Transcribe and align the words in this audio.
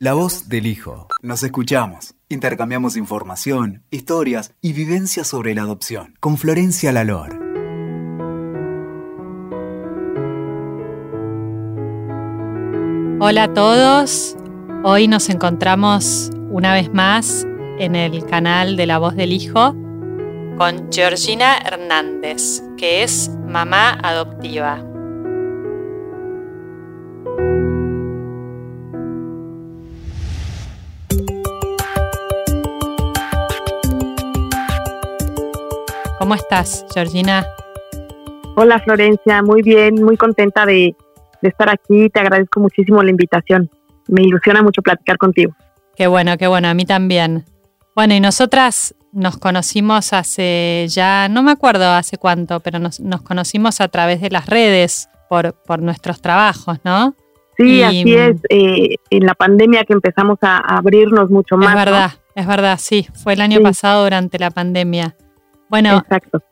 La 0.00 0.12
voz 0.12 0.48
del 0.48 0.66
hijo. 0.66 1.08
Nos 1.22 1.42
escuchamos, 1.42 2.14
intercambiamos 2.28 2.96
información, 2.96 3.82
historias 3.90 4.54
y 4.60 4.72
vivencias 4.72 5.26
sobre 5.26 5.56
la 5.56 5.62
adopción 5.62 6.14
con 6.20 6.38
Florencia 6.38 6.92
Lalor. 6.92 7.36
Hola 13.18 13.42
a 13.42 13.52
todos, 13.52 14.36
hoy 14.84 15.08
nos 15.08 15.28
encontramos 15.30 16.30
una 16.48 16.74
vez 16.74 16.94
más 16.94 17.44
en 17.80 17.96
el 17.96 18.24
canal 18.24 18.76
de 18.76 18.86
La 18.86 18.98
voz 18.98 19.16
del 19.16 19.32
hijo 19.32 19.74
con 20.58 20.92
Georgina 20.92 21.58
Hernández, 21.58 22.62
que 22.76 23.02
es 23.02 23.32
mamá 23.48 23.98
adoptiva. 24.00 24.87
¿Cómo 36.28 36.36
estás, 36.36 36.84
Georgina? 36.92 37.46
Hola, 38.54 38.78
Florencia. 38.80 39.40
Muy 39.42 39.62
bien, 39.62 39.94
muy 39.94 40.18
contenta 40.18 40.66
de, 40.66 40.94
estar 41.40 41.70
aquí. 41.70 42.10
Te 42.10 42.20
agradezco 42.20 42.60
muchísimo 42.60 43.02
la 43.02 43.08
invitación. 43.08 43.70
Me 44.08 44.24
ilusiona 44.24 44.60
mucho 44.60 44.82
platicar 44.82 45.16
contigo. 45.16 45.54
Qué 45.96 46.06
bueno, 46.06 46.36
qué 46.36 46.46
bueno. 46.46 46.68
A 46.68 46.74
mí 46.74 46.84
también. 46.84 47.46
Bueno, 47.96 48.12
y 48.12 48.20
nosotras 48.20 48.94
nos 49.10 49.38
conocimos 49.38 50.12
hace 50.12 50.84
ya, 50.90 51.30
no 51.30 51.42
me 51.42 51.52
acuerdo 51.52 51.88
hace 51.92 52.18
cuánto, 52.18 52.60
pero 52.60 52.78
nos, 52.78 53.00
conocimos 53.24 53.80
a 53.80 53.88
través 53.88 54.20
de 54.20 54.28
las 54.28 54.44
redes 54.44 55.08
por, 55.30 55.54
por 55.54 55.80
nuestros 55.80 56.20
trabajos, 56.20 56.76
¿no? 56.84 57.14
Sí, 57.56 57.82
así 57.82 58.14
es. 58.14 58.36
Eh, 58.50 58.96
en 59.08 59.24
la 59.24 59.32
pandemia 59.32 59.84
que 59.84 59.94
empezamos 59.94 60.36
a 60.42 60.58
abrirnos 60.58 61.30
mucho 61.30 61.56
más. 61.56 61.70
Es 61.70 61.74
verdad, 61.74 62.10
es 62.34 62.46
verdad, 62.46 62.78
sí. 62.78 63.08
Fue 63.14 63.32
el 63.32 63.40
año 63.40 63.62
pasado 63.62 64.04
durante 64.04 64.38
la 64.38 64.50
pandemia. 64.50 65.16
Bueno, 65.68 65.98
Exacto. 65.98 66.42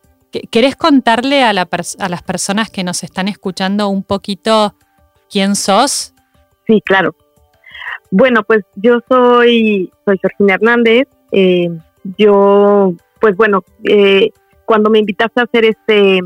¿querés 0.50 0.76
contarle 0.76 1.42
a, 1.42 1.50
a 1.50 2.08
las 2.08 2.22
personas 2.22 2.70
que 2.70 2.84
nos 2.84 3.02
están 3.02 3.28
escuchando 3.28 3.88
un 3.88 4.02
poquito 4.02 4.74
quién 5.30 5.56
sos? 5.56 6.14
Sí, 6.66 6.80
claro. 6.84 7.14
Bueno, 8.10 8.42
pues 8.44 8.64
yo 8.76 9.00
soy, 9.08 9.90
soy 10.04 10.18
Georgina 10.18 10.54
Hernández. 10.54 11.08
Eh, 11.32 11.68
yo, 12.16 12.94
pues 13.20 13.36
bueno, 13.36 13.62
eh, 13.84 14.30
cuando 14.64 14.90
me 14.90 14.98
invitaste 14.98 15.40
a 15.40 15.44
hacer 15.44 15.64
este, 15.64 16.20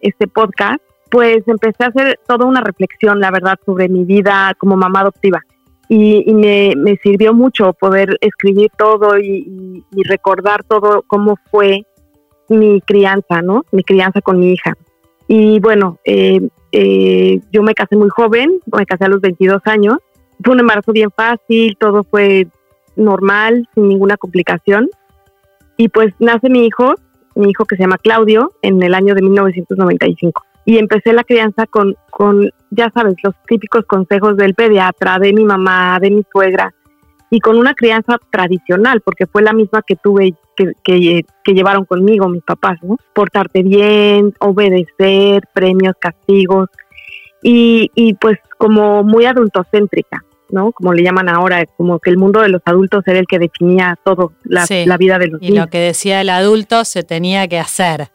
este 0.00 0.26
podcast, 0.28 0.82
pues 1.10 1.46
empecé 1.46 1.84
a 1.84 1.88
hacer 1.88 2.20
toda 2.26 2.46
una 2.46 2.60
reflexión, 2.60 3.20
la 3.20 3.30
verdad, 3.30 3.58
sobre 3.64 3.88
mi 3.88 4.04
vida 4.04 4.54
como 4.58 4.76
mamá 4.76 5.00
adoptiva. 5.00 5.40
Y, 5.88 6.34
me, 6.34 6.96
sirvió 7.00 7.32
mucho 7.32 7.72
poder 7.72 8.18
escribir 8.20 8.70
todo 8.76 9.18
y, 9.18 9.84
y 9.92 10.02
recordar 10.02 10.64
todo 10.64 11.04
cómo 11.06 11.36
fue 11.48 11.86
mi 12.48 12.80
crianza, 12.80 13.42
¿no? 13.42 13.64
Mi 13.72 13.82
crianza 13.82 14.20
con 14.20 14.38
mi 14.38 14.52
hija. 14.52 14.74
Y 15.28 15.58
bueno, 15.60 15.98
eh, 16.04 16.40
eh, 16.72 17.40
yo 17.52 17.62
me 17.62 17.74
casé 17.74 17.96
muy 17.96 18.08
joven, 18.08 18.60
me 18.72 18.86
casé 18.86 19.04
a 19.04 19.08
los 19.08 19.20
22 19.20 19.62
años. 19.64 19.98
Fue 20.42 20.54
un 20.54 20.60
embarazo 20.60 20.92
bien 20.92 21.10
fácil, 21.10 21.76
todo 21.78 22.04
fue 22.04 22.46
normal, 22.94 23.68
sin 23.74 23.88
ninguna 23.88 24.16
complicación. 24.16 24.88
Y 25.76 25.88
pues 25.88 26.14
nace 26.18 26.48
mi 26.48 26.66
hijo, 26.66 26.94
mi 27.34 27.50
hijo 27.50 27.64
que 27.64 27.76
se 27.76 27.82
llama 27.82 27.98
Claudio, 27.98 28.52
en 28.62 28.82
el 28.82 28.94
año 28.94 29.14
de 29.14 29.22
1995. 29.22 30.42
Y 30.64 30.78
empecé 30.78 31.12
la 31.12 31.24
crianza 31.24 31.66
con, 31.66 31.94
con, 32.10 32.50
ya 32.70 32.90
sabes, 32.92 33.14
los 33.22 33.34
típicos 33.46 33.84
consejos 33.86 34.36
del 34.36 34.54
pediatra, 34.54 35.18
de 35.18 35.32
mi 35.32 35.44
mamá, 35.44 35.98
de 36.00 36.10
mi 36.10 36.22
suegra, 36.32 36.74
y 37.30 37.40
con 37.40 37.58
una 37.58 37.74
crianza 37.74 38.18
tradicional, 38.30 39.00
porque 39.00 39.26
fue 39.26 39.42
la 39.42 39.52
misma 39.52 39.82
que 39.82 39.96
tuve, 39.96 40.34
que, 40.56 40.72
que, 40.82 41.52
llevaron 41.52 41.84
conmigo 41.84 42.28
mis 42.28 42.42
papás, 42.42 42.78
¿no? 42.82 42.96
Portarte 43.14 43.62
bien, 43.62 44.34
obedecer, 44.40 45.44
premios, 45.52 45.94
castigos, 45.98 46.68
y, 47.42 47.90
y 47.94 48.14
pues 48.14 48.38
como 48.58 49.04
muy 49.04 49.26
adultocéntrica, 49.26 50.24
¿no? 50.50 50.72
Como 50.72 50.92
le 50.92 51.02
llaman 51.02 51.28
ahora, 51.28 51.64
como 51.76 51.98
que 51.98 52.10
el 52.10 52.16
mundo 52.16 52.40
de 52.40 52.48
los 52.48 52.62
adultos 52.64 53.04
era 53.06 53.18
el 53.18 53.26
que 53.26 53.38
definía 53.38 53.98
todo, 54.04 54.32
la, 54.44 54.64
la 54.68 54.96
vida 54.96 55.18
de 55.18 55.28
los 55.28 55.42
y 55.42 55.52
lo 55.52 55.66
que 55.68 55.78
decía 55.78 56.20
el 56.20 56.30
adulto 56.30 56.84
se 56.84 57.02
tenía 57.02 57.46
que 57.48 57.58
hacer. 57.58 58.08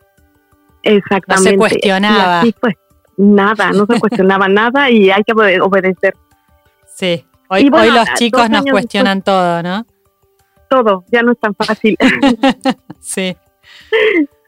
Exactamente. 0.83 1.51
No 1.51 1.51
se 1.51 1.57
cuestionaba. 1.57 2.43
pues, 2.59 2.75
nada, 3.17 3.71
no 3.71 3.85
se 3.85 3.99
cuestionaba 3.99 4.47
nada 4.49 4.89
y 4.89 5.11
hay 5.11 5.23
que 5.23 5.33
obedecer. 5.33 6.15
Sí. 6.87 7.25
Hoy, 7.49 7.69
los 7.69 8.13
chicos 8.15 8.49
nos 8.49 8.63
cuestionan 8.65 9.21
todo, 9.21 9.61
¿no? 9.61 9.85
Todo, 10.71 11.03
ya 11.11 11.21
no 11.21 11.33
es 11.33 11.37
tan 11.37 11.53
fácil. 11.53 11.97
sí. 13.01 13.35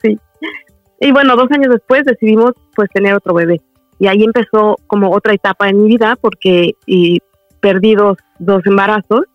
Sí. 0.01 0.17
Y 1.01 1.11
bueno, 1.11 1.35
dos 1.35 1.51
años 1.51 1.69
después 1.69 2.06
decidimos 2.06 2.53
pues 2.73 2.89
tener 2.94 3.13
otro 3.13 3.34
bebé. 3.34 3.59
Y 4.00 4.07
ahí 4.07 4.23
empezó 4.23 4.78
como 4.88 5.12
otra 5.12 5.33
etapa 5.33 5.67
en 5.67 5.83
mi 5.83 5.89
vida 5.89 6.16
porque 6.16 6.75
y 6.85 7.19
perdí 7.59 7.95
dos, 7.95 8.16
embarazos 8.66 9.25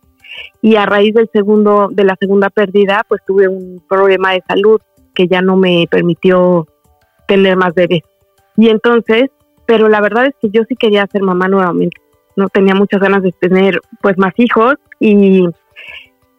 y 0.62 0.76
a 0.76 0.86
raíz 0.86 1.12
del 1.12 1.28
segundo, 1.30 1.88
de 1.92 2.04
la 2.04 2.16
segunda 2.18 2.48
pérdida, 2.48 3.04
pues 3.06 3.20
tuve 3.26 3.48
un 3.48 3.82
problema 3.86 4.32
de 4.32 4.42
salud 4.48 4.80
que 5.14 5.28
ya 5.28 5.42
no 5.42 5.56
me 5.56 5.86
permitió 5.90 6.66
tener 7.26 7.58
más 7.58 7.74
bebés. 7.74 8.00
Y 8.56 8.70
entonces, 8.70 9.30
pero 9.66 9.90
la 9.90 10.00
verdad 10.00 10.24
es 10.24 10.34
que 10.40 10.48
yo 10.48 10.62
sí 10.66 10.74
quería 10.74 11.06
ser 11.12 11.20
mamá 11.20 11.48
nuevamente 11.48 12.00
no 12.38 12.48
tenía 12.48 12.74
muchas 12.74 13.00
ganas 13.00 13.22
de 13.24 13.32
tener 13.32 13.80
pues 14.00 14.16
más 14.16 14.32
hijos 14.36 14.76
y 15.00 15.44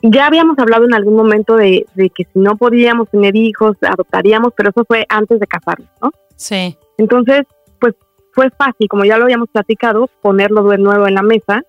ya 0.01 0.27
habíamos 0.27 0.57
hablado 0.57 0.85
en 0.85 0.93
algún 0.93 1.15
momento 1.15 1.55
de, 1.55 1.85
que 1.95 2.23
si 2.23 2.39
no 2.39 2.55
podíamos 2.55 3.09
tener 3.09 3.35
hijos, 3.35 3.75
adoptaríamos, 3.81 4.53
pero 4.55 4.69
eso 4.69 4.85
fue 4.87 5.05
antes 5.09 5.39
de 5.39 5.47
casarnos, 5.47 5.89
¿no? 6.01 6.11
Sí. 6.35 6.77
Entonces, 6.97 7.43
pues 7.79 7.95
fue 8.31 8.49
fácil, 8.51 8.87
como 8.87 9.05
ya 9.05 9.17
lo 9.17 9.25
habíamos 9.25 9.49
platicado, 9.49 10.09
ponerlo 10.21 10.63
de 10.63 10.77
nuevo 10.77 11.07
en 11.07 11.15
la 11.15 11.21
mesa 11.21 11.63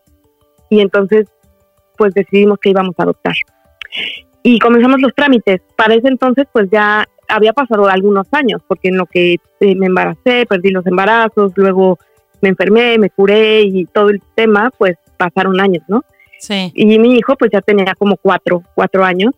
y 0.68 0.80
entonces 0.80 1.26
pues 1.96 2.14
decidimos 2.14 2.58
que 2.60 2.70
íbamos 2.70 2.94
a 2.98 3.02
adoptar. 3.02 3.34
Y 4.42 4.58
comenzamos 4.58 5.00
los 5.02 5.14
trámites. 5.14 5.60
Para 5.76 5.94
ese 5.94 6.08
entonces 6.08 6.46
pues 6.52 6.68
ya 6.70 7.06
había 7.28 7.52
pasado 7.52 7.88
algunos 7.88 8.26
años, 8.32 8.62
porque 8.66 8.88
en 8.88 8.96
lo 8.96 9.06
que 9.06 9.34
eh, 9.60 9.74
me 9.74 9.86
embaracé, 9.86 10.46
perdí 10.46 10.70
los 10.70 10.86
embarazos, 10.86 11.52
luego 11.56 11.98
me 12.40 12.50
enfermé, 12.50 12.98
me 12.98 13.10
curé 13.10 13.62
y 13.62 13.84
todo 13.86 14.08
el 14.08 14.22
tema, 14.34 14.70
pues 14.78 14.96
pasaron 15.16 15.60
años, 15.60 15.82
¿no? 15.88 16.04
Sí. 16.40 16.72
Y 16.74 16.98
mi 16.98 17.16
hijo 17.16 17.36
pues 17.36 17.50
ya 17.52 17.60
tenía 17.60 17.94
como 17.96 18.16
cuatro, 18.16 18.62
cuatro 18.74 19.04
años 19.04 19.34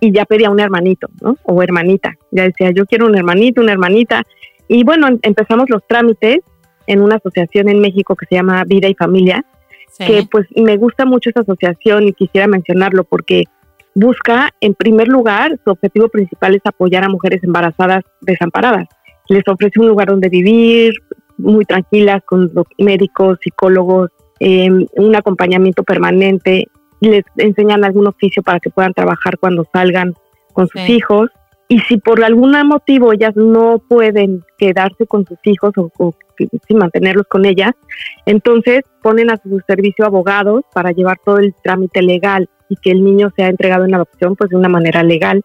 y 0.00 0.12
ya 0.12 0.24
pedía 0.24 0.50
un 0.50 0.60
hermanito, 0.60 1.08
¿no? 1.20 1.36
O 1.42 1.62
hermanita. 1.62 2.14
Ya 2.30 2.44
decía, 2.44 2.70
yo 2.70 2.86
quiero 2.86 3.06
un 3.06 3.16
hermanito, 3.16 3.60
una 3.60 3.72
hermanita. 3.72 4.22
Y 4.68 4.84
bueno, 4.84 5.08
em, 5.08 5.18
empezamos 5.22 5.68
los 5.68 5.86
trámites 5.86 6.38
en 6.86 7.02
una 7.02 7.16
asociación 7.16 7.68
en 7.68 7.80
México 7.80 8.14
que 8.14 8.26
se 8.26 8.36
llama 8.36 8.64
Vida 8.64 8.88
y 8.88 8.94
Familia, 8.94 9.44
que 9.98 10.26
pues 10.30 10.46
me 10.54 10.76
gusta 10.76 11.04
mucho 11.04 11.30
esa 11.30 11.40
asociación 11.40 12.06
y 12.06 12.12
quisiera 12.12 12.46
mencionarlo 12.46 13.02
porque 13.02 13.44
busca, 13.94 14.50
en 14.60 14.74
primer 14.74 15.08
lugar, 15.08 15.58
su 15.64 15.70
objetivo 15.70 16.08
principal 16.08 16.54
es 16.54 16.62
apoyar 16.64 17.02
a 17.04 17.08
mujeres 17.08 17.42
embarazadas 17.42 18.04
desamparadas. 18.20 18.86
Les 19.28 19.46
ofrece 19.48 19.80
un 19.80 19.88
lugar 19.88 20.08
donde 20.08 20.28
vivir, 20.28 20.94
muy 21.36 21.64
tranquilas 21.64 22.22
con 22.24 22.52
médicos, 22.78 23.38
psicólogos, 23.42 24.10
em, 24.40 24.86
un 24.96 25.16
acompañamiento 25.16 25.82
permanente, 25.82 26.68
les 27.00 27.24
enseñan 27.36 27.84
algún 27.84 28.06
oficio 28.06 28.42
para 28.42 28.60
que 28.60 28.70
puedan 28.70 28.94
trabajar 28.94 29.38
cuando 29.38 29.66
salgan 29.72 30.14
con 30.52 30.68
sus 30.68 30.88
hijos. 30.88 31.30
Y 31.68 31.80
si 31.80 31.98
por 31.98 32.24
algún 32.24 32.52
motivo 32.66 33.12
ellas 33.12 33.36
no 33.36 33.78
pueden 33.78 34.42
quedarse 34.56 35.06
con 35.06 35.26
sus 35.26 35.38
hijos 35.44 35.72
o, 35.76 36.14
sin 36.66 36.78
mantenerlos 36.78 37.26
con 37.28 37.44
ellas, 37.44 37.72
entonces 38.24 38.82
ponen 39.02 39.30
a 39.30 39.36
su 39.36 39.60
servicio 39.66 40.06
abogados 40.06 40.62
para 40.72 40.92
llevar 40.92 41.18
todo 41.24 41.38
el 41.38 41.54
trámite 41.62 42.00
legal 42.00 42.48
y 42.70 42.76
que 42.76 42.90
el 42.90 43.04
niño 43.04 43.30
sea 43.36 43.48
entregado 43.48 43.84
en 43.84 43.94
adopción 43.94 44.34
pues 44.34 44.50
de 44.50 44.56
una 44.56 44.68
manera 44.68 45.02
legal 45.02 45.44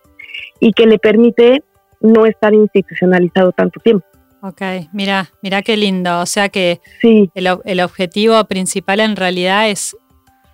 y 0.60 0.72
que 0.72 0.86
le 0.86 0.98
permite 0.98 1.64
no 2.00 2.26
estar 2.26 2.54
institucionalizado 2.54 3.52
tanto 3.52 3.80
tiempo. 3.80 4.06
Ok, 4.46 4.62
mira, 4.92 5.32
mira 5.42 5.62
qué 5.62 5.78
lindo. 5.78 6.20
O 6.20 6.26
sea 6.26 6.50
que 6.50 6.82
sí. 7.00 7.32
el, 7.34 7.80
objetivo 7.80 8.44
principal 8.44 9.00
en 9.00 9.16
realidad 9.16 9.70
es 9.70 9.96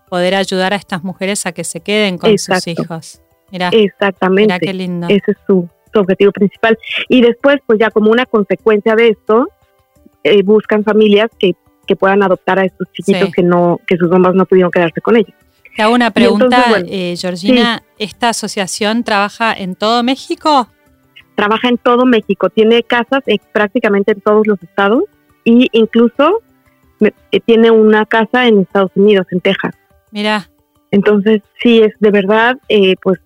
poder 0.08 0.36
ayudar 0.36 0.74
a 0.74 0.76
estas 0.76 1.04
mujeres 1.04 1.48
a 1.48 1.54
que 1.54 1.64
se 1.64 1.80
queden 1.80 2.20
con 2.20 2.38
sus 2.38 2.68
hijos. 2.68 3.20
Mira, 3.52 3.70
Exactamente. 3.70 4.44
Mira 4.44 4.60
qué 4.60 4.74
lindo. 4.76 5.08
Ese 5.10 5.32
es 5.32 5.38
su, 5.48 5.68
objetivo 5.96 6.32
principal. 6.32 6.78
Y 7.08 7.22
después, 7.22 7.58
pues 7.66 7.80
ya 7.80 7.90
como 7.90 8.12
una 8.12 8.28
consecuencia 8.28 8.94
de 8.94 9.08
esto, 9.08 9.48
eh, 10.24 10.44
buscan 10.44 10.84
familias 10.84 11.32
que, 11.40 11.56
puedan 12.00 12.22
adoptar 12.22 12.60
a 12.60 12.66
estos 12.66 12.88
chiquitos 12.94 13.32
que 13.32 13.42
no 13.42 13.80
que 13.88 13.98
sus 13.98 14.08
mamás 14.12 14.36
no 14.36 14.46
pudieron 14.46 14.70
quedarse 14.70 15.02
con 15.02 15.16
ellos. 15.16 15.34
Te 15.76 15.82
hago 15.82 15.96
una 15.96 16.12
pregunta, 16.12 16.84
eh, 16.86 17.16
Georgina. 17.18 17.82
¿Esta 17.98 18.30
asociación 18.30 19.04
trabaja 19.04 19.52
en 19.52 19.74
todo 19.74 20.04
México? 20.04 20.70
Trabaja 21.40 21.70
en 21.70 21.78
todo 21.78 22.06
México, 22.06 22.50
tiene 22.50 22.84
casas 22.84 23.22
prácticamente 23.54 24.12
en 24.12 24.20
todos 24.22 24.46
los 24.46 24.62
estados 24.62 25.04
y 25.46 25.68
incluso 25.72 26.42
eh, 27.00 27.40
tiene 27.46 27.72
una 27.72 28.06
casa 28.06 28.46
en 28.48 28.60
Estados 28.60 28.92
Unidos, 28.96 29.26
en 29.32 29.40
Texas. 29.40 29.74
Mira, 30.12 30.50
Entonces, 30.92 31.42
sí, 31.62 31.80
es 31.82 31.94
de 32.00 32.12
verdad, 32.12 32.58
eh, 32.68 32.96
pues 33.02 33.20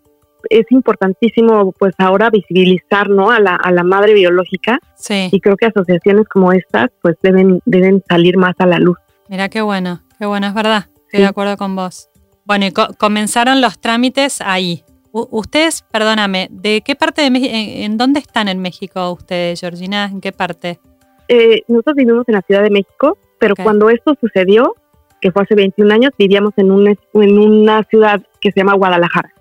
es 0.49 0.65
importantísimo 0.71 1.71
pues 1.79 1.95
ahora 1.97 2.29
visibilizar 2.29 3.09
¿no? 3.09 3.31
a, 3.31 3.39
la, 3.39 3.55
a 3.55 3.71
la 3.71 3.83
madre 3.83 4.13
biológica 4.13 4.77
Sí. 4.95 5.29
y 5.31 5.39
creo 5.39 5.55
que 5.57 5.65
asociaciones 5.67 6.27
como 6.27 6.51
estas 6.51 6.89
pues 7.01 7.15
deben, 7.23 7.61
deben 7.65 8.03
salir 8.07 8.37
más 8.37 8.53
a 8.59 8.67
la 8.67 8.77
luz. 8.77 8.97
Mira 9.29 9.49
qué 9.49 9.61
bueno, 9.61 10.01
qué 10.19 10.25
bueno, 10.27 10.45
es 10.47 10.53
verdad. 10.53 10.85
Estoy 11.05 11.17
Sí. 11.19 11.21
de 11.21 11.25
acuerdo 11.27 11.57
con 11.57 11.75
vos. 11.75 12.09
Bueno, 12.45 12.65
y 12.67 12.71
co- 12.71 12.89
comenzaron 12.99 13.59
los 13.61 13.79
trámites 13.79 14.41
ahí. 14.41 14.83
Ustedes, 15.15 15.83
perdóname, 15.91 16.47
¿de 16.49 16.81
qué 16.81 16.95
parte 16.95 17.21
de 17.21 17.29
México, 17.29 17.53
en, 17.53 17.83
en 17.83 17.97
dónde 17.97 18.19
están 18.19 18.47
en 18.47 18.59
México 18.59 19.11
ustedes, 19.11 19.59
Georgina? 19.59 20.05
¿En 20.05 20.19
qué 20.21 20.31
parte? 20.31 20.79
Eh, 21.27 21.61
nosotros 21.67 21.95
vivimos 21.95 22.27
en 22.27 22.33
la 22.33 22.41
Ciudad 22.41 22.63
de 22.63 22.71
México, 22.71 23.19
pero 23.39 23.55
cuando 23.55 23.91
esto 23.91 24.15
sucedió, 24.19 24.75
que 25.21 25.31
fue 25.31 25.43
hace 25.43 25.53
21 25.53 25.93
años, 25.93 26.11
vivíamos 26.17 26.53
en 26.57 26.71
una, 26.71 26.95
en 27.13 27.37
una 27.37 27.83
ciudad 27.83 28.23
que 28.41 28.51
se 28.51 28.59
llama 28.59 28.73
Guadalajara, 28.73 29.31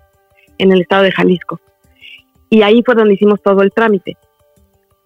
en 0.59 0.71
el 0.71 0.81
estado 0.81 1.03
de 1.03 1.11
Jalisco. 1.11 1.59
Y 2.51 2.61
ahí 2.61 2.83
fue 2.85 2.93
donde 2.93 3.15
hicimos 3.15 3.41
todo 3.41 3.63
el 3.63 3.71
trámite. 3.71 4.15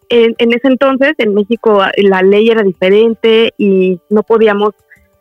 En, 0.10 0.36
en 0.38 0.52
ese 0.52 0.68
entonces, 0.68 1.14
en 1.18 1.34
México, 1.34 1.82
la 1.96 2.22
ley 2.22 2.50
era 2.50 2.62
diferente 2.62 3.54
y 3.58 4.02
no 4.10 4.24
podíamos 4.24 4.72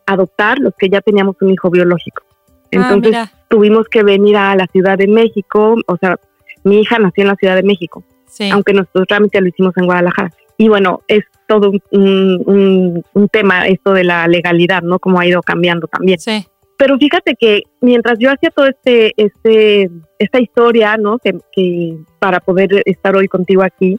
adoptar 0.06 0.58
los 0.58 0.74
que 0.76 0.88
ya 0.88 1.00
teníamos 1.00 1.36
un 1.40 1.52
hijo 1.52 1.70
biológico. 1.70 2.25
Entonces, 2.70 3.14
ah, 3.14 3.30
mira, 3.30 3.32
tuvimos 3.48 3.88
que 3.88 4.02
venir 4.02 4.36
a 4.36 4.54
la 4.56 4.66
Ciudad 4.66 4.98
de 4.98 5.06
México, 5.06 5.76
o 5.86 5.96
sea, 5.98 6.18
mi 6.64 6.80
hija 6.80 6.98
nació 6.98 7.22
en 7.22 7.28
la 7.28 7.36
Ciudad 7.36 7.54
de 7.54 7.62
México 7.62 8.04
sí. 8.26 8.50
aunque 8.50 8.72
nuestro 8.72 9.04
trámite 9.06 9.40
lo 9.40 9.48
hicimos 9.48 9.76
en 9.76 9.86
Guadalajara. 9.86 10.30
Y 10.58 10.68
bueno, 10.68 11.00
es 11.08 11.24
todo 11.46 11.70
un, 11.70 11.82
un- 11.92 12.42
un- 12.46 13.04
un 13.14 13.28
tema 13.28 13.66
esto 13.68 13.92
de 13.92 14.04
la 14.04 14.26
legalidad, 14.26 14.82
¿no? 14.82 14.98
Como 14.98 15.20
ha 15.20 15.26
ido 15.26 15.42
cambiando 15.42 15.86
también. 15.86 16.18
Sí, 16.18 16.46
Pero 16.78 16.98
fíjate 16.98 17.34
que 17.36 17.62
mientras 17.80 18.18
yo 18.18 18.30
hacía 18.30 18.50
todo 18.50 18.66
este, 18.66 19.12
este, 19.16 19.90
esta 20.18 20.40
historia, 20.40 20.96
¿no? 20.96 21.18
Que, 21.18 21.34
que 21.52 21.96
para 22.18 22.40
poder 22.40 22.82
estar 22.84 23.14
hoy 23.16 23.28
contigo 23.28 23.62
aquí, 23.62 23.98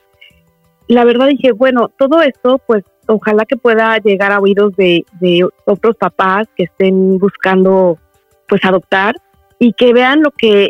la 0.88 1.04
verdad 1.04 1.28
dije, 1.28 1.52
bueno, 1.52 1.90
todo 1.98 2.22
esto, 2.22 2.60
pues 2.66 2.84
ojalá 3.08 3.46
que 3.46 3.58
pueda 3.58 3.98
llegar 4.00 4.32
a 4.32 4.40
oídos 4.40 4.76
de, 4.76 5.06
de 5.20 5.48
otros 5.66 5.96
papás 5.96 6.48
que 6.56 6.64
estén 6.66 7.18
buscando, 7.18 7.98
pues 8.48 8.64
adoptar 8.66 9.16
y 9.60 9.74
que 9.74 9.94
vean 9.94 10.22
lo 10.22 10.32
que, 10.32 10.70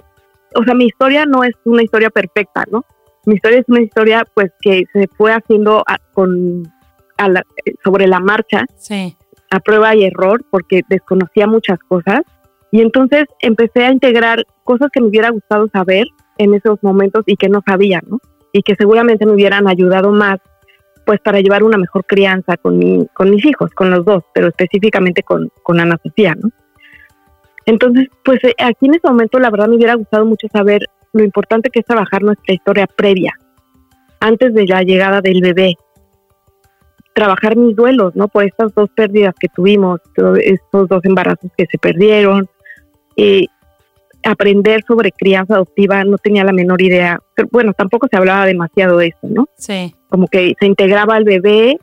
o 0.56 0.64
sea, 0.64 0.74
mi 0.74 0.86
historia 0.86 1.26
no 1.26 1.44
es 1.44 1.54
una 1.66 1.84
historia 1.84 2.10
perfecta, 2.10 2.64
¿no? 2.72 2.86
Mi 3.26 3.36
historia 3.36 3.60
es 3.60 3.66
una 3.68 3.82
historia, 3.82 4.24
pues, 4.34 4.52
que 4.62 4.84
se 4.94 5.08
fue 5.18 5.34
haciendo 5.34 5.84
a- 5.86 5.98
con, 6.14 6.64
a 7.18 7.30
la- 7.30 7.44
sobre 7.84 8.08
la 8.08 8.20
marcha 8.20 8.66
sí. 8.76 9.16
a 9.52 9.60
prueba 9.60 9.96
y 9.96 10.06
error 10.06 10.44
porque 10.50 10.82
desconocía 10.88 11.46
muchas 11.48 11.80
cosas 11.80 12.22
y 12.72 12.82
entonces 12.82 13.26
empecé 13.42 13.84
a 13.86 13.92
integrar 13.92 14.46
cosas 14.64 14.90
que 14.92 15.02
me 15.02 15.08
hubiera 15.08 15.30
gustado 15.30 15.68
saber 15.74 16.06
en 16.38 16.54
esos 16.54 16.82
momentos 16.84 17.24
y 17.26 17.36
que 17.36 17.50
no 17.50 17.62
sabía, 17.66 18.02
¿no? 18.08 18.20
Y 18.54 18.62
que 18.62 18.76
seguramente 18.76 19.26
me 19.26 19.34
hubieran 19.34 19.68
ayudado 19.68 20.12
más 20.12 20.38
pues 21.06 21.20
para 21.22 21.40
llevar 21.40 21.64
una 21.64 21.78
mejor 21.78 22.06
crianza 22.06 22.58
con, 22.58 22.78
mi, 22.78 23.08
con 23.14 23.30
mis 23.30 23.46
hijos, 23.46 23.72
con 23.72 23.90
los 23.92 24.04
dos, 24.04 24.24
pero 24.34 24.48
específicamente 24.50 25.24
con, 25.24 25.50
con 25.64 25.80
Ana 25.80 25.98
Sofía, 26.04 26.36
¿no? 26.36 26.50
Entonces, 27.68 28.08
pues 28.24 28.44
eh, 28.44 28.56
aquí 28.58 28.88
en 28.88 28.96
este 28.96 29.08
momento 29.08 29.38
la 29.40 29.52
verdad 29.52 29.68
me 29.68 29.76
hubiera 29.76 29.94
gustado 29.94 30.26
mucho 30.26 30.48
saber 30.52 30.88
lo 31.14 31.24
importante 31.24 31.70
que 31.70 31.82
es 31.82 31.86
trabajar 31.86 32.24
nuestra 32.24 32.56
historia 32.56 32.88
previa, 32.88 33.34
antes 34.20 34.54
de 34.54 34.66
la 34.66 34.82
llegada 34.82 35.22
del 35.22 35.42
bebé, 35.42 35.76
trabajar 37.14 37.56
mis 37.56 37.76
duelos, 37.76 38.16
¿no? 38.16 38.28
Por 38.30 38.46
estas 38.46 38.74
dos 38.74 38.90
pérdidas 38.96 39.36
que 39.40 39.50
tuvimos, 39.50 40.00
estos 40.42 40.88
dos 40.88 41.04
embarazos 41.04 41.52
que 41.56 41.66
se 41.68 41.78
perdieron. 41.78 42.48
eh, 43.16 43.48
aprender 44.24 44.84
sobre 44.86 45.12
crianza 45.12 45.56
adoptiva 45.56 46.04
no 46.04 46.18
tenía 46.18 46.44
la 46.44 46.52
menor 46.52 46.82
idea. 46.82 47.20
Pero, 47.36 47.48
bueno, 47.52 47.74
tampoco 47.74 48.08
se 48.10 48.18
hablaba 48.18 48.46
demasiado 48.46 48.98
de 48.98 49.08
eso, 49.08 49.28
¿no? 49.30 49.46
Sí, 49.56 49.94
Como 50.10 50.28
que 50.28 50.54
se 50.60 50.66
integraba 50.66 51.16
al 51.16 51.24
bebé 51.24 51.78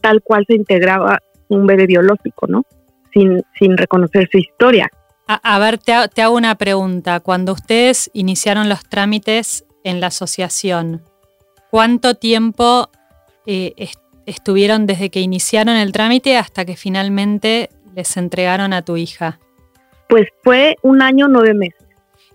tal 0.00 0.20
cual 0.22 0.44
se 0.46 0.54
integraba 0.54 1.18
un 1.48 1.66
bebé 1.66 1.86
biológico, 1.86 2.46
¿no? 2.46 2.64
Sin, 3.12 3.42
sin 3.58 3.76
reconocer 3.76 4.28
su 4.30 4.38
historia. 4.38 4.90
A, 5.26 5.54
a 5.54 5.58
ver, 5.58 5.78
te, 5.78 5.92
ha- 5.92 6.08
te 6.08 6.22
hago 6.22 6.36
una 6.36 6.54
pregunta. 6.56 7.20
Cuando 7.20 7.52
ustedes 7.52 8.10
iniciaron 8.12 8.68
los 8.68 8.84
trámites 8.84 9.64
en 9.82 10.00
la 10.00 10.08
asociación, 10.08 11.02
¿cuánto 11.70 12.14
tiempo 12.14 12.90
eh, 13.46 13.72
est- 13.76 14.00
estuvieron 14.26 14.86
desde 14.86 15.10
que 15.10 15.20
iniciaron 15.20 15.76
el 15.76 15.92
trámite 15.92 16.36
hasta 16.36 16.64
que 16.64 16.76
finalmente 16.76 17.70
les 17.94 18.16
entregaron 18.16 18.72
a 18.72 18.82
tu 18.82 18.96
hija? 18.96 19.38
Pues 20.08 20.28
fue 20.42 20.76
un 20.82 21.00
año, 21.02 21.26
nueve 21.28 21.54
meses. 21.54 21.80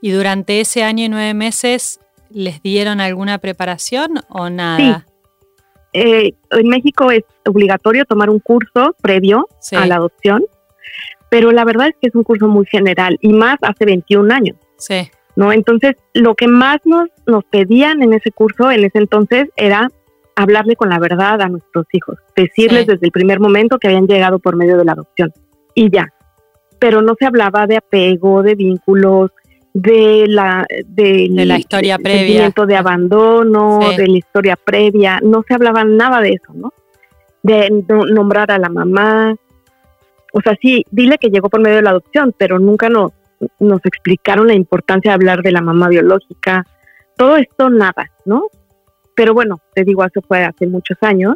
¿Y 0.01 0.11
durante 0.11 0.59
ese 0.61 0.83
año 0.83 1.05
y 1.05 1.09
nueve 1.09 1.33
meses 1.33 1.99
les 2.29 2.61
dieron 2.63 3.01
alguna 3.01 3.37
preparación 3.37 4.21
o 4.29 4.49
nada? 4.49 5.05
Eh, 5.93 6.33
en 6.51 6.67
México 6.69 7.11
es 7.11 7.23
obligatorio 7.47 8.05
tomar 8.05 8.29
un 8.29 8.39
curso 8.39 8.95
previo 9.01 9.47
Sí. 9.59 9.75
a 9.75 9.85
la 9.87 9.95
adopción, 9.95 10.43
pero 11.29 11.51
la 11.51 11.63
verdad 11.65 11.87
es 11.89 11.95
que 12.01 12.07
es 12.09 12.15
un 12.15 12.23
curso 12.23 12.47
muy 12.47 12.65
general 12.65 13.17
y 13.21 13.33
más 13.33 13.57
hace 13.61 13.85
21 13.85 14.33
años. 14.33 14.57
Sí, 14.77 15.09
¿no? 15.35 15.51
Entonces, 15.53 15.95
lo 16.13 16.35
que 16.35 16.47
más 16.47 16.77
nos, 16.85 17.09
nos 17.27 17.43
pedían 17.45 18.01
en 18.01 18.13
ese 18.13 18.31
curso, 18.31 18.71
en 18.71 18.83
ese 18.83 18.97
entonces, 18.97 19.49
era 19.55 19.89
hablarle 20.35 20.75
con 20.75 20.89
la 20.89 20.99
verdad 20.99 21.41
a 21.41 21.49
nuestros 21.49 21.85
hijos, 21.91 22.17
decirles 22.35 22.81
Sí. 22.85 22.91
desde 22.93 23.05
el 23.05 23.11
primer 23.11 23.39
momento 23.39 23.77
que 23.77 23.87
habían 23.89 24.07
llegado 24.07 24.39
por 24.39 24.55
medio 24.55 24.77
de 24.77 24.85
la 24.85 24.93
adopción 24.93 25.31
y 25.75 25.89
ya. 25.91 26.07
Pero 26.79 27.01
no 27.01 27.15
se 27.19 27.25
hablaba 27.25 27.67
de 27.67 27.77
apego, 27.77 28.41
de 28.41 28.55
vínculos, 28.55 29.31
de 29.73 30.25
la 30.27 30.65
de, 30.85 31.27
De 31.29 31.45
la 31.45 31.57
historia 31.59 31.97
previa. 31.97 32.19
sentimiento 32.19 32.65
de 32.65 32.75
abandono, 32.77 33.79
Sí. 33.91 33.97
de 33.97 34.07
la 34.07 34.17
historia 34.17 34.55
previa, 34.55 35.19
no 35.21 35.43
se 35.47 35.53
hablaba 35.53 35.83
nada 35.83 36.21
de 36.21 36.29
eso, 36.29 36.53
¿no? 36.53 36.73
De 37.43 37.69
no- 37.87 38.05
nombrar 38.05 38.49
a 38.51 38.57
la 38.59 38.69
mamá. 38.69 39.35
O 40.33 40.41
sea, 40.41 40.55
sí, 40.61 40.83
dile 40.91 41.17
que 41.17 41.29
llegó 41.29 41.49
por 41.49 41.61
medio 41.61 41.77
de 41.77 41.83
la 41.83 41.91
adopción, 41.91 42.33
pero 42.37 42.59
nunca 42.59 42.89
nos, 42.89 43.11
nos 43.59 43.79
explicaron 43.85 44.47
la 44.47 44.55
importancia 44.55 45.11
de 45.11 45.15
hablar 45.15 45.41
de 45.41 45.51
la 45.51 45.61
mamá 45.61 45.87
biológica. 45.89 46.65
Todo 47.15 47.37
esto 47.37 47.69
nada, 47.69 48.11
¿no? 48.25 48.47
Pero 49.15 49.33
bueno, 49.33 49.59
te 49.73 49.83
digo, 49.83 50.03
eso 50.05 50.21
fue 50.25 50.43
hace 50.43 50.67
muchos 50.67 50.97
años 51.01 51.35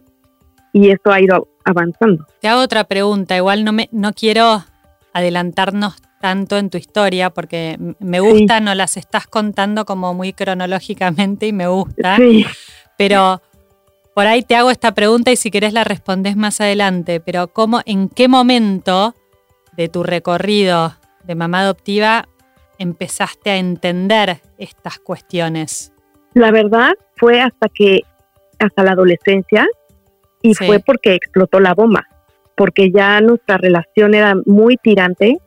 y 0.71 0.89
esto 0.89 1.11
ha 1.11 1.21
ido 1.21 1.47
avanzando. 1.65 2.25
Te 2.39 2.47
hago 2.47 2.61
otra 2.61 2.85
pregunta. 2.85 3.35
Igual 3.35 3.65
no, 3.65 3.73
me, 3.73 3.89
no 3.91 4.13
quiero 4.13 4.63
adelantarnos 5.13 6.01
tanto 6.19 6.57
en 6.57 6.69
tu 6.69 6.77
historia 6.77 7.29
porque 7.31 7.77
me 7.99 8.21
gusta, 8.21 8.61
no 8.61 8.73
las 8.75 8.95
estás 8.95 9.27
contando 9.27 9.83
como 9.83 10.13
muy 10.13 10.31
cronológicamente 10.31 11.47
y 11.47 11.53
me 11.53 11.67
gusta. 11.67 12.15
Sí, 12.15 12.45
Pero 12.97 13.41
por 14.13 14.27
ahí 14.27 14.43
te 14.43 14.55
hago 14.55 14.69
esta 14.71 14.93
pregunta 14.93 15.31
y 15.31 15.35
si 15.35 15.51
querés 15.51 15.73
la 15.73 15.83
respondes 15.83 16.35
más 16.35 16.61
adelante. 16.61 17.19
Pero 17.19 17.47
¿cómo, 17.47 17.81
¿en 17.85 18.09
qué 18.09 18.27
momento 18.27 19.15
de 19.75 19.89
tu 19.89 20.03
recorrido 20.03 20.93
de 21.23 21.35
mamá 21.35 21.61
adoptiva 21.61 22.27
empezaste 22.79 23.51
a 23.51 23.57
entender 23.57 24.41
estas 24.57 24.99
cuestiones? 24.99 25.89
la 26.35 26.49
verdad 26.49 26.93
fue 27.15 27.39
hasta 27.41 27.69
que, 27.69 27.99
hasta 28.57 28.81
la 28.83 28.93
adolescencia 28.93 29.67
y 30.41 30.55
Sí. 30.55 30.65
fue 30.65 30.79
porque 30.79 31.13
explotó 31.13 31.59
la 31.59 31.75
bomba, 31.75 32.07
porque 32.55 32.91
ya 32.91 33.21
nuestra 33.21 33.57
relación 33.57 34.15
era 34.15 34.33
muy 34.47 34.77
tirante, 34.77 35.37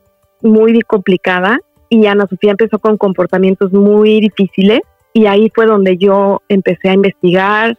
muy 0.41 0.79
complicada 0.83 1.59
y 1.89 2.05
Ana 2.05 2.25
Sofía 2.29 2.51
empezó 2.51 2.79
con 2.79 2.97
comportamientos 2.97 3.73
muy 3.73 4.21
difíciles 4.21 4.79
y 5.13 5.25
ahí 5.25 5.51
fue 5.53 5.65
donde 5.65 5.97
yo 5.97 6.41
empecé 6.47 6.89
a 6.89 6.93
investigar, 6.93 7.77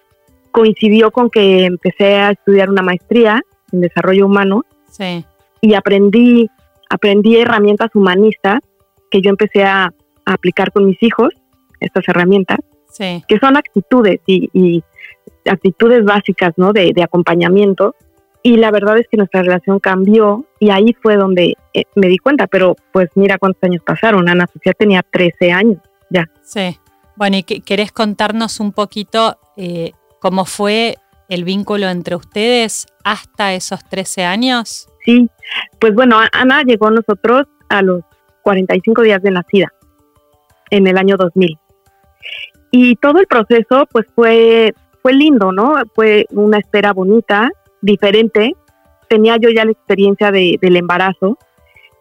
coincidió 0.59 1.11
con 1.11 1.31
que 1.31 1.65
empecé 1.67 2.17
a 2.17 2.31
estudiar 2.31 2.69
una 2.71 2.83
maestría 2.83 3.41
en 3.73 3.81
desarrollo 3.81 4.27
humano 4.27 4.65
Sí, 4.91 5.25
y 5.61 5.75
aprendí, 5.75 6.49
aprendí 6.91 7.37
herramientas 7.37 7.91
humanistas 7.95 8.61
que 9.11 9.21
yo 9.21 9.31
empecé 9.31 9.63
a, 9.65 9.85
a 10.25 10.33
aplicar 10.33 10.73
con 10.73 10.87
mis 10.87 11.01
hijos, 11.03 11.29
estas 11.81 12.09
herramientas, 12.09 12.59
sí, 12.91 13.23
que 13.29 13.39
son 13.39 13.57
actitudes 13.57 14.21
y, 14.27 14.49
y 14.53 14.83
actitudes 15.49 16.05
básicas, 16.05 16.53
¿no? 16.57 16.73
De, 16.73 16.93
de 16.95 17.03
acompañamiento. 17.03 17.95
Y 18.43 18.57
la 18.57 18.71
verdad 18.71 18.99
es 18.99 19.07
que 19.11 19.17
nuestra 19.17 19.43
relación 19.43 19.79
cambió 19.79 20.45
y 20.59 20.71
ahí 20.71 20.95
fue 21.03 21.17
donde 21.17 21.55
eh, 21.75 21.85
me 21.95 22.07
di 22.09 22.19
cuenta, 22.19 22.47
pero 22.47 22.75
pues 22.93 23.09
mira 23.15 23.37
cuántos 23.39 23.63
años 23.65 23.83
pasaron. 23.85 24.29
Ana 24.29 24.47
Sofía 24.53 24.73
tenía 24.73 25.03
13 25.03 25.53
años. 25.53 25.79
sí. 26.43 26.77
Bueno, 27.17 27.37
¿y 27.37 27.43
qué- 27.43 27.61
querés 27.63 27.91
contarnos 27.91 28.61
un 28.61 28.73
poquito 28.73 29.39
eh, 29.57 29.91
cómo 30.21 30.45
fue 30.45 30.97
el 31.29 31.45
vínculo 31.45 31.89
entre 31.89 32.17
ustedes 32.17 32.87
hasta 33.05 33.53
esos 33.55 33.85
13 33.85 34.25
años? 34.25 34.89
Sí, 35.05 35.29
pues 35.79 35.95
bueno, 35.95 36.19
Ana 36.33 36.63
llegó 36.63 36.89
a 36.89 36.91
nosotros 36.93 37.47
a 37.69 37.83
los 37.83 38.03
45 38.43 39.03
días 39.03 39.23
de 39.23 39.31
nacida, 39.31 39.73
en 40.71 40.87
el 40.87 40.97
año 40.99 41.17
2000. 41.17 41.59
Y 42.71 42.97
todo 42.97 43.21
el 43.21 43.27
proceso 43.27 43.87
pues 43.91 44.07
fue, 44.15 44.75
fue 45.03 45.13
lindo, 45.15 45.53
¿no? 45.53 45.75
Fue 45.95 46.27
una 46.31 46.59
espera 46.59 46.93
bonita, 46.93 47.51
diferente. 47.81 48.55
Tenía 49.09 49.37
yo 49.39 49.49
ya 49.51 49.65
la 49.65 49.73
experiencia 49.73 50.31
de- 50.31 50.59
del 50.61 50.77
embarazo, 50.77 51.39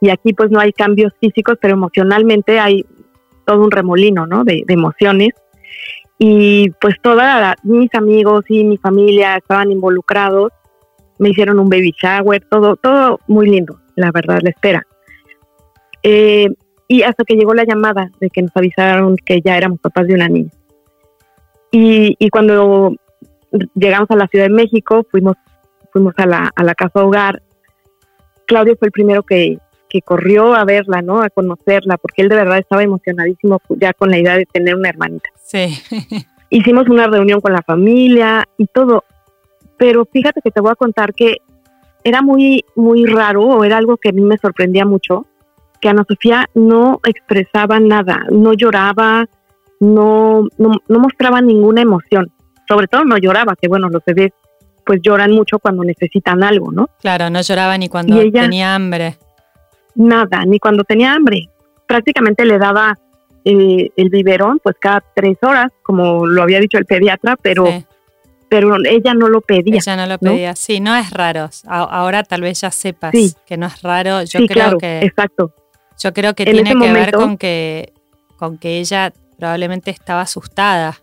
y 0.01 0.09
aquí 0.09 0.33
pues 0.33 0.51
no 0.51 0.59
hay 0.59 0.73
cambios 0.73 1.13
físicos, 1.19 1.57
pero 1.61 1.73
emocionalmente 1.73 2.59
hay 2.59 2.85
todo 3.45 3.61
un 3.63 3.71
remolino, 3.71 4.27
¿no? 4.27 4.43
De, 4.43 4.63
emociones. 4.67 5.29
Y 6.19 6.71
pues 6.81 6.95
todos 7.01 7.21
mis 7.63 7.93
amigos 7.93 8.45
y 8.49 8.63
mi 8.63 8.77
familia 8.77 9.37
estaban 9.37 9.71
involucrados, 9.71 10.51
me 11.19 11.29
hicieron 11.29 11.59
un 11.59 11.69
baby 11.69 11.93
shower, 11.95 12.43
todo, 12.49 12.75
todo 12.75 13.19
muy 13.27 13.47
lindo, 13.49 13.79
la 13.95 14.11
verdad, 14.11 14.39
la 14.41 14.49
espera. 14.49 14.85
Eh, 16.01 16.49
y 16.87 17.03
hasta 17.03 17.23
que 17.23 17.35
llegó 17.35 17.53
la 17.53 17.65
llamada 17.65 18.09
de 18.19 18.29
que 18.29 18.41
nos 18.41 18.55
avisaron 18.55 19.15
que 19.17 19.41
ya 19.41 19.57
éramos 19.57 19.79
papás 19.79 20.07
de 20.07 20.15
una 20.15 20.27
niña. 20.27 20.51
Y, 21.71 22.15
y 22.17 22.29
cuando 22.29 22.95
llegamos 23.75 24.09
a 24.09 24.15
la 24.15 24.27
Ciudad 24.27 24.45
de 24.45 24.53
México, 24.53 25.05
fuimos, 25.11 25.35
fuimos 25.91 26.13
a 26.17 26.25
la, 26.25 26.51
a 26.55 26.63
la 26.63 26.73
casa 26.75 27.03
hogar. 27.03 27.43
Claudio 28.45 28.75
fue 28.77 28.87
el 28.87 28.91
primero 28.91 29.23
que, 29.23 29.59
que 29.89 30.01
corrió 30.01 30.53
a 30.55 30.65
verla, 30.65 31.01
¿no? 31.01 31.21
A 31.21 31.29
conocerla, 31.29 31.97
porque 31.97 32.21
él 32.21 32.29
de 32.29 32.35
verdad 32.35 32.59
estaba 32.59 32.83
emocionadísimo 32.83 33.61
ya 33.69 33.93
con 33.93 34.09
la 34.09 34.17
idea 34.17 34.37
de 34.37 34.45
tener 34.45 34.75
una 34.75 34.89
hermanita. 34.89 35.29
Sí. 35.43 35.77
Hicimos 36.49 36.87
una 36.89 37.07
reunión 37.07 37.41
con 37.41 37.53
la 37.53 37.61
familia 37.61 38.47
y 38.57 38.67
todo, 38.67 39.03
pero 39.77 40.05
fíjate 40.05 40.41
que 40.41 40.51
te 40.51 40.61
voy 40.61 40.71
a 40.71 40.75
contar 40.75 41.13
que 41.13 41.37
era 42.03 42.21
muy, 42.21 42.63
muy 42.75 43.05
raro, 43.05 43.43
o 43.43 43.63
era 43.63 43.77
algo 43.77 43.97
que 43.97 44.09
a 44.09 44.13
mí 44.13 44.21
me 44.21 44.37
sorprendía 44.37 44.85
mucho, 44.85 45.25
que 45.81 45.89
Ana 45.89 46.05
Sofía 46.07 46.49
no 46.55 47.01
expresaba 47.05 47.79
nada, 47.79 48.25
no 48.31 48.53
lloraba, 48.53 49.27
no, 49.79 50.47
no, 50.57 50.71
no 50.87 50.99
mostraba 50.99 51.41
ninguna 51.41 51.81
emoción. 51.81 52.31
Sobre 52.67 52.87
todo 52.87 53.03
no 53.03 53.17
lloraba, 53.17 53.55
que 53.55 53.67
bueno, 53.67 53.89
los 53.89 54.03
bebés 54.05 54.31
pues 54.85 55.01
lloran 55.01 55.31
mucho 55.31 55.59
cuando 55.59 55.83
necesitan 55.83 56.43
algo, 56.43 56.71
¿no? 56.71 56.89
Claro, 57.01 57.29
no 57.29 57.41
lloraba 57.41 57.77
ni 57.77 57.89
cuando 57.89 58.17
tenía 58.31 58.73
hambre 58.73 59.17
nada, 59.97 60.45
ni 60.45 60.59
cuando 60.59 60.83
tenía 60.83 61.13
hambre. 61.13 61.49
Prácticamente 61.85 62.45
le 62.45 62.57
daba 62.57 62.97
eh, 63.43 63.91
el 63.95 64.09
biberón 64.09 64.59
pues 64.63 64.75
cada 64.79 65.03
tres 65.15 65.37
horas, 65.41 65.71
como 65.83 66.25
lo 66.25 66.43
había 66.43 66.59
dicho 66.59 66.77
el 66.77 66.85
pediatra, 66.85 67.35
pero, 67.41 67.65
pero 68.49 68.75
ella 68.85 69.13
no 69.13 69.29
lo 69.29 69.41
pedía. 69.41 69.75
Ella 69.75 69.95
no 69.95 70.05
lo 70.05 70.17
pedía, 70.17 70.55
sí, 70.55 70.79
no 70.79 70.95
es 70.95 71.11
raro. 71.11 71.49
ahora 71.67 72.23
tal 72.23 72.41
vez 72.41 72.61
ya 72.61 72.71
sepas 72.71 73.13
que 73.45 73.57
no 73.57 73.65
es 73.65 73.81
raro. 73.81 74.23
Yo 74.23 74.39
creo 74.39 74.47
claro, 74.47 74.77
que. 74.77 74.99
Exacto. 74.99 75.53
Yo 75.99 76.13
creo 76.13 76.35
que 76.35 76.45
tiene 76.45 76.75
que 76.75 76.93
ver 76.93 77.11
con 77.11 77.37
que, 77.37 77.93
con 78.37 78.57
que 78.59 78.79
ella 78.79 79.11
probablemente 79.39 79.89
estaba 79.89 80.21
asustada. 80.21 80.95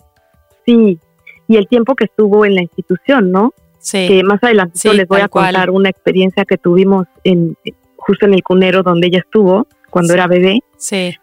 Sí, 0.64 1.00
y 1.48 1.56
el 1.56 1.66
tiempo 1.66 1.96
que 1.96 2.04
estuvo 2.04 2.44
en 2.44 2.54
la 2.54 2.62
institución, 2.62 3.32
¿no? 3.32 3.52
Sí. 3.80 4.06
Que 4.06 4.22
más 4.22 4.42
adelante 4.42 4.94
les 4.94 5.08
voy 5.08 5.20
a 5.20 5.28
contar 5.28 5.70
una 5.70 5.90
experiencia 5.90 6.44
que 6.44 6.56
tuvimos 6.56 7.06
en, 7.24 7.56
justo 8.06 8.26
en 8.26 8.34
el 8.34 8.42
cunero 8.42 8.82
donde 8.82 9.08
ella 9.08 9.20
estuvo 9.20 9.66
cuando 9.90 10.14
era 10.14 10.26
bebé. 10.26 10.60
Sí. 10.76 11.14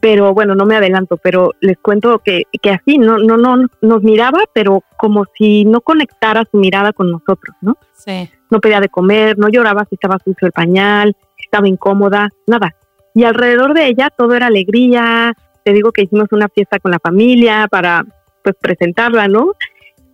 Pero 0.00 0.34
bueno, 0.34 0.54
no 0.54 0.66
me 0.66 0.76
adelanto, 0.76 1.16
pero 1.16 1.52
les 1.60 1.78
cuento 1.78 2.18
que, 2.18 2.42
que 2.60 2.70
así, 2.70 2.98
no, 2.98 3.18
no, 3.18 3.36
no, 3.36 3.66
nos 3.80 4.02
miraba, 4.02 4.40
pero 4.52 4.82
como 4.98 5.24
si 5.36 5.64
no 5.64 5.80
conectara 5.80 6.44
su 6.50 6.58
mirada 6.58 6.92
con 6.92 7.10
nosotros, 7.10 7.56
¿no? 7.60 7.76
Sí. 7.94 8.28
No 8.50 8.60
pedía 8.60 8.80
de 8.80 8.88
comer, 8.88 9.38
no 9.38 9.48
lloraba 9.48 9.86
si 9.88 9.94
estaba 9.94 10.18
sucio 10.18 10.46
el 10.46 10.52
pañal, 10.52 11.16
si 11.36 11.44
estaba 11.44 11.66
incómoda, 11.66 12.28
nada. 12.46 12.74
Y 13.14 13.24
alrededor 13.24 13.72
de 13.72 13.86
ella 13.86 14.10
todo 14.10 14.34
era 14.34 14.46
alegría, 14.46 15.34
te 15.64 15.72
digo 15.72 15.90
que 15.90 16.02
hicimos 16.02 16.28
una 16.30 16.48
fiesta 16.48 16.78
con 16.78 16.92
la 16.92 16.98
familia 16.98 17.66
para 17.68 18.04
pues 18.44 18.54
presentarla, 18.60 19.26
¿no? 19.26 19.52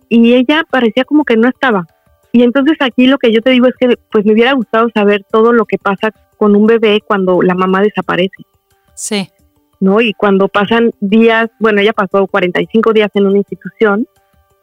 Y 0.09 0.33
ella 0.33 0.63
parecía 0.69 1.05
como 1.05 1.25
que 1.25 1.37
no 1.37 1.47
estaba, 1.47 1.85
y 2.33 2.41
entonces 2.41 2.75
aquí 2.79 3.05
lo 3.05 3.19
que 3.19 3.31
yo 3.31 3.41
te 3.41 3.51
digo 3.51 3.67
es 3.67 3.75
que 3.79 3.95
pues 4.11 4.25
me 4.25 4.33
hubiera 4.33 4.53
gustado 4.53 4.89
saber 4.91 5.23
todo 5.31 5.53
lo 5.53 5.65
que 5.65 5.77
pasa 5.77 6.11
con 6.35 6.55
un 6.55 6.65
bebé 6.65 6.99
cuando 7.05 7.43
la 7.43 7.53
mamá 7.53 7.81
desaparece. 7.81 8.43
Sí. 8.95 9.29
¿No? 9.79 10.01
Y 10.01 10.13
cuando 10.13 10.47
pasan 10.47 10.91
días, 10.99 11.51
bueno, 11.59 11.79
ella 11.79 11.93
pasó 11.93 12.25
45 12.25 12.91
días 12.91 13.11
en 13.13 13.27
una 13.27 13.37
institución, 13.37 14.07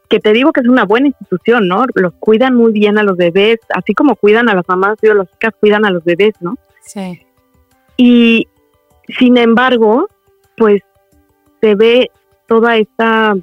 que 0.09 0.19
te 0.19 0.33
digo 0.33 0.51
que 0.51 0.63
es 0.63 0.67
una 0.67 0.85
buena 0.85 1.07
institución, 1.07 1.69
¿no? 1.69 1.85
Los 1.95 2.13
cuidan 2.15 2.57
muy 2.57 2.73
bien 2.73 2.99
a 2.99 3.05
los 3.05 3.17
bebés, 3.17 3.61
así 3.73 3.95
como 3.95 4.17
cuidan 4.17 4.49
a 4.49 4.55
las 4.55 4.67
mamás 4.67 4.99
biológicas, 5.01 5.55
cuidan 5.61 5.85
a 5.85 5.91
los 5.91 6.03
bebés, 6.03 6.35
¿no? 6.41 6.57
Sí. 6.83 7.21
Y 7.97 8.49
sin 9.17 9.37
embargo, 9.37 10.09
pues 10.57 10.83
se 11.61 11.77
ve 11.77 12.11
toda 12.49 12.77
esta 12.79 13.37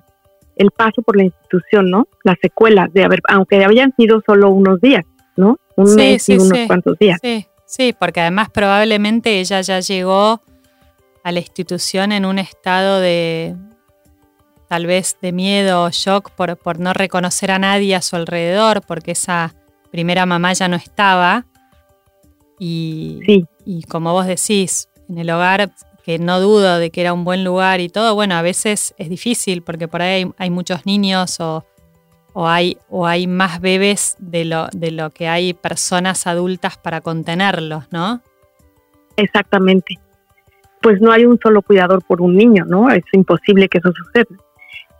el 0.57 0.71
paso 0.71 1.01
por 1.01 1.15
la 1.15 1.23
institución, 1.23 1.89
¿no? 1.89 2.07
Las 2.23 2.37
secuelas 2.41 2.91
de 2.93 3.03
haber, 3.03 3.21
aunque 3.29 3.63
habían 3.63 3.93
sido 3.95 4.21
solo 4.25 4.49
unos 4.49 4.81
días, 4.81 5.03
¿no? 5.35 5.57
Un 5.75 5.95
mes 5.95 6.27
y 6.29 6.37
unos 6.37 6.57
cuantos 6.67 6.97
días. 6.99 7.19
Sí, 7.21 7.45
sí, 7.65 7.95
porque 7.97 8.21
además 8.21 8.49
probablemente 8.49 9.39
ella 9.39 9.61
ya 9.61 9.79
llegó 9.79 10.41
a 11.23 11.31
la 11.31 11.39
institución 11.39 12.11
en 12.11 12.25
un 12.25 12.39
estado 12.39 12.99
de 12.99 13.55
tal 14.67 14.85
vez 14.85 15.17
de 15.21 15.31
miedo 15.31 15.83
o 15.83 15.89
shock 15.91 16.31
por, 16.31 16.57
por 16.57 16.79
no 16.79 16.93
reconocer 16.93 17.51
a 17.51 17.59
nadie 17.59 17.95
a 17.95 18.01
su 18.01 18.15
alrededor, 18.15 18.81
porque 18.85 19.11
esa 19.11 19.55
primera 19.91 20.25
mamá 20.25 20.53
ya 20.53 20.67
no 20.67 20.75
estaba. 20.75 21.45
Y, 22.59 23.19
sí. 23.25 23.45
y 23.65 23.83
como 23.83 24.13
vos 24.13 24.25
decís, 24.25 24.89
en 25.09 25.19
el 25.19 25.29
hogar 25.29 25.71
que 26.07 26.19
no 26.19 26.39
dudo 26.39 26.79
de 26.79 26.89
que 26.89 27.01
era 27.01 27.11
un 27.11 27.25
buen 27.25 27.43
lugar 27.43 27.81
y 27.81 27.89
todo, 27.89 28.15
bueno, 28.15 28.35
a 28.35 28.41
veces 28.41 28.95
es 28.97 29.09
difícil 29.09 29.61
porque 29.61 29.89
por 29.89 30.01
ahí 30.01 30.25
hay, 30.37 30.49
muchos 30.49 30.85
niños 30.85 31.41
o, 31.41 31.65
hay, 32.33 32.77
o 32.87 33.05
hay 33.05 33.27
más 33.27 33.59
bebés 33.59 34.15
de 34.17 34.45
lo, 34.45 34.67
de 34.71 34.91
lo 34.91 35.09
que 35.09 35.27
hay 35.27 35.53
personas 35.53 36.25
adultas 36.25 36.77
para 36.77 37.01
contenerlos, 37.01 37.91
¿no? 37.91 38.21
Exactamente. 39.17 39.99
Pues 40.81 41.01
no 41.01 41.11
hay 41.11 41.25
un 41.25 41.37
solo 41.43 41.61
cuidador 41.61 42.01
por 42.01 42.21
un 42.21 42.37
niño, 42.37 42.63
¿no? 42.63 42.89
Es 42.89 43.03
imposible 43.11 43.67
que 43.67 43.79
eso 43.79 43.91
suceda. 43.91 44.41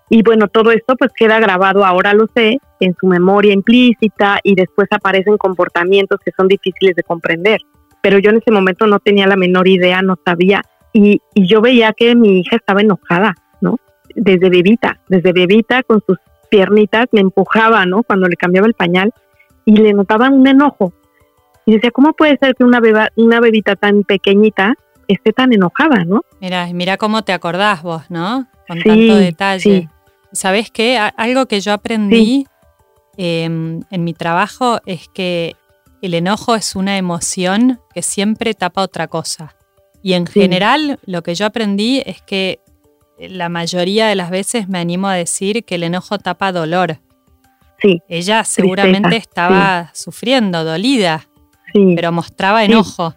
Y 0.10 0.24
bueno, 0.24 0.50
todo 0.50 0.72
esto 0.72 0.98
pues 0.98 1.12
queda 1.18 1.40
grabado, 1.40 1.86
ahora 1.86 2.14
lo 2.14 2.28
sé, 2.36 2.60
en 2.82 2.98
su 3.00 3.08
memoria 3.08 3.54
implícita 3.54 4.42
y 4.44 4.56
después 4.56 4.90
aparecen 4.92 5.38
comportamientos 5.38 6.20
que 6.20 6.34
son 6.36 6.50
difíciles 6.50 6.98
de 6.98 7.04
comprender. 7.04 7.62
Pero 8.04 8.20
yo 8.20 8.32
en 8.32 8.40
ese 8.40 8.52
momento 8.52 8.88
no 8.88 9.00
tenía 9.00 9.26
la 9.26 9.38
menor 9.38 9.70
idea, 9.70 10.02
no 10.02 10.20
sabía 10.26 10.62
y, 10.94 11.22
yo 11.36 11.62
veía 11.62 11.94
que 11.94 12.16
mi 12.16 12.40
hija 12.40 12.56
estaba 12.56 12.82
enojada, 12.82 13.36
¿no? 13.62 13.78
Desde 14.16 14.50
bebita, 14.50 15.00
desde 15.08 15.32
bebita 15.32 15.84
con 15.84 16.02
sus 16.06 16.18
piernitas 16.50 17.08
me 17.12 17.22
empujaba, 17.22 17.86
¿no? 17.86 18.04
Cuando 18.04 18.28
le 18.28 18.36
cambiaba 18.36 18.68
el 18.68 18.74
pañal 18.74 19.14
y 19.66 19.78
le 19.78 19.94
notaba 19.94 20.30
un 20.30 20.48
enojo. 20.48 20.94
Y 21.66 21.74
decía, 21.74 21.92
¿cómo 21.92 22.14
puede 22.14 22.38
ser 22.38 22.56
que 22.56 22.64
una, 22.64 22.80
beba, 22.80 23.10
una 23.16 23.40
bebita 23.40 23.76
tan 23.76 24.04
pequeñita 24.04 24.76
esté 25.08 25.34
tan 25.34 25.54
enojada, 25.54 26.06
¿no? 26.06 26.22
Mira, 26.40 26.68
mira 26.74 26.98
cómo 26.98 27.24
te 27.24 27.34
acordás 27.34 27.84
vos, 27.84 28.04
¿no? 28.10 28.48
Con 28.68 28.82
tanto 28.82 29.16
detalle. 29.16 29.82
Sí. 29.82 29.90
¿Sabés 30.32 30.72
qué? 30.72 30.98
Algo 30.98 31.46
que 31.48 31.62
yo 31.62 31.74
aprendí 31.74 32.46
em, 33.18 33.82
en 33.90 34.04
mi 34.04 34.14
trabajo 34.14 34.80
es 34.86 35.08
que 35.10 35.56
el 36.02 36.14
enojo 36.14 36.56
es 36.56 36.76
una 36.76 36.98
emoción 36.98 37.80
que 37.94 38.02
siempre 38.02 38.54
tapa 38.54 38.82
otra 38.82 39.08
cosa. 39.08 39.57
Y 40.08 40.14
en 40.14 40.26
general 40.26 41.00
lo 41.06 41.22
que 41.22 41.36
yo 41.36 41.46
aprendí 41.46 42.02
es 42.06 42.22
que 42.22 42.62
la 43.20 43.50
mayoría 43.50 44.08
de 44.08 44.16
las 44.16 44.30
veces 44.30 44.70
me 44.70 44.80
animo 44.80 45.10
a 45.10 45.16
decir 45.16 45.66
que 45.66 45.76
el 45.76 45.84
enojo 45.84 46.18
tapa 46.18 46.54
dolor. 46.54 47.00
Sí. 47.82 48.02
Ella 48.08 48.46
seguramente 48.46 49.18
estaba 49.18 49.90
sufriendo, 49.94 50.64
dolida, 50.64 51.28
sí. 51.74 51.92
pero 51.94 52.14
mostraba 52.14 52.64
enojo. 52.64 53.16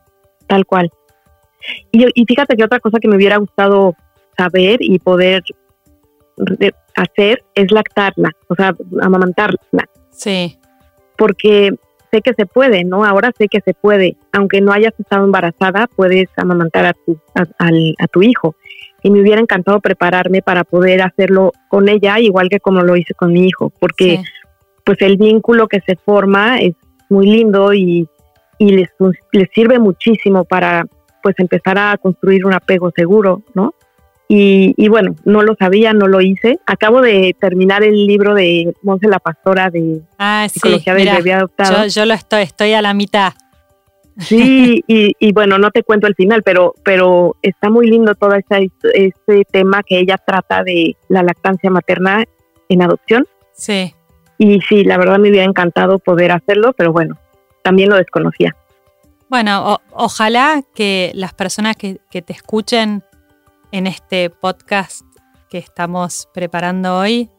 tal 0.48 0.66
cual. 0.66 0.90
Y, 1.92 2.06
y, 2.12 2.24
fíjate 2.24 2.56
que 2.56 2.64
otra 2.64 2.80
cosa 2.80 2.98
que 2.98 3.06
me 3.06 3.14
hubiera 3.14 3.36
gustado 3.36 3.94
saber 4.36 4.82
y 4.82 4.98
poder 4.98 5.44
hacer 6.96 7.44
es 7.54 7.70
lactarla, 7.70 8.32
o 8.48 8.56
sea, 8.56 8.74
amamantarla. 9.00 9.88
Sí. 10.10 10.58
Porque 11.16 11.70
sé 12.10 12.22
que 12.22 12.34
se 12.34 12.46
puede, 12.46 12.84
¿no? 12.84 13.04
Ahora 13.04 13.32
sé 13.36 13.48
que 13.48 13.60
se 13.60 13.74
puede. 13.74 14.16
Aunque 14.32 14.60
no 14.60 14.72
hayas 14.72 14.92
estado 14.98 15.24
embarazada, 15.24 15.88
puedes 15.94 16.28
amamantar 16.36 16.86
a 16.86 16.92
tu, 16.92 17.18
a, 17.34 18.06
tu 18.08 18.22
hijo. 18.22 18.54
Y 19.02 19.10
me 19.10 19.20
hubiera 19.20 19.40
encantado 19.40 19.80
prepararme 19.80 20.42
para 20.42 20.64
poder 20.64 21.02
hacerlo 21.02 21.52
con 21.68 21.88
ella, 21.88 22.18
igual 22.18 22.48
que 22.48 22.60
como 22.60 22.82
lo 22.82 22.96
hice 22.96 23.14
con 23.14 23.32
mi 23.32 23.46
hijo, 23.46 23.72
porque 23.80 24.22
pues 24.84 25.00
el 25.00 25.16
vínculo 25.16 25.68
que 25.68 25.80
se 25.80 25.96
forma 25.96 26.60
es 26.60 26.74
muy 27.08 27.26
lindo 27.26 27.72
y, 27.72 28.06
y 28.58 28.72
les, 28.72 28.90
les 29.32 29.48
sirve 29.54 29.78
muchísimo 29.78 30.44
para 30.44 30.86
pues 31.22 31.34
empezar 31.38 31.78
a 31.78 31.96
construir 31.96 32.44
un 32.44 32.54
apego 32.54 32.90
seguro, 32.94 33.42
¿no? 33.54 33.74
Y, 34.32 34.88
bueno, 34.88 35.16
no 35.24 35.42
lo 35.42 35.56
sabía, 35.56 35.92
no 35.92 36.06
lo 36.06 36.20
hice. 36.20 36.60
Acabo 36.64 37.00
de 37.00 37.34
terminar 37.40 37.82
el 37.82 38.06
libro 38.06 38.32
de 38.32 38.72
Monse 38.80 39.08
la 39.08 39.18
Pastora 39.18 39.70
de 39.70 40.02
ah, 40.20 40.46
Psicología 40.48 40.94
del 40.94 41.10
Bebé 41.16 41.32
Adoptado. 41.32 41.82
Yo, 41.82 41.88
yo, 41.88 42.06
lo 42.06 42.14
estoy, 42.14 42.42
estoy 42.42 42.72
a 42.74 42.80
la 42.80 42.94
mitad. 42.94 43.32
Sí, 44.20 44.84
y, 44.86 45.32
bueno, 45.32 45.58
no 45.58 45.72
te 45.72 45.82
cuento 45.82 46.06
el 46.06 46.14
final, 46.14 46.44
pero, 46.44 46.76
pero 46.84 47.34
está 47.42 47.70
muy 47.70 47.90
lindo 47.90 48.14
todo 48.14 48.34
ese, 48.34 48.70
ese 48.94 49.44
tema 49.50 49.82
que 49.82 49.98
ella 49.98 50.16
trata 50.16 50.62
de 50.62 50.96
la 51.08 51.24
lactancia 51.24 51.68
materna 51.68 52.22
en 52.68 52.82
adopción. 52.82 53.26
Sí. 53.52 53.94
Y 54.38 54.60
sí, 54.60 54.84
la 54.84 54.96
verdad 54.96 55.18
me 55.18 55.30
hubiera 55.30 55.46
encantado 55.46 55.98
poder 55.98 56.30
hacerlo, 56.30 56.72
pero 56.74 56.92
bueno, 56.92 57.18
también 57.62 57.88
lo 57.88 57.96
desconocía. 57.96 58.54
Bueno, 59.28 59.80
ojalá 59.90 60.62
que 60.72 61.10
las 61.14 61.34
personas 61.34 61.74
que, 61.74 61.98
que 62.12 62.22
te 62.22 62.32
escuchen 62.32 63.02
en 63.72 63.86
este 63.86 64.30
podcast 64.30 65.02
que 65.48 65.58
estamos 65.58 66.28
preparando 66.32 66.98
hoy, 66.98 67.30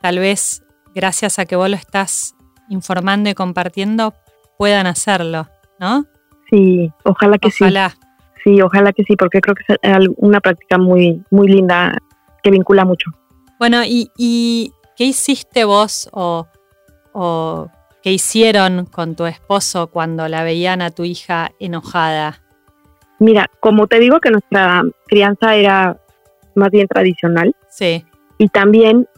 tal 0.00 0.18
vez 0.18 0.62
gracias 0.94 1.38
a 1.38 1.46
que 1.46 1.56
vos 1.56 1.68
lo 1.68 1.76
estás 1.76 2.34
informando 2.68 3.30
y 3.30 3.34
compartiendo, 3.34 4.14
puedan 4.58 4.86
hacerlo, 4.86 5.48
¿no? 5.78 6.06
Sí, 6.50 6.90
ojalá 7.04 7.38
que 7.38 7.48
ojalá. 7.48 7.90
sí. 7.90 7.98
Sí, 8.44 8.60
ojalá 8.60 8.92
que 8.92 9.04
sí, 9.04 9.16
porque 9.16 9.40
creo 9.40 9.54
que 9.54 9.64
es 9.80 10.08
una 10.18 10.38
práctica 10.38 10.76
muy, 10.76 11.22
muy 11.30 11.48
linda 11.48 11.96
que 12.42 12.50
vincula 12.50 12.84
mucho. 12.84 13.10
Bueno, 13.58 13.80
¿y, 13.86 14.70
qué 14.96 15.04
hiciste 15.04 15.64
vos 15.64 16.10
o, 16.12 16.46
o 17.14 17.70
qué 18.02 18.12
hicieron 18.12 18.84
con 18.84 19.16
tu 19.16 19.24
esposo 19.24 19.86
cuando 19.86 20.28
la 20.28 20.44
veían 20.44 20.82
a 20.82 20.90
tu 20.90 21.04
hija 21.04 21.52
enojada? 21.58 22.43
Mira, 23.18 23.50
como 23.60 23.86
te 23.86 24.00
digo 24.00 24.20
que 24.20 24.30
nuestra 24.30 24.82
crianza 25.06 25.54
era 25.54 25.98
más 26.54 26.70
bien 26.70 26.88
tradicional. 26.88 27.54
Sí. 27.68 28.04
Y 28.38 28.48
también, 28.48 29.08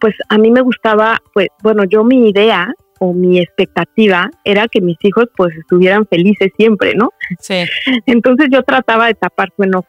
pues 0.00 0.14
a 0.28 0.38
mí 0.38 0.50
me 0.50 0.60
gustaba, 0.60 1.20
pues 1.32 1.48
bueno, 1.62 1.84
yo 1.84 2.04
mi 2.04 2.28
idea 2.28 2.74
o 3.00 3.12
mi 3.12 3.38
expectativa 3.40 4.30
era 4.44 4.68
que 4.68 4.80
mis 4.80 4.96
hijos 5.02 5.26
pues 5.36 5.54
estuvieran 5.56 6.06
felices 6.06 6.52
siempre, 6.56 6.94
¿no? 6.94 7.10
Sí. 7.40 7.64
Entonces 8.06 8.48
yo 8.50 8.62
trataba 8.62 9.06
de 9.06 9.14
tapar 9.14 9.52
su 9.56 9.62
enojo. 9.62 9.88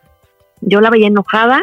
Yo 0.62 0.82
la 0.82 0.90
veía 0.90 1.08
enojada 1.08 1.62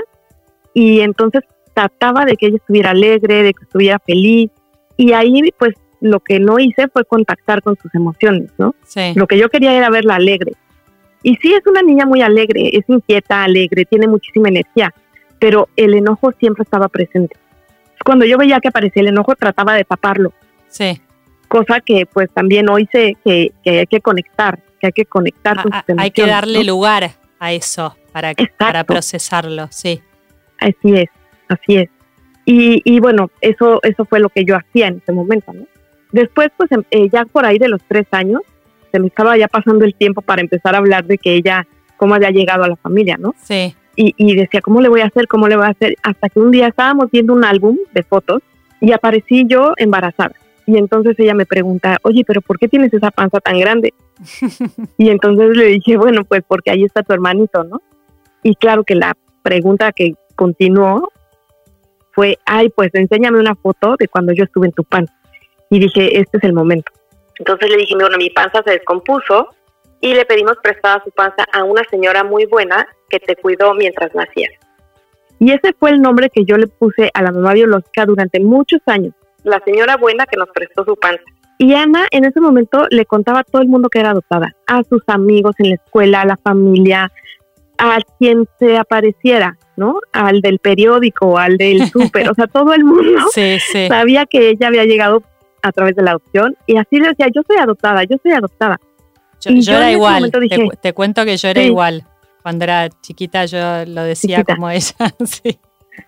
y 0.74 1.00
entonces 1.00 1.42
trataba 1.74 2.24
de 2.24 2.36
que 2.36 2.46
ella 2.46 2.56
estuviera 2.56 2.90
alegre, 2.90 3.42
de 3.42 3.54
que 3.54 3.64
estuviera 3.64 3.98
feliz. 3.98 4.50
Y 4.96 5.12
ahí 5.12 5.52
pues 5.58 5.74
lo 6.00 6.20
que 6.20 6.40
no 6.40 6.58
hice 6.58 6.88
fue 6.88 7.04
contactar 7.04 7.62
con 7.62 7.76
sus 7.76 7.94
emociones, 7.94 8.50
¿no? 8.58 8.74
Sí. 8.84 9.12
Lo 9.14 9.26
que 9.26 9.38
yo 9.38 9.48
quería 9.48 9.72
era 9.72 9.88
verla 9.88 10.16
alegre. 10.16 10.52
Y 11.22 11.36
sí, 11.36 11.52
es 11.52 11.66
una 11.66 11.82
niña 11.82 12.06
muy 12.06 12.22
alegre, 12.22 12.70
es 12.72 12.84
inquieta, 12.88 13.44
alegre, 13.44 13.84
tiene 13.84 14.08
muchísima 14.08 14.48
energía, 14.48 14.92
pero 15.38 15.68
el 15.76 15.94
enojo 15.94 16.32
siempre 16.38 16.64
estaba 16.64 16.88
presente. 16.88 17.36
Cuando 18.04 18.24
yo 18.24 18.36
veía 18.38 18.60
que 18.60 18.68
aparecía 18.68 19.02
el 19.02 19.08
enojo, 19.08 19.34
trataba 19.36 19.74
de 19.74 19.84
taparlo. 19.84 20.32
Sí. 20.68 21.00
Cosa 21.48 21.80
que 21.80 22.06
pues 22.06 22.30
también 22.32 22.68
hoy 22.68 22.88
sé 22.90 23.16
que, 23.24 23.52
hay 23.64 23.86
que 23.86 24.00
conectar, 24.00 24.58
que 24.80 24.88
hay 24.88 24.92
que 24.92 25.04
conectar 25.04 25.62
con 25.62 25.72
sus 25.72 25.82
Hay 25.98 26.10
que 26.10 26.26
darle 26.26 26.64
lugar 26.64 27.12
a 27.38 27.52
eso 27.52 27.96
para, 28.12 28.32
para 28.58 28.84
procesarlo, 28.84 29.68
sí. 29.70 30.00
Así 30.58 30.94
es, 30.94 31.08
así 31.48 31.76
es. 31.76 31.88
Y, 32.44 32.82
y, 32.84 32.98
bueno, 32.98 33.30
eso, 33.40 33.78
eso 33.82 34.04
fue 34.04 34.18
lo 34.18 34.28
que 34.28 34.44
yo 34.44 34.56
hacía 34.56 34.88
en 34.88 34.98
ese 34.98 35.12
momento, 35.12 35.52
¿no? 35.52 35.64
Después, 36.10 36.48
pues 36.56 36.70
em, 36.72 36.82
eh, 36.90 37.08
ya 37.10 37.24
por 37.24 37.46
ahí 37.46 37.58
de 37.58 37.68
los 37.68 37.80
tres 37.86 38.06
años, 38.10 38.42
se 38.92 39.00
me 39.00 39.08
estaba 39.08 39.36
ya 39.36 39.48
pasando 39.48 39.84
el 39.84 39.94
tiempo 39.94 40.22
para 40.22 40.42
empezar 40.42 40.74
a 40.74 40.78
hablar 40.78 41.06
de 41.06 41.18
que 41.18 41.34
ella, 41.34 41.66
cómo 41.96 42.14
había 42.14 42.30
llegado 42.30 42.62
a 42.62 42.68
la 42.68 42.76
familia, 42.76 43.16
¿no? 43.18 43.34
Sí. 43.42 43.74
Y, 43.96 44.14
y 44.16 44.36
decía, 44.36 44.60
¿cómo 44.60 44.80
le 44.80 44.88
voy 44.88 45.00
a 45.00 45.06
hacer? 45.06 45.26
¿Cómo 45.26 45.48
le 45.48 45.56
voy 45.56 45.66
a 45.66 45.70
hacer? 45.70 45.96
Hasta 46.02 46.28
que 46.28 46.38
un 46.38 46.50
día 46.50 46.68
estábamos 46.68 47.10
viendo 47.10 47.32
un 47.32 47.44
álbum 47.44 47.76
de 47.92 48.02
fotos 48.02 48.42
y 48.80 48.92
aparecí 48.92 49.46
yo 49.48 49.72
embarazada. 49.76 50.34
Y 50.66 50.76
entonces 50.76 51.18
ella 51.18 51.34
me 51.34 51.46
pregunta, 51.46 51.98
oye, 52.02 52.24
pero 52.26 52.40
¿por 52.40 52.58
qué 52.58 52.68
tienes 52.68 52.92
esa 52.94 53.10
panza 53.10 53.40
tan 53.40 53.58
grande? 53.58 53.94
y 54.98 55.08
entonces 55.08 55.56
le 55.56 55.66
dije, 55.66 55.96
bueno, 55.96 56.24
pues 56.24 56.42
porque 56.46 56.70
ahí 56.70 56.84
está 56.84 57.02
tu 57.02 57.12
hermanito, 57.12 57.64
¿no? 57.64 57.82
Y 58.42 58.54
claro 58.54 58.84
que 58.84 58.94
la 58.94 59.16
pregunta 59.42 59.92
que 59.92 60.14
continuó 60.36 61.10
fue, 62.12 62.38
ay, 62.44 62.68
pues 62.70 62.90
enséñame 62.94 63.38
una 63.38 63.54
foto 63.54 63.96
de 63.98 64.08
cuando 64.08 64.32
yo 64.32 64.44
estuve 64.44 64.66
en 64.66 64.72
tu 64.72 64.84
panza. 64.84 65.14
Y 65.70 65.78
dije, 65.78 66.18
este 66.18 66.38
es 66.38 66.44
el 66.44 66.52
momento. 66.52 66.92
Entonces 67.42 67.70
le 67.70 67.76
dije, 67.76 67.96
bueno, 67.96 68.16
mi 68.18 68.30
panza 68.30 68.62
se 68.64 68.70
descompuso 68.70 69.48
y 70.00 70.14
le 70.14 70.24
pedimos 70.24 70.56
prestada 70.62 71.02
su 71.04 71.10
panza 71.10 71.44
a 71.52 71.64
una 71.64 71.82
señora 71.90 72.22
muy 72.22 72.46
buena 72.46 72.86
que 73.10 73.18
te 73.18 73.34
cuidó 73.34 73.74
mientras 73.74 74.14
nacías. 74.14 74.52
Y 75.40 75.50
ese 75.50 75.72
fue 75.72 75.90
el 75.90 76.00
nombre 76.00 76.30
que 76.30 76.44
yo 76.44 76.56
le 76.56 76.68
puse 76.68 77.10
a 77.12 77.20
la 77.20 77.32
mamá 77.32 77.52
biológica 77.54 78.06
durante 78.06 78.38
muchos 78.38 78.80
años, 78.86 79.12
la 79.42 79.58
señora 79.64 79.96
buena 79.96 80.24
que 80.26 80.36
nos 80.36 80.50
prestó 80.50 80.84
su 80.84 80.94
panza. 80.94 81.24
Y 81.58 81.74
Ana 81.74 82.06
en 82.12 82.26
ese 82.26 82.40
momento 82.40 82.86
le 82.90 83.06
contaba 83.06 83.40
a 83.40 83.44
todo 83.44 83.60
el 83.60 83.66
mundo 83.66 83.88
que 83.88 83.98
era 83.98 84.10
adoptada, 84.10 84.54
a 84.68 84.84
sus 84.84 85.02
amigos 85.08 85.56
en 85.58 85.70
la 85.70 85.74
escuela, 85.74 86.20
a 86.20 86.26
la 86.26 86.36
familia, 86.36 87.10
a 87.76 87.98
quien 88.20 88.46
se 88.60 88.76
apareciera, 88.76 89.58
¿no? 89.76 89.98
Al 90.12 90.42
del 90.42 90.60
periódico, 90.60 91.38
al 91.38 91.56
del 91.56 91.88
súper, 91.90 92.30
o 92.30 92.34
sea, 92.34 92.46
todo 92.46 92.72
el 92.72 92.84
mundo 92.84 93.18
sabía 93.88 94.26
que 94.26 94.50
ella 94.50 94.68
había 94.68 94.84
llegado 94.84 95.24
a 95.62 95.72
través 95.72 95.96
de 95.96 96.02
la 96.02 96.10
adopción 96.12 96.56
y 96.66 96.76
así 96.76 96.98
le 96.98 97.08
decía, 97.08 97.26
yo 97.34 97.42
soy 97.46 97.56
adoptada, 97.56 98.04
yo 98.04 98.16
soy 98.22 98.32
adoptada. 98.32 98.78
Yo, 99.40 99.76
era 99.76 99.90
igual, 99.90 100.30
te, 100.80 100.92
cuento 100.92 101.24
que 101.24 101.36
yo 101.36 101.48
era 101.48 101.62
igual. 101.62 102.04
Cuando 102.42 102.64
era 102.64 102.88
chiquita 102.88 103.44
yo 103.46 103.84
lo 103.86 104.04
decía 104.04 104.44
como 104.44 104.70
ella, 104.70 104.94
sí. 105.24 105.58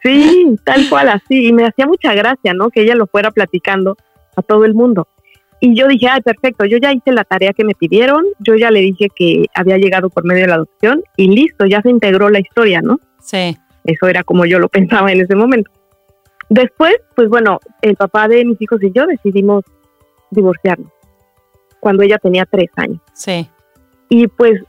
Sí, 0.03 0.57
tal 0.65 0.89
cual 0.89 1.09
así. 1.09 1.49
Y 1.49 1.53
me 1.53 1.67
hacía 1.67 1.87
mucha 1.87 2.15
gracia, 2.15 2.55
¿no? 2.55 2.71
Que 2.71 2.83
ella 2.83 2.95
lo 2.95 3.07
fuera 3.07 3.31
platicando 3.31 3.97
a 4.37 4.43
todo 4.43 4.65
el 4.65 4.75
mundo. 4.75 5.09
Y 5.61 5.75
yo 5.75 5.89
dije, 5.89 6.09
ay, 6.09 6.21
perfecto, 6.21 6.65
yo 6.67 6.79
ya 6.79 6.93
hice 6.93 7.13
la 7.13 7.25
tarea 7.25 7.53
que 7.53 7.65
me 7.65 7.75
pidieron, 7.75 8.25
yo 8.39 8.55
ya 8.55 8.71
le 8.71 8.81
dije 8.81 9.09
que 9.15 9.47
había 9.55 9.79
llegado 9.79 10.11
por 10.11 10.25
medio 10.25 10.43
de 10.43 10.49
la 10.49 10.57
adopción 10.57 11.03
y 11.17 11.29
listo, 11.29 11.65
ya 11.67 11.81
se 11.81 11.91
integró 11.91 12.29
la 12.29 12.41
historia, 12.41 12.83
¿no? 12.83 13.01
Sí. 13.21 13.57
Eso 13.85 14.07
era 14.07 14.25
como 14.25 14.45
yo 14.45 14.59
lo 14.59 14.69
pensaba 14.71 15.11
en 15.13 15.23
ese 15.23 15.35
momento. 15.35 15.71
Después, 16.55 16.95
pues 17.17 17.29
bueno, 17.29 17.59
el 17.83 17.97
papá 17.97 18.29
de 18.29 18.45
mis 18.45 18.63
hijos 18.63 18.81
y 18.81 18.93
yo 18.93 19.07
decidimos 19.07 19.65
divorciarnos 20.31 20.93
cuando 21.81 22.05
ella 22.05 22.17
tenía 22.19 22.47
tres 22.47 22.71
años. 22.77 23.01
Sí. 23.13 23.51
Y 24.09 24.29
pues 24.29 24.63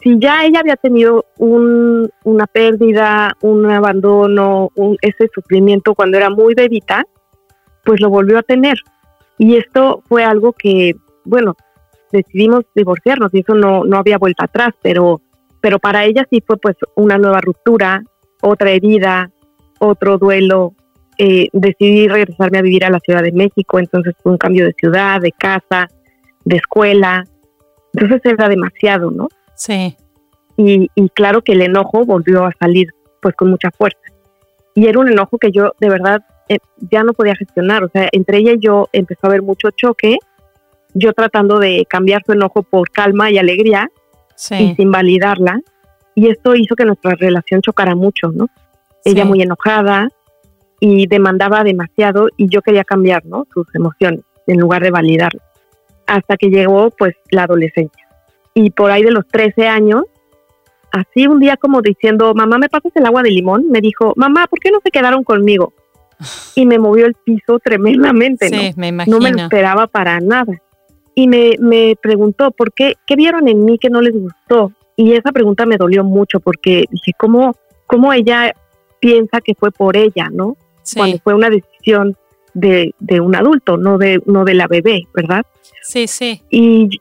si 0.00 0.20
ya 0.20 0.44
ella 0.44 0.60
había 0.60 0.76
tenido 0.76 1.24
un, 1.38 2.08
una 2.22 2.46
pérdida, 2.46 3.36
un 3.40 3.68
abandono, 3.68 4.70
un, 4.76 4.96
ese 5.02 5.28
sufrimiento 5.34 5.96
cuando 5.96 6.16
era 6.16 6.30
muy 6.30 6.54
bebita, 6.54 7.04
pues 7.82 8.00
lo 8.00 8.08
volvió 8.08 8.38
a 8.38 8.42
tener. 8.42 8.76
Y 9.36 9.56
esto 9.56 10.04
fue 10.08 10.22
algo 10.22 10.52
que, 10.52 10.94
bueno, 11.24 11.56
decidimos 12.12 12.66
divorciarnos 12.72 13.34
y 13.34 13.40
eso 13.40 13.54
no, 13.54 13.82
no 13.84 13.96
había 13.96 14.18
vuelta 14.18 14.44
atrás, 14.44 14.74
pero, 14.80 15.20
pero 15.60 15.80
para 15.80 16.04
ella 16.04 16.24
sí 16.30 16.40
fue 16.46 16.56
pues 16.58 16.76
una 16.94 17.18
nueva 17.18 17.40
ruptura, 17.40 18.04
otra 18.42 18.70
herida, 18.70 19.32
otro 19.80 20.18
duelo, 20.18 20.76
eh, 21.18 21.48
decidí 21.52 22.08
regresarme 22.08 22.58
a 22.58 22.62
vivir 22.62 22.84
a 22.84 22.90
la 22.90 23.00
Ciudad 23.00 23.22
de 23.22 23.32
México, 23.32 23.78
entonces 23.78 24.14
fue 24.22 24.32
un 24.32 24.38
cambio 24.38 24.64
de 24.64 24.72
ciudad, 24.72 25.20
de 25.20 25.32
casa, 25.32 25.88
de 26.44 26.56
escuela, 26.56 27.24
entonces 27.92 28.20
era 28.24 28.48
demasiado, 28.48 29.10
¿no? 29.10 29.28
Sí. 29.54 29.96
Y, 30.56 30.88
claro 31.14 31.42
que 31.42 31.52
el 31.52 31.62
enojo 31.62 32.04
volvió 32.04 32.44
a 32.44 32.52
salir 32.58 32.88
pues 33.20 33.34
con 33.34 33.50
mucha 33.50 33.70
fuerza. 33.70 33.98
Y 34.74 34.86
era 34.86 34.98
un 34.98 35.10
enojo 35.10 35.38
que 35.38 35.50
yo 35.50 35.72
de 35.80 35.88
verdad 35.88 36.22
eh, 36.48 36.58
ya 36.90 37.02
no 37.02 37.12
podía 37.14 37.34
gestionar, 37.36 37.84
o 37.84 37.88
sea, 37.88 38.08
entre 38.12 38.38
ella 38.38 38.52
y 38.52 38.60
yo 38.60 38.88
empezó 38.92 39.20
a 39.26 39.28
haber 39.28 39.42
mucho 39.42 39.70
choque, 39.70 40.18
yo 40.94 41.12
tratando 41.12 41.58
de 41.58 41.86
cambiar 41.88 42.22
su 42.24 42.32
enojo 42.32 42.62
por 42.62 42.90
calma 42.90 43.30
y 43.30 43.38
alegría 43.38 43.90
y 44.50 44.74
sin 44.74 44.90
validarla, 44.90 45.60
y 46.14 46.28
esto 46.28 46.54
hizo 46.54 46.74
que 46.74 46.84
nuestra 46.84 47.14
relación 47.14 47.62
chocara 47.62 47.94
mucho, 47.94 48.32
¿no? 48.32 48.48
Ella 49.04 49.24
muy 49.24 49.42
enojada, 49.42 50.08
y 50.84 51.06
demandaba 51.06 51.62
demasiado 51.62 52.26
y 52.36 52.48
yo 52.48 52.60
quería 52.60 52.82
cambiar, 52.82 53.24
¿no? 53.24 53.46
Sus 53.54 53.72
emociones 53.72 54.22
en 54.48 54.58
lugar 54.58 54.82
de 54.82 54.90
validarlas. 54.90 55.44
Hasta 56.08 56.36
que 56.36 56.48
llegó 56.48 56.90
pues 56.90 57.14
la 57.30 57.44
adolescencia. 57.44 58.04
Y 58.52 58.70
por 58.70 58.90
ahí 58.90 59.04
de 59.04 59.12
los 59.12 59.24
13 59.28 59.68
años, 59.68 60.02
así 60.90 61.28
un 61.28 61.38
día 61.38 61.56
como 61.56 61.82
diciendo, 61.82 62.34
mamá, 62.34 62.58
¿me 62.58 62.68
pasas 62.68 62.90
el 62.96 63.06
agua 63.06 63.22
de 63.22 63.30
limón? 63.30 63.70
Me 63.70 63.80
dijo, 63.80 64.12
mamá, 64.16 64.48
¿por 64.48 64.58
qué 64.58 64.72
no 64.72 64.80
se 64.82 64.90
quedaron 64.90 65.22
conmigo? 65.22 65.72
Y 66.56 66.66
me 66.66 66.80
movió 66.80 67.06
el 67.06 67.14
piso 67.14 67.60
tremendamente, 67.60 68.48
sí, 68.48 68.56
¿no? 68.56 68.62
Me 68.74 68.88
imagino. 68.88 69.18
No 69.18 69.22
me 69.22 69.30
lo 69.30 69.38
esperaba 69.38 69.86
para 69.86 70.18
nada. 70.18 70.60
Y 71.14 71.28
me, 71.28 71.52
me 71.60 71.94
preguntó, 72.02 72.50
¿por 72.50 72.72
qué? 72.72 72.94
¿Qué 73.06 73.14
vieron 73.14 73.46
en 73.46 73.64
mí 73.64 73.78
que 73.78 73.88
no 73.88 74.00
les 74.00 74.14
gustó? 74.14 74.72
Y 74.96 75.12
esa 75.12 75.30
pregunta 75.30 75.64
me 75.64 75.76
dolió 75.76 76.02
mucho 76.02 76.40
porque 76.40 76.86
dije, 76.90 77.12
¿cómo, 77.16 77.54
cómo 77.86 78.12
ella 78.12 78.52
piensa 78.98 79.40
que 79.40 79.54
fue 79.54 79.70
por 79.70 79.96
ella, 79.96 80.28
¿no? 80.28 80.56
Cuando 80.96 81.18
fue 81.18 81.34
una 81.34 81.50
decisión 81.50 82.16
de, 82.54 82.94
de, 82.98 83.20
un 83.20 83.34
adulto, 83.34 83.76
no 83.76 83.98
de, 83.98 84.22
no 84.26 84.44
de 84.44 84.54
la 84.54 84.66
bebé, 84.66 85.06
¿verdad? 85.14 85.44
Sí, 85.82 86.06
sí. 86.06 86.42
Y, 86.50 87.00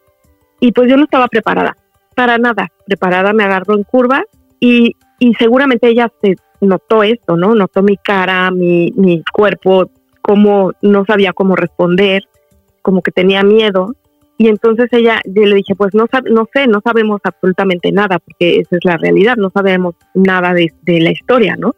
y 0.60 0.72
pues 0.72 0.90
yo 0.90 0.98
no 0.98 1.04
estaba 1.04 1.28
preparada, 1.28 1.76
para 2.16 2.38
nada, 2.38 2.72
preparada, 2.86 3.34
me 3.34 3.44
agarró 3.44 3.76
en 3.76 3.84
curva 3.84 4.24
y, 4.60 4.96
y 5.20 5.34
seguramente 5.36 5.88
ella 5.88 6.12
se 6.22 6.36
notó 6.62 7.04
esto, 7.04 7.36
¿no? 7.36 7.56
Notó 7.56 7.82
mi 7.82 7.98
cara, 7.98 8.52
mi, 8.52 8.94
mi 8.96 9.24
cuerpo, 9.34 9.90
como 10.22 10.72
no 10.82 11.04
sabía 11.06 11.34
cómo 11.34 11.56
responder, 11.56 12.24
como 12.82 13.02
que 13.02 13.12
tenía 13.12 13.44
miedo. 13.44 13.96
Y 14.38 14.48
entonces 14.48 14.88
ella, 14.92 15.22
yo 15.26 15.44
le 15.44 15.56
dije, 15.56 15.76
pues 15.76 15.94
no, 15.94 16.06
no 16.32 16.48
sé, 16.54 16.66
no 16.68 16.82
sabemos 16.84 17.22
absolutamente 17.24 17.92
nada, 17.92 18.20
porque 18.20 18.60
esa 18.60 18.78
es 18.78 18.86
la 18.86 18.98
realidad, 18.98 19.36
no 19.38 19.52
sabemos 19.52 19.96
nada 20.16 20.54
de, 20.54 20.74
de 20.82 21.00
la 21.00 21.12
historia, 21.12 21.56
¿no? 21.58 21.76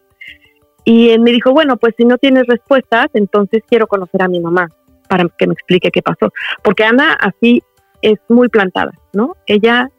Y 0.86 1.10
él 1.10 1.22
me 1.22 1.32
dijo, 1.32 1.52
bueno, 1.52 1.78
pues 1.78 1.93
si 1.98 2.06
no 2.06 2.17
tienes 2.17 2.46
respuestas, 2.48 3.08
entonces 3.13 3.63
quiero 3.67 3.88
conocer 3.88 4.22
a 4.22 4.28
mi 4.28 4.39
mamá 4.39 4.67
para 5.08 5.28
que 5.38 5.48
me 5.48 5.54
explique 5.54 5.91
qué 5.91 6.02
pasó. 6.02 6.32
Porque 6.62 6.84
Ana 6.84 7.13
así 7.13 7.62
es 8.02 8.19
muy 8.28 8.50
plantada, 8.50 8.91
¿no? 9.13 9.36
Ella 9.46 9.89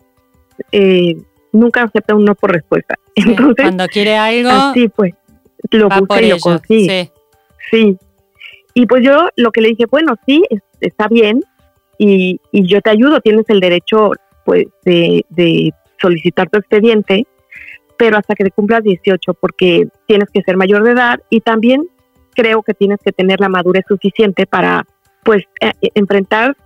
eh, 0.73 1.17
nunca 1.53 1.83
acepta 1.83 2.15
un 2.15 2.25
no 2.25 2.35
por 2.35 2.53
respuesta. 2.53 2.97
Entonces, 3.15 3.65
cuando 3.65 3.87
quiere 3.87 4.17
algo, 4.17 4.51
así 4.51 4.89
pues, 4.89 5.15
lo 5.71 5.89
busca 5.89 6.21
y 6.21 6.29
lo 6.29 6.39
consigue. 6.39 7.11
Sí. 7.71 7.97
Y 8.75 8.87
pues 8.87 9.05
yo 9.05 9.29
lo 9.37 9.53
que 9.53 9.61
le 9.61 9.69
dije, 9.69 9.87
bueno, 9.87 10.17
sí, 10.27 10.43
está 10.81 11.09
bien 11.09 11.41
y, 11.97 12.41
y 12.51 12.67
yo 12.67 12.81
te 12.81 12.91
ayudo, 12.91 13.21
tienes 13.21 13.45
el 13.49 13.61
derecho 13.61 14.11
pues 14.45 14.67
de, 14.85 15.25
de 15.31 15.73
solicitar 16.01 16.51
tu 16.51 16.59
expediente, 16.59 17.27
pero 17.97 18.17
hasta 18.17 18.35
que 18.35 18.45
te 18.45 18.51
cumplas 18.51 18.83
18, 18.83 19.35
porque 19.35 19.89
tienes 20.07 20.29
que 20.31 20.43
ser 20.43 20.57
mayor 20.57 20.85
de 20.85 20.93
edad 20.93 21.21
y 21.31 21.41
también 21.41 21.83
creo 22.35 22.63
que 22.63 22.75
tienes 22.75 22.99
que 23.05 23.13
tener 23.13 23.41
la 23.41 23.49
madurez 23.49 23.85
suficiente 23.89 24.47
para 24.47 24.85
pues 25.23 25.45
eh, 25.61 25.73
enfrentar 25.95 26.57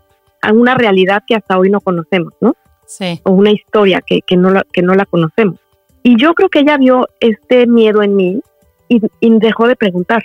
a 0.43 0.53
una 0.53 0.75
realidad 0.75 1.23
que 1.27 1.35
hasta 1.35 1.59
hoy 1.59 1.71
no 1.71 1.81
conocemos, 1.81 2.33
¿no? 2.41 2.57
Sí. 2.87 3.21
O 3.25 3.33
una 3.33 3.51
historia 3.51 4.01
que, 4.05 4.23
que, 4.23 4.37
no 4.37 4.51
la, 4.51 4.65
que 4.73 4.83
no 4.83 4.95
la 4.95 5.05
conocemos. 5.05 5.59
Y 6.03 6.17
yo 6.17 6.35
creo 6.35 6.49
que 6.49 6.61
ella 6.61 6.79
vio 6.79 7.09
este 7.21 7.67
miedo 7.67 8.03
en 8.03 8.17
mí 8.17 8.41
y, 8.89 9.01
y, 9.21 9.39
dejó 9.39 9.69
de 9.69 9.77
preguntar. 9.77 10.23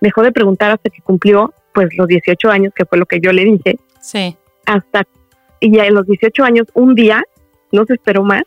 Dejó 0.00 0.22
de 0.22 0.32
preguntar 0.32 0.70
hasta 0.70 0.90
que 0.90 1.02
cumplió 1.02 1.52
pues 1.74 1.88
los 1.96 2.08
18 2.08 2.50
años, 2.50 2.72
que 2.74 2.86
fue 2.86 2.98
lo 2.98 3.06
que 3.06 3.20
yo 3.20 3.32
le 3.32 3.44
dije. 3.44 3.78
Sí. 4.00 4.36
Hasta, 4.64 5.06
y 5.60 5.78
a 5.78 5.90
los 5.90 6.06
18 6.06 6.44
años, 6.44 6.66
un 6.74 6.94
día, 6.94 7.22
no 7.72 7.84
se 7.84 7.94
esperó 7.94 8.22
más, 8.22 8.42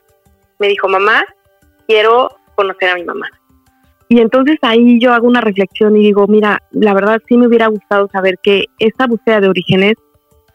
me 0.59 0.67
dijo, 0.67 0.87
mamá, 0.87 1.23
quiero 1.91 2.29
conocer 2.55 2.89
a 2.89 2.95
mi 2.95 3.03
mamá. 3.03 3.27
Y 4.07 4.19
entonces 4.19 4.57
ahí 4.61 4.99
yo 4.99 5.13
hago 5.13 5.27
una 5.27 5.41
reflexión 5.41 5.95
y 5.97 6.01
digo, 6.01 6.27
mira, 6.27 6.61
la 6.71 6.93
verdad 6.93 7.21
sí 7.27 7.37
me 7.37 7.47
hubiera 7.47 7.67
gustado 7.67 8.09
saber 8.11 8.39
que 8.41 8.65
esta 8.79 9.07
búsqueda 9.07 9.39
de 9.39 9.49
orígenes 9.49 9.93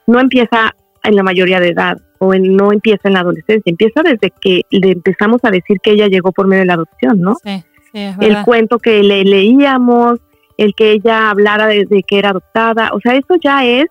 no 0.06 0.20
empieza 0.20 0.74
en 1.02 1.16
la 1.16 1.22
mayoría 1.22 1.60
de 1.60 1.68
edad 1.68 1.98
o 2.18 2.34
no 2.34 2.72
empieza 2.72 3.08
en 3.08 3.14
la 3.14 3.20
adolescencia, 3.20 3.70
empieza 3.70 4.02
desde 4.02 4.30
que 4.40 4.62
le 4.70 4.92
empezamos 4.92 5.40
a 5.44 5.50
decir 5.50 5.78
que 5.82 5.92
ella 5.92 6.06
llegó 6.08 6.32
por 6.32 6.46
medio 6.46 6.62
de 6.62 6.66
la 6.66 6.74
adopción, 6.74 7.20
¿no? 7.20 7.34
Sí, 7.42 7.62
sí, 7.92 7.98
es 7.98 8.16
el 8.20 8.42
cuento 8.42 8.78
que 8.78 9.02
le 9.02 9.24
leíamos, 9.24 10.18
el 10.56 10.74
que 10.74 10.92
ella 10.92 11.30
hablara 11.30 11.66
desde 11.66 12.02
que 12.02 12.18
era 12.18 12.30
adoptada, 12.30 12.90
o 12.92 13.00
sea, 13.00 13.14
eso 13.14 13.36
ya 13.42 13.64
es 13.64 13.86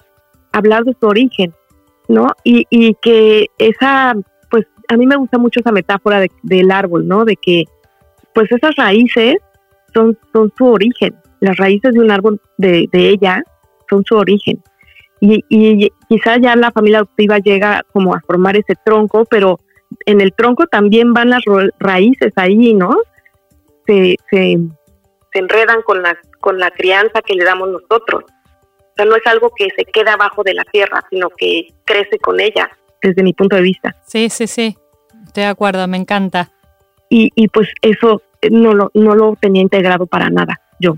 hablar 0.51 0.83
de 0.83 0.95
su 0.99 1.05
origen, 1.07 1.53
¿no? 2.07 2.29
Y, 2.43 2.65
y 2.69 2.95
que 2.95 3.47
esa, 3.57 4.15
a 4.87 4.97
mí 4.97 5.05
me 5.05 5.15
gusta 5.15 5.37
mucho 5.37 5.59
esa 5.59 5.71
metáfora 5.71 6.19
de, 6.19 6.31
del 6.43 6.71
árbol, 6.71 7.07
¿no? 7.07 7.25
De 7.25 7.35
que 7.35 7.65
pues 8.33 8.51
esas 8.51 8.75
raíces 8.75 9.35
son, 9.93 10.17
son 10.33 10.51
su 10.57 10.65
origen, 10.65 11.15
las 11.39 11.57
raíces 11.57 11.93
de 11.93 11.99
un 11.99 12.11
árbol 12.11 12.41
de, 12.57 12.87
de 12.91 13.09
ella 13.09 13.43
son 13.89 14.03
su 14.03 14.15
origen. 14.15 14.61
Y, 15.21 15.43
y 15.49 15.89
quizá 16.09 16.37
ya 16.37 16.55
la 16.55 16.71
familia 16.71 16.99
adoptiva 16.99 17.39
llega 17.39 17.83
como 17.93 18.13
a 18.13 18.21
formar 18.27 18.57
ese 18.57 18.75
tronco, 18.83 19.25
pero 19.25 19.59
en 20.05 20.21
el 20.21 20.33
tronco 20.33 20.67
también 20.67 21.13
van 21.13 21.29
las 21.29 21.43
raíces 21.79 22.33
ahí, 22.35 22.73
¿no? 22.73 22.97
Se, 23.87 24.17
se, 24.29 24.57
se 25.31 25.39
enredan 25.39 25.81
con 25.83 26.01
la, 26.01 26.17
con 26.39 26.59
la 26.59 26.71
crianza 26.71 27.21
que 27.21 27.35
le 27.35 27.43
damos 27.43 27.69
nosotros. 27.69 28.23
O 28.23 28.93
sea, 28.95 29.05
no 29.05 29.15
es 29.15 29.25
algo 29.25 29.51
que 29.55 29.67
se 29.75 29.85
queda 29.85 30.13
abajo 30.13 30.43
de 30.43 30.53
la 30.53 30.63
tierra, 30.65 31.03
sino 31.09 31.29
que 31.29 31.67
crece 31.85 32.17
con 32.19 32.39
ella, 32.39 32.69
desde 33.05 33.23
mi 33.23 33.33
punto 33.33 33.55
de 33.55 33.61
vista. 33.61 33.95
Sí, 34.05 34.29
sí, 34.29 34.47
sí. 34.47 34.77
Estoy 35.25 35.43
de 35.43 35.49
acuerdo, 35.49 35.87
me 35.87 35.97
encanta. 35.97 36.51
Y, 37.09 37.31
y 37.35 37.47
pues 37.47 37.69
eso 37.81 38.21
no 38.51 38.73
lo, 38.73 38.91
no 38.93 39.15
lo 39.15 39.35
tenía 39.39 39.61
integrado 39.61 40.05
para 40.05 40.29
nada, 40.29 40.59
yo. 40.79 40.97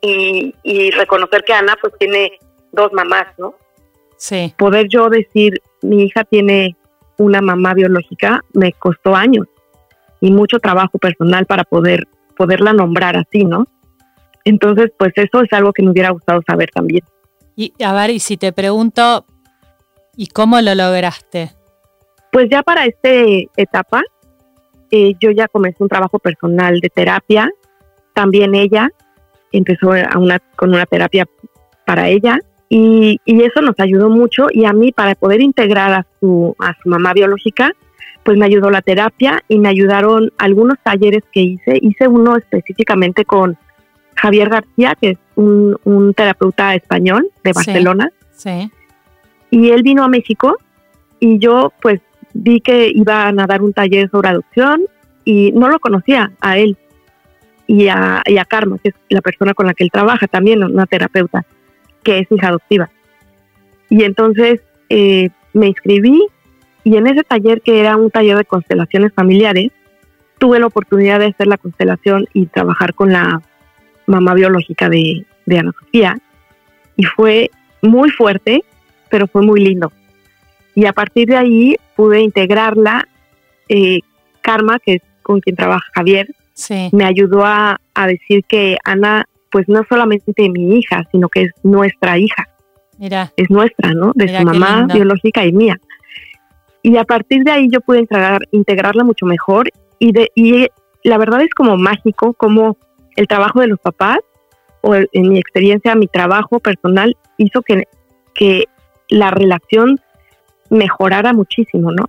Y, 0.00 0.54
y 0.62 0.90
reconocer 0.90 1.44
que 1.44 1.52
Ana 1.52 1.76
pues 1.80 1.92
tiene 1.98 2.32
dos 2.72 2.92
mamás, 2.92 3.26
¿no? 3.38 3.54
Sí. 4.16 4.54
Poder 4.56 4.88
yo 4.88 5.08
decir, 5.08 5.60
mi 5.82 6.04
hija 6.04 6.24
tiene 6.24 6.76
una 7.18 7.40
mamá 7.40 7.74
biológica, 7.74 8.42
me 8.54 8.72
costó 8.72 9.14
años 9.14 9.46
y 10.20 10.30
mucho 10.30 10.58
trabajo 10.58 10.98
personal 10.98 11.46
para 11.46 11.64
poder 11.64 12.06
poderla 12.36 12.72
nombrar 12.72 13.16
así, 13.16 13.44
¿no? 13.44 13.66
Entonces, 14.44 14.90
pues 14.98 15.12
eso 15.16 15.42
es 15.42 15.52
algo 15.52 15.72
que 15.72 15.82
me 15.82 15.90
hubiera 15.90 16.10
gustado 16.10 16.40
saber 16.46 16.70
también. 16.70 17.04
Y 17.56 17.74
a 17.84 17.92
ver, 17.92 18.10
y 18.10 18.20
si 18.20 18.38
te 18.38 18.52
pregunto, 18.52 19.26
¿y 20.16 20.26
cómo 20.28 20.60
lo 20.60 20.74
lograste? 20.74 21.52
Pues 22.32 22.48
ya 22.50 22.62
para 22.62 22.86
esta 22.86 23.08
etapa, 23.56 24.02
eh, 24.90 25.14
yo 25.20 25.30
ya 25.30 25.48
comencé 25.48 25.82
un 25.82 25.88
trabajo 25.88 26.18
personal 26.18 26.80
de 26.80 26.88
terapia. 26.88 27.50
También 28.14 28.54
ella 28.54 28.90
empezó 29.52 29.92
a 29.92 30.18
una, 30.18 30.38
con 30.56 30.70
una 30.70 30.86
terapia 30.86 31.26
para 31.84 32.08
ella 32.08 32.38
y, 32.68 33.20
y, 33.24 33.42
eso 33.42 33.60
nos 33.62 33.74
ayudó 33.78 34.10
mucho 34.10 34.46
y 34.52 34.64
a 34.64 34.72
mí 34.72 34.92
para 34.92 35.16
poder 35.16 35.40
integrar 35.40 35.92
a 35.92 36.06
su, 36.20 36.54
a 36.60 36.72
su 36.80 36.88
mamá 36.88 37.12
biológica, 37.12 37.72
pues 38.22 38.38
me 38.38 38.46
ayudó 38.46 38.70
la 38.70 38.80
terapia 38.80 39.42
y 39.48 39.58
me 39.58 39.68
ayudaron 39.68 40.32
algunos 40.38 40.78
talleres 40.82 41.24
que 41.32 41.40
hice. 41.40 41.78
Hice 41.82 42.06
uno 42.06 42.36
específicamente 42.36 43.24
con 43.24 43.58
Javier 44.14 44.50
García, 44.50 44.96
que 45.00 45.10
es 45.10 45.18
un, 45.34 45.76
un 45.84 46.14
terapeuta 46.14 46.74
español 46.74 47.28
de 47.42 47.52
Barcelona. 47.52 48.12
Sí, 48.32 48.50
sí. 48.50 48.70
Y 49.50 49.70
él 49.70 49.82
vino 49.82 50.04
a 50.04 50.08
México 50.08 50.56
y 51.18 51.38
yo 51.38 51.72
pues 51.80 52.00
vi 52.32 52.60
que 52.60 52.90
iban 52.94 53.40
a 53.40 53.46
dar 53.46 53.62
un 53.62 53.72
taller 53.72 54.08
sobre 54.10 54.28
adopción 54.28 54.82
y 55.24 55.52
no 55.52 55.68
lo 55.68 55.78
conocía 55.80 56.32
a 56.40 56.58
él 56.58 56.76
y 57.66 57.88
a, 57.88 58.22
y 58.26 58.38
a 58.38 58.44
Karma, 58.44 58.78
que 58.78 58.90
es 58.90 58.94
la 59.08 59.20
persona 59.20 59.54
con 59.54 59.66
la 59.66 59.74
que 59.74 59.84
él 59.84 59.90
trabaja, 59.92 60.26
también 60.26 60.62
una 60.62 60.86
terapeuta 60.86 61.44
que 62.02 62.20
es 62.20 62.32
hija 62.32 62.48
adoptiva. 62.48 62.90
Y 63.88 64.04
entonces 64.04 64.60
eh, 64.88 65.30
me 65.52 65.68
inscribí 65.68 66.26
y 66.82 66.96
en 66.96 67.06
ese 67.06 67.22
taller, 67.22 67.60
que 67.60 67.80
era 67.80 67.96
un 67.96 68.10
taller 68.10 68.36
de 68.36 68.44
constelaciones 68.44 69.12
familiares, 69.12 69.70
tuve 70.38 70.58
la 70.58 70.66
oportunidad 70.66 71.18
de 71.18 71.26
hacer 71.26 71.46
la 71.46 71.58
constelación 71.58 72.26
y 72.32 72.46
trabajar 72.46 72.94
con 72.94 73.12
la 73.12 73.42
mamá 74.06 74.34
biológica 74.34 74.88
de, 74.88 75.26
de 75.46 75.58
Ana 75.58 75.72
Sofía. 75.78 76.16
Y 76.96 77.04
fue 77.04 77.50
muy 77.82 78.10
fuerte, 78.10 78.64
pero 79.10 79.26
fue 79.26 79.42
muy 79.42 79.60
lindo. 79.60 79.92
Y 80.74 80.86
a 80.86 80.92
partir 80.92 81.28
de 81.28 81.36
ahí 81.36 81.76
pude 81.96 82.20
integrarla. 82.20 83.06
Eh, 83.68 84.00
Karma, 84.40 84.78
que 84.78 84.94
es 84.94 85.02
con 85.22 85.40
quien 85.40 85.54
trabaja 85.54 85.84
Javier, 85.94 86.34
sí. 86.54 86.88
me 86.92 87.04
ayudó 87.04 87.44
a, 87.44 87.78
a 87.94 88.06
decir 88.06 88.44
que 88.44 88.78
Ana 88.84 89.26
pues 89.50 89.68
no 89.68 89.82
solamente 89.88 90.48
mi 90.48 90.78
hija, 90.78 91.06
sino 91.10 91.28
que 91.28 91.42
es 91.42 91.52
nuestra 91.62 92.18
hija. 92.18 92.48
Mira. 92.98 93.32
Es 93.36 93.50
nuestra, 93.50 93.92
¿no? 93.92 94.12
De 94.14 94.26
Mira 94.26 94.40
su 94.40 94.44
mamá 94.46 94.86
biológica 94.92 95.44
y 95.44 95.52
mía. 95.52 95.78
Y 96.82 96.96
a 96.96 97.04
partir 97.04 97.44
de 97.44 97.50
ahí 97.50 97.68
yo 97.70 97.80
pude 97.80 98.00
integrar, 98.00 98.42
integrarla 98.52 99.04
mucho 99.04 99.26
mejor 99.26 99.70
y, 99.98 100.12
de, 100.12 100.30
y 100.34 100.68
la 101.02 101.18
verdad 101.18 101.42
es 101.42 101.50
como 101.50 101.76
mágico 101.76 102.32
como 102.34 102.76
el 103.16 103.26
trabajo 103.26 103.60
de 103.60 103.66
los 103.68 103.78
papás 103.80 104.18
o 104.82 104.94
en 104.94 105.28
mi 105.28 105.38
experiencia, 105.38 105.94
mi 105.94 106.06
trabajo 106.06 106.58
personal 106.60 107.16
hizo 107.36 107.60
que, 107.62 107.84
que 108.34 108.64
la 109.10 109.30
relación 109.30 110.00
mejorara 110.70 111.32
muchísimo, 111.32 111.90
¿no? 111.92 112.08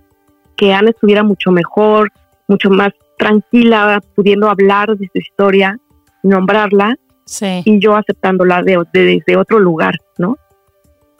Que 0.56 0.72
Ana 0.72 0.90
estuviera 0.90 1.22
mucho 1.22 1.50
mejor, 1.50 2.10
mucho 2.48 2.70
más 2.70 2.92
tranquila, 3.18 4.00
pudiendo 4.14 4.48
hablar 4.48 4.96
de 4.96 5.08
su 5.12 5.18
historia, 5.18 5.78
nombrarla 6.22 6.96
Sí. 7.24 7.62
y 7.64 7.78
yo 7.80 7.96
aceptándola 7.96 8.62
de, 8.62 8.82
de- 8.92 9.04
desde 9.24 9.36
otro 9.36 9.58
lugar, 9.58 9.94
¿no? 10.18 10.36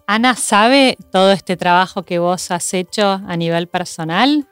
Ana, 0.06 0.34
¿sabe 0.34 0.96
todo 1.12 1.32
este 1.32 1.56
trabajo 1.56 2.02
que 2.02 2.18
vos 2.18 2.50
has 2.50 2.74
hecho 2.74 3.20
a 3.26 3.36
nivel 3.36 3.66
personal? 3.68 4.46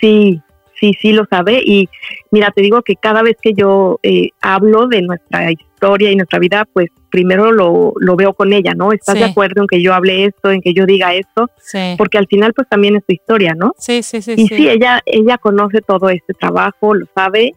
Sí, 0.00 0.40
sí, 0.80 0.92
sí 1.00 1.12
lo 1.12 1.24
sabe. 1.30 1.60
Y 1.64 1.88
mira, 2.30 2.50
te 2.50 2.62
digo 2.62 2.82
que 2.82 2.96
cada 2.96 3.22
vez 3.22 3.36
que 3.40 3.52
yo 3.52 4.00
eh, 4.02 4.30
hablo 4.40 4.88
de 4.88 5.02
nuestra 5.02 5.50
historia 5.76 6.10
y 6.10 6.16
nuestra 6.16 6.38
vida, 6.38 6.66
pues 6.72 6.88
primero 7.10 7.52
lo, 7.52 7.92
lo 8.00 8.16
veo 8.16 8.32
con 8.32 8.52
ella, 8.54 8.72
¿no? 8.74 8.92
¿Estás 8.92 9.14
Sí. 9.14 9.20
de 9.20 9.26
acuerdo 9.26 9.60
en 9.62 9.68
que 9.68 9.82
yo 9.82 9.92
hable 9.94 10.24
esto, 10.24 10.50
en 10.50 10.60
que 10.62 10.72
yo 10.72 10.86
diga 10.86 11.12
esto? 11.14 11.50
Sí. 11.60 11.94
Porque 11.98 12.16
al 12.18 12.26
final, 12.26 12.54
pues 12.54 12.66
también 12.68 12.96
es 12.96 13.04
tu 13.06 13.12
historia, 13.12 13.54
¿no? 13.54 13.74
Sí, 13.78 14.02
sí, 14.02 14.22
sí. 14.22 14.34
y 14.36 14.46
sí, 14.48 14.68
ella, 14.68 15.00
ella 15.04 15.36
conoce 15.38 15.82
todo 15.82 16.08
este 16.08 16.32
trabajo, 16.32 16.94
lo 16.94 17.06
sabe. 17.14 17.52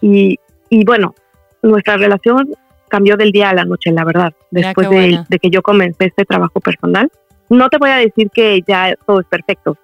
Y, 0.00 0.38
y 0.70 0.84
bueno, 0.84 1.14
nuestra 1.62 1.96
relación 1.98 2.48
cambió 2.88 3.16
del 3.16 3.32
día 3.32 3.50
a 3.50 3.54
la 3.54 3.64
noche, 3.64 3.92
la 3.92 4.04
verdad, 4.04 4.32
después 4.50 4.88
de, 4.90 5.24
que 5.40 5.50
yo 5.50 5.62
comencé 5.62 6.06
este 6.06 6.24
trabajo 6.24 6.58
personal. 6.60 7.10
No 7.50 7.68
te 7.68 7.76
voy 7.78 7.90
a 7.90 7.96
decir 7.96 8.30
que 8.32 8.60
ya 8.66 8.94
todo 9.06 9.20
es 9.20 9.26
perfecto, 9.26 9.76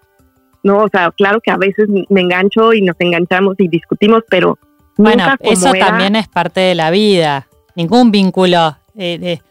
¿no? 0.63 0.85
O 0.85 0.89
sea, 0.89 1.11
claro 1.11 1.41
que 1.43 1.51
a 1.51 1.57
veces 1.59 1.87
me 2.09 2.21
engancho 2.23 2.73
y 2.73 2.81
nos 2.83 2.97
enganchamos 2.99 3.57
y 3.59 3.69
discutimos, 3.69 4.23
pero 4.31 4.59
Bueno, 4.97 5.25
nunca 5.25 5.37
como 5.39 5.53
eso 5.53 5.75
era- 5.75 5.87
también 5.87 6.17
es 6.17 6.29
parte 6.29 6.61
de 6.61 6.75
la 6.75 6.91
vida. 6.91 7.47
Ningún 7.79 8.11
vínculo, 8.11 8.77
eh, 8.97 9.19
de- 9.19 9.43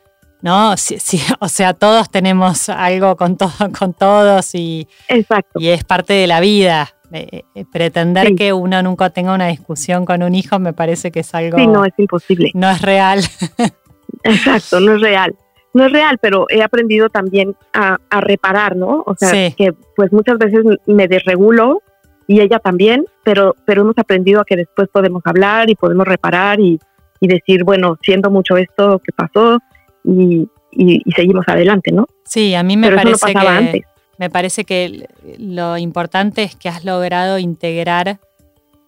¿no? 0.42 0.76
Sí, 0.78 0.98
sí, 1.00 1.20
o 1.40 1.48
sea, 1.48 1.74
todos 1.74 2.10
tenemos 2.12 2.70
algo 2.70 3.16
con, 3.16 3.38
todo, 3.38 3.52
con 3.80 3.94
todos 3.94 4.54
y, 4.54 4.88
Exacto, 5.08 5.60
y 5.60 5.70
es 5.70 5.84
parte 5.84 6.14
de 6.14 6.28
la 6.28 6.40
vida. 6.40 6.90
Eh, 7.14 7.44
eh, 7.56 7.64
pretender 7.72 8.28
Sí. 8.28 8.36
que 8.36 8.52
uno 8.52 8.84
nunca 8.84 9.10
tenga 9.12 9.34
una 9.34 9.48
discusión 9.48 10.04
con 10.06 10.22
un 10.24 10.36
hijo 10.36 10.60
me 10.60 10.74
parece 10.74 11.10
que 11.10 11.22
es 11.22 11.34
algo... 11.34 11.58
sí, 11.58 11.66
no 11.66 11.86
es 11.86 11.94
imposible. 11.98 12.52
no 12.54 12.70
es 12.70 12.82
real. 12.82 13.22
Exacto, 14.24 14.80
no 14.82 14.96
es 14.96 15.02
real. 15.02 15.34
No 15.74 15.86
es 15.86 15.92
real, 15.94 16.18
pero 16.22 16.48
he 16.50 16.62
aprendido 16.64 17.10
también 17.10 17.56
a, 17.74 17.98
a 18.10 18.20
reparar, 18.22 18.76
¿no? 18.76 19.04
O 19.06 19.16
sea, 19.18 19.30
Sí. 19.30 19.54
que 19.58 19.74
pues 19.96 20.12
muchas 20.12 20.38
veces 20.38 20.66
me 20.86 21.08
desregulo 21.08 21.82
y 22.28 22.42
ella 22.42 22.60
también, 22.60 23.06
pero, 23.24 23.56
pero 23.66 23.84
hemos 23.84 23.98
aprendido 23.98 24.42
a 24.42 24.46
que 24.46 24.58
después 24.58 24.90
podemos 24.92 25.22
hablar 25.26 25.70
y 25.70 25.76
podemos 25.76 26.06
reparar 26.06 26.60
y, 26.60 26.78
y 27.20 27.28
decir, 27.28 27.64
bueno, 27.64 27.98
siento 28.02 28.30
mucho 28.30 28.58
esto 28.58 29.00
que 29.00 29.12
pasó 29.12 29.60
y, 30.04 30.48
y, 30.72 31.02
seguimos 31.16 31.46
adelante, 31.48 31.92
¿no? 31.92 32.08
Sí, 32.26 32.56
a 32.56 32.64
mí 32.64 32.78
me 32.78 32.92
parece 32.92 33.34
que 33.34 33.84
me 34.20 34.30
parece 34.30 34.66
que 34.66 35.08
lo 35.38 35.78
importante 35.78 36.44
es 36.44 36.56
que 36.56 36.70
has 36.70 36.84
logrado 36.84 37.38
integrar 37.38 38.20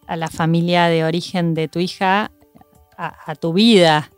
a 0.08 0.15
la 0.15 0.28
familia 0.28 0.88
de 0.88 1.04
origen 1.04 1.54
de 1.54 1.68
tu 1.68 1.80
hija 1.80 2.32
a, 2.98 3.36
tu 3.36 3.54
vida. 3.54 4.10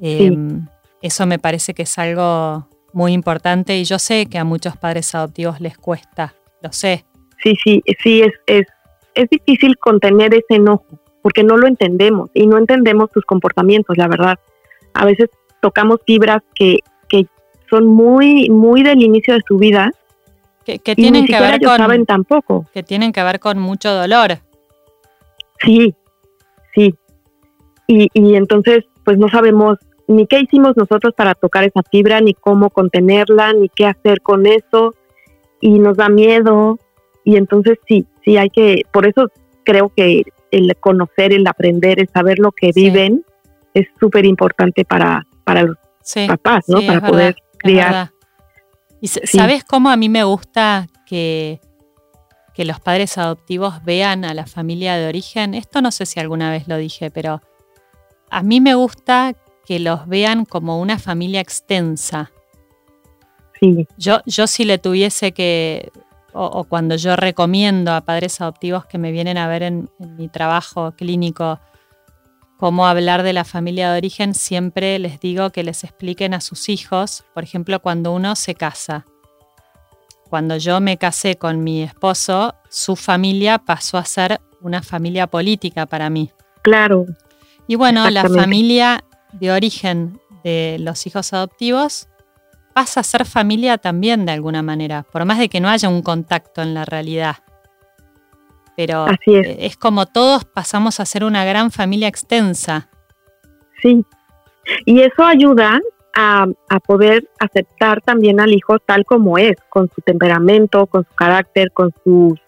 Em, 0.00 0.66
eso 1.02 1.26
me 1.26 1.38
parece 1.38 1.74
que 1.74 1.82
es 1.82 1.98
algo 1.98 2.68
muy 2.92 3.12
importante 3.12 3.76
y 3.76 3.84
yo 3.84 3.98
sé 3.98 4.26
que 4.26 4.38
a 4.38 4.44
muchos 4.44 4.76
padres 4.76 5.14
adoptivos 5.14 5.60
les 5.60 5.76
cuesta, 5.76 6.34
lo 6.62 6.72
sé. 6.72 7.04
Sí, 7.42 7.54
sí, 7.62 7.82
sí, 8.02 8.22
es, 8.22 8.32
es, 8.46 8.66
es 9.14 9.28
difícil 9.28 9.76
contener 9.78 10.32
ese 10.32 10.54
enojo 10.54 10.98
porque 11.24 11.42
no 11.42 11.56
lo 11.56 11.66
entendemos 11.66 12.30
y 12.34 12.46
no 12.46 12.58
entendemos 12.58 13.08
sus 13.14 13.24
comportamientos, 13.24 13.96
la 13.96 14.08
verdad. 14.08 14.38
A 14.92 15.06
veces 15.06 15.30
tocamos 15.62 16.00
fibras 16.06 16.42
que, 16.54 16.80
que 17.08 17.26
son 17.70 17.86
muy, 17.86 18.50
muy 18.50 18.82
del 18.82 19.02
inicio 19.02 19.32
de 19.32 19.40
su 19.48 19.56
vida. 19.56 19.90
Que, 20.66 20.78
tienen 20.94 21.24
que 21.24 21.40
ver 21.40 21.62
con, 21.62 21.78
saben 21.78 22.04
tampoco. 22.04 22.66
Que 22.74 22.82
tienen 22.82 23.10
que 23.10 23.22
ver 23.22 23.40
con 23.40 23.58
mucho 23.58 23.90
dolor. 23.94 24.40
Sí, 25.64 25.94
sí. 26.74 26.94
Y, 27.86 28.10
y 28.12 28.34
entonces, 28.34 28.84
pues 29.02 29.16
no 29.16 29.30
sabemos 29.30 29.78
ni 30.06 30.26
qué 30.26 30.40
hicimos 30.40 30.76
nosotros 30.76 31.14
para 31.16 31.34
tocar 31.34 31.64
esa 31.64 31.82
fibra, 31.90 32.20
ni 32.20 32.34
cómo 32.34 32.68
contenerla, 32.68 33.54
ni 33.54 33.70
qué 33.70 33.86
hacer 33.86 34.20
con 34.20 34.44
eso. 34.44 34.94
Y 35.58 35.78
nos 35.78 35.96
da 35.96 36.10
miedo. 36.10 36.78
Y 37.24 37.36
entonces 37.36 37.78
sí, 37.88 38.04
sí 38.22 38.36
hay 38.36 38.50
que, 38.50 38.82
por 38.92 39.06
eso 39.06 39.30
creo 39.64 39.90
que 39.96 40.24
el 40.54 40.76
conocer, 40.76 41.32
el 41.32 41.46
aprender, 41.46 41.98
el 41.98 42.08
saber 42.08 42.38
lo 42.38 42.52
que 42.52 42.70
viven 42.72 43.24
es 43.74 43.88
súper 43.98 44.24
importante 44.24 44.84
para, 44.84 45.26
para 45.42 45.64
los 45.64 45.76
papás, 46.28 46.64
¿no? 46.68 46.80
para 46.86 47.00
poder 47.00 47.36
criar. 47.58 48.12
¿Y 49.00 49.08
sabes 49.08 49.64
cómo 49.64 49.90
a 49.90 49.96
mí 49.96 50.08
me 50.08 50.22
gusta 50.22 50.86
que, 51.06 51.60
que 52.54 52.64
los 52.64 52.78
padres 52.78 53.18
adoptivos 53.18 53.84
vean 53.84 54.24
a 54.24 54.32
la 54.32 54.46
familia 54.46 54.96
de 54.96 55.08
origen? 55.08 55.54
Esto 55.54 55.82
no 55.82 55.90
sé 55.90 56.06
si 56.06 56.20
alguna 56.20 56.50
vez 56.50 56.68
lo 56.68 56.76
dije, 56.76 57.10
pero 57.10 57.40
a 58.30 58.42
mí 58.42 58.60
me 58.60 58.74
gusta 58.74 59.34
que 59.66 59.80
los 59.80 60.06
vean 60.06 60.44
como 60.44 60.80
una 60.80 60.98
familia 60.98 61.40
extensa. 61.40 62.30
Sí. 63.60 63.88
Yo, 63.98 64.20
yo 64.24 64.46
si 64.46 64.64
le 64.64 64.78
tuviese 64.78 65.32
que, 65.32 65.90
o, 66.34 66.64
cuando 66.64 66.96
yo 66.96 67.16
recomiendo 67.16 67.92
a 67.92 68.00
padres 68.00 68.40
adoptivos 68.40 68.86
que 68.86 68.98
me 68.98 69.12
vienen 69.12 69.38
a 69.38 69.48
ver 69.48 69.62
en 69.62 69.88
mi 70.18 70.28
trabajo 70.28 70.92
clínico, 70.92 71.60
cómo 72.58 72.86
hablar 72.86 73.22
de 73.22 73.32
la 73.32 73.44
familia 73.44 73.92
de 73.92 73.98
origen, 73.98 74.34
siempre 74.34 74.98
les 74.98 75.20
digo 75.20 75.50
que 75.50 75.62
les 75.62 75.84
expliquen 75.84 76.34
a 76.34 76.40
sus 76.40 76.68
hijos, 76.68 77.24
por 77.34 77.44
ejemplo, 77.44 77.80
cuando 77.80 78.12
uno 78.12 78.36
se 78.36 78.54
casa. 78.54 79.04
Cuando 80.28 80.56
yo 80.56 80.80
me 80.80 80.96
casé 80.96 81.36
con 81.36 81.62
mi 81.62 81.82
esposo, 81.82 82.54
su 82.68 82.96
familia 82.96 83.58
pasó 83.58 83.98
a 83.98 84.04
ser 84.04 84.40
una 84.60 84.82
familia 84.82 85.26
política 85.26 85.86
para 85.86 86.10
mí. 86.10 86.30
Claro. 86.62 87.06
Y 87.68 87.76
bueno, 87.76 88.08
la 88.10 88.28
familia 88.28 89.04
de 89.32 89.52
origen 89.52 90.20
de 90.42 90.78
los 90.80 91.06
hijos 91.06 91.32
adoptivos 91.32 92.08
pasa 92.74 93.00
a 93.00 93.04
ser 93.04 93.24
familia 93.24 93.78
también 93.78 94.26
de 94.26 94.32
alguna 94.32 94.62
manera, 94.62 95.04
por 95.04 95.24
más 95.24 95.38
de 95.38 95.48
que 95.48 95.60
no 95.60 95.68
haya 95.68 95.88
un 95.88 96.02
contacto 96.02 96.62
en 96.62 96.74
la 96.74 96.84
realidad 96.84 97.36
pero 98.76 99.06
es. 99.26 99.76
como 99.76 100.06
todos 100.06 100.44
pasamos 100.44 101.00
a 101.00 101.06
ser 101.06 101.24
una 101.24 101.44
gran 101.44 101.70
familia 101.70 102.08
extensa. 102.08 102.88
Sí, 103.82 104.04
y 104.84 105.00
eso 105.00 105.24
ayuda 105.24 105.80
a, 106.16 106.46
poder 106.86 107.28
aceptar 107.40 108.00
también 108.00 108.40
al 108.40 108.52
hijo 108.52 108.78
tal 108.78 109.04
como 109.04 109.36
es, 109.38 109.56
con 109.68 109.90
su 109.94 110.00
temperamento, 110.00 110.86
con 110.86 111.04
su 111.04 111.14
carácter, 111.14 111.72
con 111.72 111.92
sus 112.04 112.38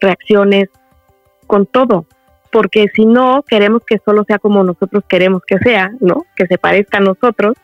reacciones, 0.00 0.68
con 1.46 1.66
todo. 1.66 2.06
Porque 2.50 2.88
si 2.94 3.06
no, 3.06 3.42
queremos 3.46 3.82
que 3.86 3.98
solo 4.04 4.24
sea 4.24 4.38
como 4.38 4.62
nosotros 4.62 5.04
queremos 5.08 5.42
que 5.46 5.58
sea, 5.58 5.92
¿no? 6.00 6.24
Que 6.36 6.46
se 6.46 6.58
parezca 6.58 6.98
a 6.98 7.00
nosotros. 7.00 7.54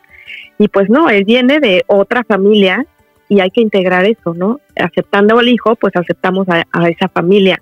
Y 0.59 0.69
pues 0.69 0.89
no, 0.89 1.09
él 1.09 1.25
viene 1.25 1.61
de 1.61 1.85
otra 1.87 2.25
familia 2.25 2.85
y 3.29 3.41
hay 3.41 3.51
que 3.51 3.61
integrar 3.61 4.05
eso, 4.05 4.35
¿no? 4.35 4.61
Aceptando 4.77 5.39
al 5.39 5.49
hijo, 5.49 5.77
pues 5.77 5.95
aceptamos 5.97 6.47
a 6.49 6.89
esa 6.89 7.09
familia 7.09 7.61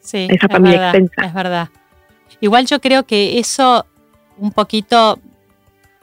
Sí, 0.00 0.26
esa 0.30 0.48
familia 0.48 0.92
Es 0.92 1.34
verdad. 1.34 1.68
Igual 2.40 2.66
yo 2.66 2.80
creo 2.80 3.04
que 3.04 3.38
eso 3.38 3.86
un 4.38 4.52
poquito 4.52 5.18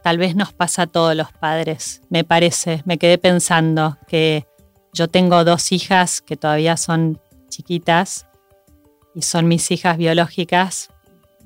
tal 0.03 0.17
vez 0.17 0.35
nos 0.35 0.53
pasa 0.53 0.83
a 0.83 0.87
todos 0.87 1.15
los 1.15 1.31
padres, 1.31 2.01
me 2.09 2.23
parece. 2.23 2.83
Me 2.85 2.97
quedé 2.97 3.17
pensando 3.17 3.97
que 4.07 4.45
yo 4.93 5.07
tengo 5.07 5.43
dos 5.43 5.71
hijas 5.71 6.21
que 6.21 6.37
todavía 6.37 6.77
son 6.77 7.19
chiquitas 7.49 8.27
y 9.15 9.23
son 9.23 9.47
mis 9.47 9.69
hijas 9.71 9.97
biológicas. 9.97 10.89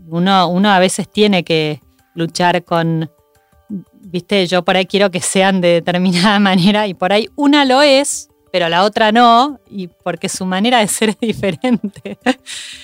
Uno, 0.08 0.48
uno 0.50 0.70
a 0.70 0.80
veces 0.80 1.10
tiene 1.10 1.44
que 1.44 1.82
luchar 2.14 2.64
con, 2.64 3.10
viste, 4.02 4.48
yo 4.48 4.64
por 4.64 4.78
ahí 4.78 4.86
quiero 4.86 5.12
que 5.12 5.22
sean 5.22 5.62
de 5.62 5.70
determinada 5.70 6.40
manera 6.40 6.88
y 6.88 6.94
por 6.94 7.14
ahí 7.14 7.30
una 7.36 7.66
lo 7.66 7.82
es, 7.82 8.30
pero 8.52 8.68
la 8.70 8.84
otra 8.84 9.12
no, 9.12 9.60
y 9.70 9.88
porque 9.88 10.28
su 10.28 10.46
manera 10.46 10.80
de 10.80 10.88
ser 10.88 11.10
es 11.10 11.20
diferente. 11.20 12.18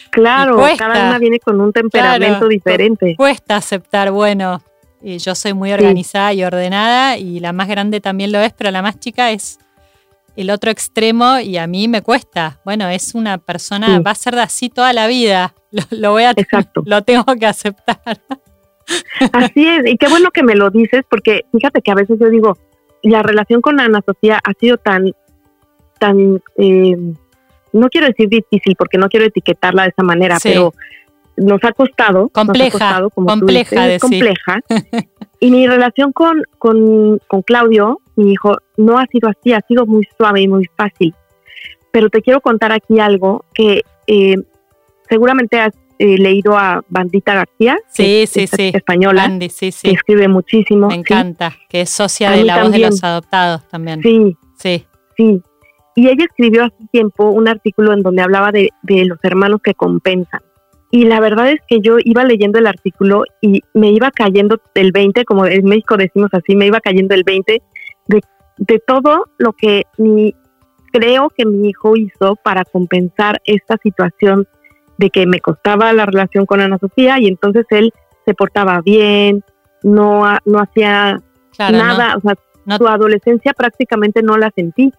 Claro, 0.10 0.64
cada 0.80 1.10
una 1.10 1.20
viene 1.20 1.40
con 1.40 1.62
un 1.62 1.72
temperamento 1.72 2.48
diferente. 2.48 3.16
Cuesta 3.16 3.58
aceptar, 3.58 4.10
bueno, 4.10 4.64
yo 5.02 5.36
soy 5.36 5.54
muy 5.54 5.72
organizada 5.72 6.34
y 6.34 6.44
ordenada, 6.44 7.20
y 7.20 7.40
la 7.40 7.54
más 7.54 7.68
grande 7.68 8.02
también 8.02 8.32
lo 8.32 8.40
es, 8.40 8.52
pero 8.52 8.72
la 8.72 8.82
más 8.82 9.00
chica 9.00 9.30
es 9.32 9.60
el 10.38 10.52
otro 10.52 10.70
extremo 10.72 11.40
y 11.40 11.58
a 11.58 11.68
mí 11.68 11.88
me 11.88 12.02
cuesta. 12.02 12.60
Bueno, 12.64 12.88
es 12.88 13.16
una 13.16 13.40
persona, 13.40 14.00
va 14.00 14.12
a 14.12 14.16
ser 14.16 14.36
de 14.36 14.42
así 14.42 14.70
toda 14.70 14.94
la 14.94 15.08
vida. 15.08 15.54
Lo, 15.90 16.12
voy 16.12 16.24
a 16.24 16.32
Exacto. 16.32 16.82
lo 16.86 17.02
tengo 17.04 17.26
que 17.26 17.46
aceptar. 17.46 18.22
Así 19.34 19.68
es, 19.68 19.86
y 19.86 19.98
qué 19.98 20.08
bueno 20.08 20.32
que 20.32 20.44
me 20.44 20.56
lo 20.56 20.70
dices, 20.70 21.04
porque 21.10 21.46
fíjate 21.52 21.82
que 21.82 21.92
a 21.92 21.96
veces 21.96 22.18
yo 22.20 22.30
digo, 22.30 22.58
la 23.04 23.24
relación 23.24 23.62
con 23.62 23.80
Ana 23.80 24.02
Sofía 24.06 24.40
ha 24.44 24.54
sido 24.54 24.78
tan 24.78 25.12
tan, 25.98 26.42
eh, 26.58 26.96
no 27.74 27.90
quiero 27.90 28.08
decir 28.08 28.30
difícil 28.30 28.76
porque 28.78 28.98
no 28.98 29.10
quiero 29.10 29.26
etiquetarla 29.26 29.84
de 29.84 29.90
esa 29.90 30.04
manera, 30.04 30.38
pero 30.42 30.74
nos 31.36 31.64
ha 31.64 31.72
costado. 31.72 32.30
Compleja, 32.30 33.02
compleja, 33.14 34.00
compleja. 34.00 34.62
y 35.40 35.52
mi 35.52 35.68
relación 35.68 36.12
con, 36.12 36.44
con, 36.58 37.20
con 37.28 37.42
Claudio, 37.42 38.02
mi 38.16 38.32
hijo, 38.32 38.58
no 38.78 38.98
ha 38.98 39.06
sido 39.08 39.30
así, 39.30 39.54
ha 39.54 39.62
sido 39.68 39.86
muy 39.86 40.08
suave 40.18 40.42
y 40.42 40.48
muy 40.48 40.66
fácil. 40.76 41.14
Pero 41.92 42.10
te 42.10 42.22
quiero 42.22 42.42
contar 42.42 42.72
aquí 42.72 43.00
algo 43.00 43.46
que 43.54 43.82
eh, 44.08 44.36
seguramente 45.10 45.60
has 45.60 45.74
eh, 46.00 46.18
leído 46.18 46.58
a 46.58 46.84
Bandita 46.90 47.34
García, 47.34 47.78
sí, 47.90 48.26
sí, 48.28 48.48
sí. 48.48 48.72
española, 48.74 49.32
sí, 49.50 49.72
sí. 49.72 49.90
que 49.90 49.96
escribe 49.96 50.28
muchísimo. 50.28 50.88
Me 50.88 50.96
encanta, 50.96 51.54
que 51.70 51.82
es 51.82 51.90
socia 51.90 52.32
de 52.32 52.44
la 52.44 52.64
voz 52.64 52.72
de 52.72 52.80
los 52.80 53.04
adoptados 53.04 53.68
también. 53.68 54.02
Sí, 54.02 54.38
sí, 54.58 54.86
sí. 55.16 55.42
Y 55.96 56.10
ella 56.10 56.26
escribió 56.26 56.66
hace 56.66 56.86
tiempo 56.92 57.32
un 57.32 57.48
artículo 57.48 57.94
en 57.94 58.04
donde 58.04 58.22
hablaba 58.22 58.52
de, 58.52 58.70
los 58.84 59.18
hermanos 59.24 59.62
que 59.64 59.74
compensan. 59.74 60.42
Y 60.92 61.06
la 61.06 61.20
verdad 61.20 61.50
es 61.50 61.60
que 61.68 61.80
yo 61.82 61.98
iba 62.04 62.24
leyendo 62.24 62.60
el 62.60 62.68
artículo 62.68 63.24
y 63.42 63.62
me 63.74 63.90
iba 63.90 64.12
cayendo 64.12 64.62
el 64.76 64.92
20, 64.92 65.26
como 65.26 65.48
en 65.48 65.66
México 65.66 65.98
decimos 65.98 66.30
así, 66.34 66.56
me 66.56 66.68
iba 66.68 66.80
cayendo 66.80 67.16
el 67.16 67.24
20 67.24 67.62
de, 68.08 68.22
de 68.58 68.80
todo 68.86 69.26
lo 69.40 69.54
que 69.54 69.84
mi, 69.98 70.36
creo 70.92 71.30
que 71.36 71.46
mi 71.46 71.70
hijo 71.70 71.96
hizo 71.98 72.36
para 72.44 72.64
compensar 72.64 73.42
esta 73.46 73.78
situación 73.82 74.48
de 74.98 75.10
que 75.10 75.26
me 75.26 75.40
costaba 75.40 75.94
la 75.94 76.06
relación 76.06 76.46
con 76.46 76.62
Ana 76.62 76.78
Sofía 76.78 77.20
y 77.20 77.28
entonces 77.28 77.66
él 77.70 77.94
se 78.26 78.34
portaba 78.34 78.82
bien, 78.82 79.44
no, 79.84 80.24
no 80.46 80.60
hacía 80.60 81.22
nada, 81.60 82.18
o 82.18 82.22
sea, 82.22 82.36
su 82.78 82.88
adolescencia 82.88 83.54
prácticamente 83.54 84.22
no 84.22 84.38
la 84.38 84.52
sentí. 84.56 84.92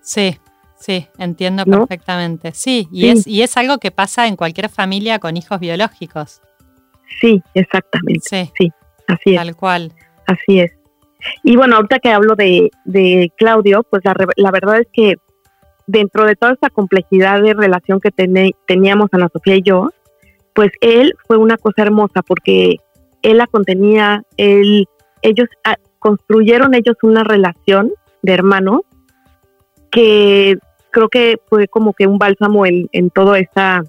Sí, 0.00 0.38
sí, 0.78 1.06
entiendo 1.18 1.64
perfectamente. 1.64 2.52
Sí, 2.52 2.88
y, 2.92 3.08
Es, 3.08 3.26
y 3.26 3.42
es 3.42 3.56
algo 3.56 3.78
que 3.78 3.90
pasa 3.90 4.26
en 4.26 4.36
cualquier 4.36 4.68
familia 4.68 5.18
con 5.18 5.36
hijos 5.36 5.58
biológicos. 5.58 6.40
Sí, 7.20 7.42
exactamente. 7.54 8.50
Sí, 8.56 8.72
así 9.06 9.30
es. 9.30 9.36
Tal 9.36 9.56
cual. 9.56 9.92
Así 10.26 10.60
es. 10.60 10.72
Y 11.42 11.56
bueno, 11.56 11.76
ahorita 11.76 11.98
que 11.98 12.10
hablo 12.10 12.36
de, 12.36 12.70
de 12.84 13.32
Claudio, 13.36 13.82
pues 13.90 14.04
la, 14.04 14.14
la, 14.36 14.50
verdad 14.50 14.80
es 14.80 14.86
que 14.92 15.16
dentro 15.88 16.26
de 16.26 16.36
toda 16.36 16.52
esta 16.52 16.70
complejidad 16.70 17.42
de 17.42 17.54
relación 17.54 17.98
que 17.98 18.10
teníamos 18.10 19.08
Ana 19.10 19.28
Sofía 19.32 19.56
y 19.56 19.62
yo, 19.62 19.90
pues 20.54 20.70
él 20.80 21.14
fue 21.26 21.38
una 21.38 21.56
cosa 21.56 21.82
hermosa 21.82 22.22
porque 22.22 22.76
él 23.22 23.38
la 23.38 23.46
contenía, 23.46 24.22
él, 24.36 24.86
ellos 25.22 25.48
ah, 25.64 25.76
construyeron 25.98 26.74
ellos 26.74 26.96
una 27.02 27.24
relación 27.24 27.90
de 28.22 28.34
hermanos 28.34 28.82
que 29.90 30.58
creo 30.90 31.08
que 31.08 31.38
fue 31.48 31.68
como 31.68 31.94
que 31.94 32.06
un 32.06 32.18
bálsamo 32.18 32.66
en, 32.66 32.88
en 32.92 33.08
todo 33.08 33.34
esta, 33.34 33.82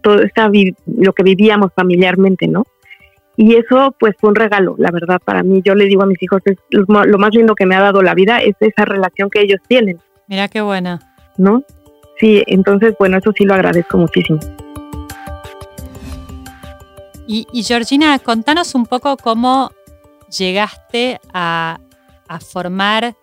todo 0.00 0.22
esta 0.22 0.50
lo 0.86 1.12
que 1.12 1.22
vivíamos 1.22 1.72
familiarmente, 1.76 2.48
¿no? 2.48 2.64
Y 3.36 3.56
eso 3.56 3.94
pues 3.98 4.14
fue 4.18 4.30
un 4.30 4.36
regalo, 4.36 4.76
la 4.78 4.90
verdad, 4.92 5.20
para 5.22 5.42
mí. 5.42 5.60
Yo 5.62 5.74
le 5.74 5.86
digo 5.86 6.04
a 6.04 6.06
mis 6.06 6.22
hijos, 6.22 6.40
es 6.46 6.56
lo 6.70 7.18
más 7.18 7.34
lindo 7.34 7.54
que 7.54 7.66
me 7.66 7.74
ha 7.74 7.80
dado 7.80 8.00
la 8.00 8.14
vida 8.14 8.40
es 8.40 8.54
esa 8.60 8.84
relación 8.86 9.28
que 9.28 9.40
ellos 9.42 9.60
tienen. 9.68 9.98
Mira 10.28 10.48
qué 10.48 10.62
buena. 10.62 11.13
¿No? 11.36 11.62
Sí, 12.18 12.42
entonces, 12.46 12.94
bueno, 12.98 13.18
eso 13.18 13.32
sí 13.36 13.44
lo 13.44 13.54
agradezco 13.54 13.98
muchísimo. 13.98 14.38
Y, 17.26 17.46
y 17.52 17.62
Georgina, 17.62 18.18
contanos 18.18 18.74
un 18.74 18.86
poco 18.86 19.16
cómo 19.16 19.72
llegaste 20.28 21.20
a, 21.32 21.80
a 22.28 22.40
formar 22.40 23.16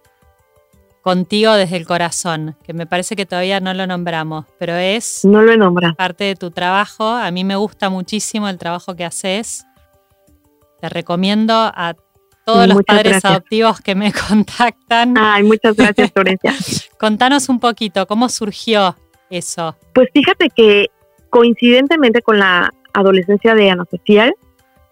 contigo 1.01 1.53
desde 1.53 1.77
el 1.77 1.85
corazón, 1.85 2.55
que 2.63 2.73
me 2.73 2.85
parece 2.85 3.15
que 3.15 3.25
todavía 3.25 3.59
no 3.59 3.73
lo 3.73 3.87
nombramos, 3.87 4.45
pero 4.59 4.75
es 4.75 5.25
no 5.25 5.41
lo 5.41 5.73
parte 5.97 6.25
de 6.25 6.35
tu 6.35 6.51
trabajo. 6.51 7.07
A 7.07 7.31
mí 7.31 7.43
me 7.43 7.55
gusta 7.55 7.89
muchísimo 7.89 8.47
el 8.47 8.57
trabajo 8.57 8.95
que 8.95 9.05
haces. 9.05 9.65
Te 10.79 10.89
recomiendo 10.89 11.53
a 11.53 11.95
todos 12.45 12.67
los 12.67 12.83
padres 12.83 13.23
adoptivos 13.23 13.81
que 13.81 13.95
me 13.95 14.11
contactan. 14.29 15.15
Ay, 15.17 15.43
muchas 15.43 15.75
gracias, 15.75 16.11
Florencia. 16.13 16.53
Contanos 16.97 17.49
un 17.49 17.59
poquito, 17.59 18.05
¿cómo 18.07 18.29
surgió 18.29 18.95
eso? 19.29 19.75
Pues 19.93 20.09
fíjate 20.13 20.49
que 20.49 20.87
coincidentemente 21.29 22.21
con 22.21 22.39
la 22.39 22.73
adolescencia 22.93 23.55
de 23.55 23.69
Ana 23.69 23.85
Social, 23.89 24.33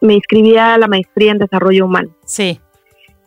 me 0.02 0.14
inscribí 0.14 0.56
a 0.58 0.78
la 0.78 0.88
maestría 0.88 1.32
en 1.32 1.40
desarrollo 1.40 1.86
humano. 1.86 2.10
Sí. 2.26 2.60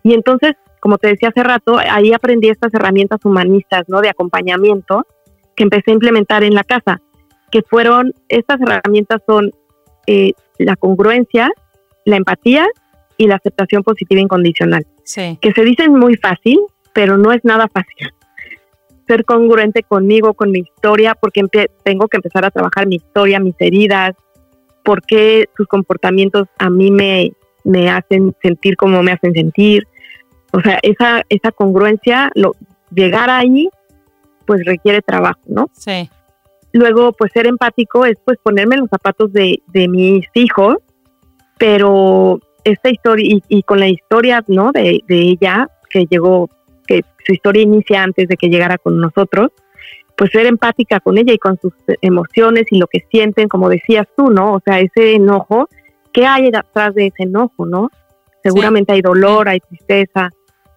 Y 0.03 0.15
entonces 0.15 0.55
como 0.83 0.99
te 0.99 1.07
decía 1.07 1.29
hace 1.29 1.45
rato, 1.45 1.79
ahí 1.79 2.13
aprendí 2.13 2.49
estas 2.49 2.75
herramientas 2.75 3.21
humanistas, 3.23 3.85
¿no? 3.87 4.01
De 4.01 4.09
acompañamiento 4.09 5.07
que 5.55 5.63
empecé 5.63 5.93
a 5.93 5.95
implementar 5.95 6.43
en 6.43 6.57
la 6.57 6.65
casa, 6.65 7.01
que 7.53 7.63
fueron, 7.63 8.13
estas 8.29 8.61
herramientas 8.61 9.23
son 9.25 9.53
eh, 10.09 10.33
la 10.59 10.75
congruencia, 10.75 11.53
la 12.05 12.17
empatía 12.17 12.67
y 13.23 13.27
la 13.29 13.37
aceptación 13.37 13.83
positiva 13.83 14.21
incondicional. 14.21 14.87
Sí. 15.05 15.39
Que 15.41 15.53
se 15.53 15.63
dicen 15.63 15.93
muy 15.93 16.17
fácil, 16.17 16.59
pero 16.93 17.17
no 17.17 17.33
es 17.33 17.45
nada 17.45 17.69
fácil. 17.73 18.13
Ser 19.07 19.25
congruente 19.25 19.83
conmigo, 19.83 20.35
con 20.35 20.51
mi 20.51 20.61
historia, 20.61 21.15
porque 21.15 21.43
tengo 21.85 22.09
que 22.09 22.17
empezar 22.17 22.45
a 22.45 22.51
trabajar 22.51 22.87
mi 22.87 22.97
historia, 22.97 23.39
mis 23.39 23.55
heridas, 23.59 24.15
porque 24.85 25.49
sus 25.57 25.67
comportamientos 25.69 26.49
a 26.59 26.69
mí 26.69 26.91
me, 26.91 27.33
me 27.65 27.91
hacen 27.91 28.35
sentir 28.43 28.77
como 28.77 29.03
me 29.03 29.13
hacen 29.13 29.33
sentir, 29.33 29.87
o 30.53 30.61
sea, 30.61 30.79
esa, 30.83 31.23
esa 31.29 31.53
congruencia, 31.53 32.31
lo, 32.35 32.57
llegar 32.91 33.31
ahí, 33.31 33.69
pues 34.47 34.65
requiere 34.65 35.01
trabajo, 35.01 35.41
¿no? 35.47 35.71
Sí. 35.73 36.11
Luego, 36.73 37.13
pues 37.13 37.31
ser 37.33 37.47
empático 37.47 38.05
es 38.05 38.17
pues 38.25 38.39
ponerme 38.43 38.75
en 38.75 38.81
los 38.83 38.91
zapatos 38.91 39.33
de, 39.33 39.63
de 39.69 39.89
mis 39.89 40.27
hijos, 40.35 40.77
pero 41.59 42.41
esta 42.65 42.91
historia, 42.91 43.39
y, 43.49 43.63
con 43.63 43.81
la 43.81 43.89
historia, 43.89 44.45
¿no? 44.49 44.73
De, 44.73 45.01
de 45.07 45.17
ella, 45.17 45.69
que 45.91 46.07
llegó, 46.07 46.49
que 46.87 47.03
su 47.25 47.33
historia 47.33 47.63
inicia 47.63 48.03
antes 48.03 48.29
de 48.29 48.37
que 48.37 48.49
llegara 48.49 48.79
con 48.79 49.01
nosotros, 49.01 49.51
pues 50.17 50.31
ser 50.31 50.47
empática 50.47 51.01
con 51.01 51.19
ella 51.19 51.33
y 51.33 51.39
con 51.39 51.59
sus 51.61 51.73
emociones 52.01 52.65
y 52.71 52.79
lo 52.79 52.87
que 52.87 53.05
sienten, 53.11 53.49
como 53.49 53.69
decías 53.69 54.07
tú, 54.17 54.31
¿no? 54.31 54.55
O 54.55 54.61
sea, 54.65 54.81
ese 54.81 55.15
enojo, 55.15 55.69
¿qué 56.13 56.27
hay 56.27 56.51
detrás 56.51 56.95
de 56.95 57.07
ese 57.07 57.25
enojo, 57.25 57.67
no? 57.67 57.91
Seguramente 58.43 58.93
hay 58.93 59.03
dolor, 59.03 59.49
hay 59.49 59.61
tristeza, 59.61 60.31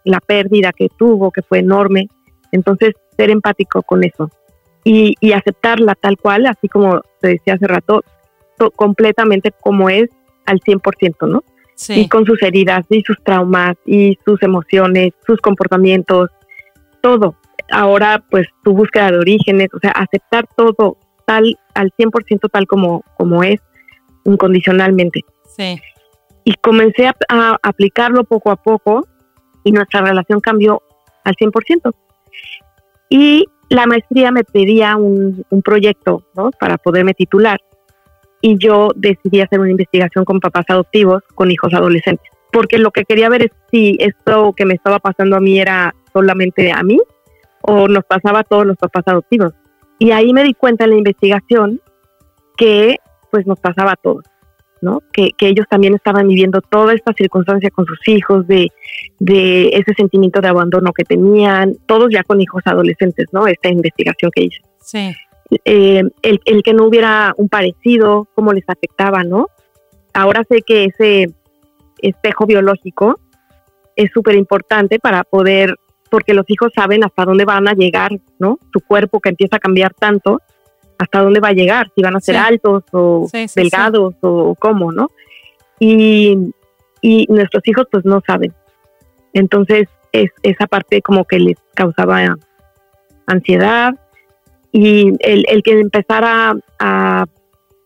la 0.03 0.19
pérdida 0.19 0.71
que 0.71 0.87
tuvo, 0.97 1.31
que 1.31 1.41
fue 1.41 1.59
enorme. 1.59 2.07
Entonces, 2.51 2.93
ser 3.17 3.29
empático 3.29 3.81
con 3.81 4.03
eso 4.03 4.29
y, 4.85 5.33
aceptarla 5.33 5.95
tal 5.95 6.17
cual, 6.17 6.45
así 6.45 6.69
como 6.69 7.01
te 7.19 7.29
decía 7.29 7.55
hace 7.55 7.67
rato, 7.67 8.03
completamente 8.75 9.51
como 9.51 9.89
es 9.89 10.09
al 10.45 10.59
100%, 10.59 11.27
¿no? 11.27 11.43
Sí. 11.75 12.01
Y 12.01 12.09
con 12.09 12.25
sus 12.25 12.41
heridas 12.41 12.85
y 12.89 13.01
sus 13.01 13.21
traumas 13.23 13.75
y 13.85 14.17
sus 14.25 14.41
emociones, 14.43 15.13
sus 15.25 15.39
comportamientos, 15.41 16.29
todo. 17.01 17.35
Ahora, 17.71 18.23
pues, 18.29 18.47
tu 18.63 18.73
búsqueda 18.73 19.11
de 19.11 19.17
orígenes, 19.17 19.69
o 19.73 19.79
sea, 19.79 19.91
aceptar 19.91 20.47
todo 20.55 20.97
tal, 21.25 21.57
al 21.73 21.91
100% 21.97 22.49
tal 22.51 22.67
como, 22.67 23.03
como 23.17 23.43
es, 23.43 23.59
incondicionalmente. 24.23 25.21
Sí. 25.55 25.79
Y 26.43 26.53
comencé 26.55 27.07
a 27.07 27.57
aplicarlo 27.61 28.23
poco 28.23 28.51
a 28.51 28.55
poco 28.55 29.07
y 29.63 29.71
nuestra 29.71 30.01
relación 30.01 30.39
cambió 30.39 30.81
al 31.23 31.35
100%. 31.35 31.93
Y 33.09 33.45
la 33.69 33.85
maestría 33.87 34.31
me 34.31 34.43
pedía 34.43 34.95
un, 34.95 35.45
proyecto 35.63 36.23
¿no? 36.35 36.51
para 36.59 36.77
poderme 36.77 37.13
titular 37.13 37.59
y 38.41 38.57
yo 38.57 38.89
decidí 38.95 39.41
hacer 39.41 39.59
una 39.59 39.71
investigación 39.71 40.25
con 40.25 40.39
papás 40.39 40.65
adoptivos 40.69 41.23
con 41.33 41.51
hijos 41.51 41.73
adolescentes, 41.73 42.29
porque 42.51 42.77
lo 42.77 42.91
que 42.91 43.03
quería 43.05 43.29
ver 43.29 43.43
es 43.43 43.51
si 43.71 43.97
esto 43.99 44.53
que 44.53 44.65
me 44.65 44.75
estaba 44.75 44.99
pasando 44.99 45.35
a 45.35 45.39
mí 45.39 45.59
era 45.59 45.95
solamente 46.13 46.71
a 46.71 46.83
mí 46.83 46.99
o 47.61 47.87
nos 47.87 48.05
pasaba 48.05 48.39
a 48.39 48.43
todos 48.43 48.65
los 48.65 48.77
papás 48.77 49.03
adoptivos. 49.07 49.53
Y 49.97 50.11
ahí 50.11 50.33
me 50.33 50.43
di 50.43 50.53
cuenta 50.53 50.83
en 50.83 50.91
la 50.91 50.97
investigación 50.97 51.81
que 52.57 52.97
pues 53.31 53.47
nos 53.47 53.59
pasaba 53.59 53.93
a 53.93 53.95
todos. 53.95 54.23
Que, 55.11 55.31
ellos 55.39 55.65
también 55.69 55.95
estaban 55.95 56.27
viviendo 56.27 56.61
toda 56.61 56.93
esta 56.93 57.13
circunstancia 57.13 57.69
con 57.69 57.85
sus 57.85 57.99
hijos, 58.07 58.45
de, 58.47 58.69
ese 59.19 59.93
sentimiento 59.95 60.41
de 60.41 60.47
abandono 60.47 60.91
que 60.93 61.03
tenían, 61.03 61.75
todos 61.85 62.09
ya 62.11 62.23
con 62.23 62.41
hijos 62.41 62.61
adolescentes, 62.65 63.27
¿no? 63.31 63.47
Esta 63.47 63.69
investigación 63.69 64.31
que 64.33 64.43
hice. 64.43 64.61
Sí. 64.81 65.15
Eh, 65.63 66.03
el, 66.23 66.41
el, 66.45 66.63
que 66.63 66.73
no 66.73 66.85
hubiera 66.85 67.33
un 67.37 67.49
parecido, 67.49 68.27
cómo 68.33 68.51
les 68.51 68.63
afectaba, 68.67 69.23
¿no? 69.23 69.47
Ahora 70.13 70.43
sé 70.49 70.61
que 70.61 70.85
ese 70.85 71.33
espejo 71.99 72.45
biológico 72.45 73.19
es 73.95 74.11
súper 74.11 74.35
importante 74.35 74.99
para 74.99 75.23
poder, 75.23 75.75
porque 76.09 76.33
los 76.33 76.45
hijos 76.49 76.71
saben 76.75 77.03
hasta 77.03 77.25
dónde 77.25 77.45
van 77.45 77.67
a 77.67 77.73
llegar, 77.73 78.11
¿no? 78.39 78.57
Su 78.73 78.81
cuerpo 78.81 79.19
que 79.19 79.29
empieza 79.29 79.57
a 79.57 79.59
cambiar 79.59 79.93
tanto, 79.93 80.41
hasta 80.97 81.21
dónde 81.21 81.39
va 81.39 81.49
a 81.49 81.53
llegar, 81.53 81.91
si 81.95 82.01
van 82.01 82.15
a 82.15 82.21
ser 82.21 82.37
altos 82.37 82.83
o 82.91 83.27
delgados 83.55 84.15
o 84.21 84.55
cómo, 84.55 84.91
¿no? 84.91 85.11
Y, 85.79 86.53
y, 87.01 87.25
nuestros 87.27 87.67
hijos 87.67 87.85
pues 87.91 88.05
no 88.05 88.21
saben. 88.25 88.53
Entonces 89.33 89.89
es, 90.11 90.31
esa 90.41 90.67
parte 90.67 91.01
como 91.01 91.25
que 91.25 91.39
les 91.39 91.57
causaba 91.73 92.37
ansiedad 93.27 93.95
y 94.77 95.13
el, 95.21 95.45
el 95.47 95.63
que 95.63 95.79
empezara 95.79 96.53
a, 96.79 97.25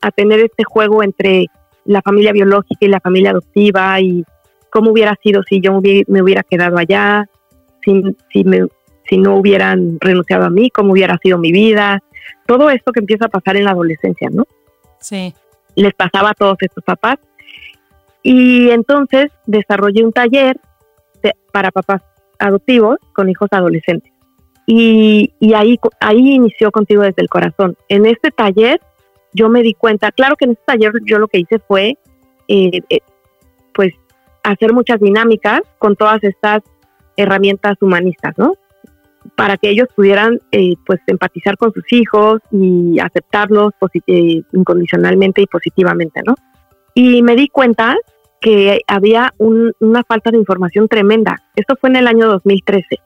a, 0.01 0.11
tener 0.11 0.39
este 0.39 0.63
juego 0.63 1.03
entre 1.03 1.45
la 1.85 2.01
familia 2.01 2.31
biológica 2.31 2.83
y 2.83 2.87
la 2.87 2.99
familia 2.99 3.29
adoptiva 3.29 4.01
y 4.01 4.25
cómo 4.71 4.89
hubiera 4.89 5.15
sido 5.21 5.43
si 5.43 5.61
yo 5.61 5.79
me 6.07 6.21
hubiera 6.23 6.41
quedado 6.41 6.79
allá, 6.79 7.29
si, 7.83 8.01
si, 8.33 8.43
me, 8.43 8.65
si 9.07 9.19
no 9.19 9.35
hubieran 9.35 9.99
renunciado 9.99 10.45
a 10.45 10.49
mí, 10.49 10.71
cómo 10.71 10.93
hubiera 10.93 11.19
sido 11.19 11.37
mi 11.37 11.51
vida, 11.51 11.99
todo 12.47 12.71
esto 12.71 12.91
que 12.91 13.01
empieza 13.01 13.25
a 13.25 13.29
pasar 13.29 13.55
en 13.55 13.65
la 13.65 13.71
adolescencia, 13.71 14.29
¿no? 14.31 14.47
Sí. 14.99 15.35
Les 15.75 15.93
pasaba 15.93 16.31
a 16.31 16.33
todos 16.33 16.57
estos 16.59 16.83
papás. 16.83 17.17
Y 18.23 18.71
entonces 18.71 19.31
desarrollé 19.45 20.03
un 20.03 20.11
taller 20.11 20.59
para 21.51 21.69
papás 21.69 22.01
adoptivos 22.39 22.97
con 23.13 23.29
hijos 23.29 23.49
adolescentes. 23.51 24.11
Y, 24.71 25.33
ahí, 25.55 25.79
ahí 25.99 26.35
inició 26.35 26.71
contigo 26.71 27.01
desde 27.01 27.23
el 27.23 27.27
corazón. 27.27 27.75
En 27.87 28.05
este 28.05 28.29
taller 28.29 28.79
yo 29.33 29.49
me 29.49 29.63
di 29.63 29.73
cuenta, 29.73 30.11
claro 30.11 30.35
que 30.35 30.45
en 30.45 30.51
este 30.51 30.63
taller 30.65 30.91
yo 31.05 31.17
lo 31.17 31.27
que 31.27 31.39
hice 31.39 31.57
fue, 31.57 31.97
eh, 32.47 32.81
eh, 32.89 32.99
pues, 33.73 33.93
hacer 34.43 34.71
muchas 34.73 34.99
dinámicas 34.99 35.61
con 35.79 35.95
todas 35.95 36.23
estas 36.23 36.61
herramientas 37.17 37.77
humanistas, 37.81 38.37
¿no? 38.37 38.53
para 39.35 39.57
que 39.57 39.69
ellos 39.69 39.87
pudieran 39.95 40.39
eh, 40.51 40.75
pues 40.85 40.99
empatizar 41.07 41.57
con 41.57 41.73
sus 41.73 41.83
hijos 41.91 42.41
y 42.51 42.99
aceptarlos 42.99 43.73
eh, 44.07 44.41
incondicionalmente 44.51 45.41
y 45.41 45.45
positivamente, 45.45 46.21
¿no? 46.25 46.35
Y 46.93 47.21
me 47.21 47.35
di 47.35 47.47
cuenta 47.47 47.95
que 48.41 48.81
había 48.87 49.33
una 49.37 50.03
falta 50.03 50.31
de 50.31 50.37
información 50.37 50.87
tremenda. 50.87 51.37
Esto 51.55 51.75
fue 51.79 51.89
en 51.89 51.97
el 51.97 52.07
año 52.07 52.27
2013. 52.27 52.99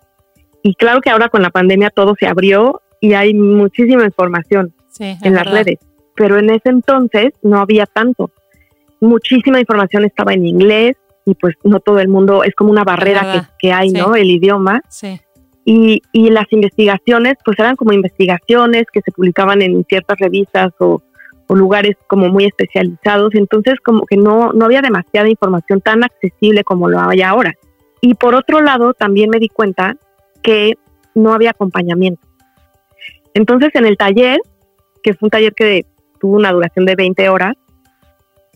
Y 0.63 0.75
claro 0.75 1.01
que 1.01 1.09
ahora 1.09 1.29
con 1.29 1.41
la 1.41 1.49
pandemia 1.49 1.89
todo 1.89 2.15
se 2.17 2.25
abrió 2.25 2.81
y 3.01 3.13
hay 3.13 3.33
muchísima 3.33 4.05
información 4.05 4.73
en 4.97 5.33
las 5.33 5.45
redes, 5.45 5.77
pero 6.15 6.39
en 6.39 6.49
ese 6.49 6.69
entonces 6.69 7.33
no 7.41 7.59
había 7.59 7.85
tanto. 7.85 8.31
Muchísima 9.01 9.59
información 9.59 10.05
estaba 10.05 10.33
en 10.33 10.45
inglés 10.45 10.95
y 11.25 11.35
pues 11.35 11.55
no 11.63 11.81
todo 11.81 11.99
el 11.99 12.07
mundo, 12.07 12.43
es 12.45 12.55
como 12.55 12.71
una 12.71 12.85
barrera 12.85 13.49
que, 13.59 13.73
hay, 13.73 13.89
¿no? 13.89 14.15
El 14.15 14.31
idioma. 14.31 14.81
Sí. 14.89 15.19
Y, 15.65 16.01
y, 16.11 16.29
las 16.29 16.45
investigaciones, 16.51 17.35
pues 17.43 17.57
eran 17.57 17.77
como 17.77 17.93
investigaciones 17.93 18.83
que 18.91 19.01
se 19.01 19.11
publicaban 19.11 19.61
en 19.61 19.85
ciertas 19.85 20.17
revistas 20.19 20.71
o, 20.79 21.01
lugares 21.49 21.95
como 22.07 22.29
muy 22.29 22.45
especializados, 22.45 23.35
entonces 23.35 23.75
como 23.85 24.07
que 24.07 24.17
no, 24.17 24.53
no 24.53 24.65
había 24.65 24.81
demasiada 24.81 25.29
información 25.29 25.81
tan 25.81 26.03
accesible 26.03 26.63
como 26.63 26.89
lo 26.89 26.99
hay 26.99 27.21
ahora. 27.21 27.53
Y 28.01 28.15
por 28.15 28.33
otro 28.33 28.59
lado, 28.61 28.95
también 28.95 29.29
me 29.29 29.37
di 29.37 29.49
cuenta 29.49 29.95
que 30.43 30.73
no 31.15 31.33
había 31.33 31.51
acompañamiento. 31.51 32.21
Entonces 33.33 33.71
en 33.73 33.85
el 33.85 33.97
taller, 33.97 34.39
que 35.01 35.13
fue 35.13 35.27
un 35.27 35.31
taller 35.31 35.53
que 35.53 35.85
tuvo 36.19 36.35
una 36.35 36.51
duración 36.51 36.85
de 36.85 36.95
20 36.95 37.29
horas, 37.29 37.55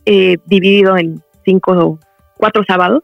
eh, 0.05 0.37
dividido 0.45 0.95
en 0.97 1.21
cinco 1.43 1.71
o 1.73 1.99
cuatro 2.37 2.63
sábados, 2.65 3.03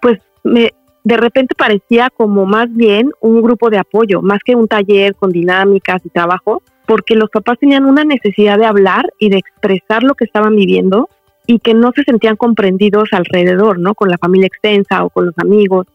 pues 0.00 0.18
me, 0.42 0.72
de 1.04 1.16
repente 1.18 1.54
parecía 1.54 2.10
como 2.10 2.46
más 2.46 2.74
bien 2.74 3.10
un 3.20 3.42
grupo 3.42 3.70
de 3.70 3.78
apoyo, 3.78 4.22
más 4.22 4.38
que 4.44 4.56
un 4.56 4.68
taller 4.68 5.14
con 5.14 5.30
dinámicas 5.30 6.04
y 6.04 6.08
trabajo, 6.08 6.62
porque 6.86 7.14
los 7.14 7.30
papás 7.30 7.58
tenían 7.58 7.84
una 7.84 8.04
necesidad 8.04 8.58
de 8.58 8.66
hablar 8.66 9.12
y 9.18 9.28
de 9.28 9.38
expresar 9.38 10.02
lo 10.02 10.14
que 10.14 10.24
estaban 10.24 10.56
viviendo 10.56 11.08
y 11.46 11.58
que 11.58 11.74
no 11.74 11.92
se 11.94 12.04
sentían 12.04 12.36
comprendidos 12.36 13.10
alrededor, 13.12 13.78
¿no? 13.78 13.94
Con 13.94 14.08
la 14.08 14.18
familia 14.18 14.46
extensa 14.46 15.04
o 15.04 15.10
con 15.10 15.26
los 15.26 15.34
amigos, 15.38 15.86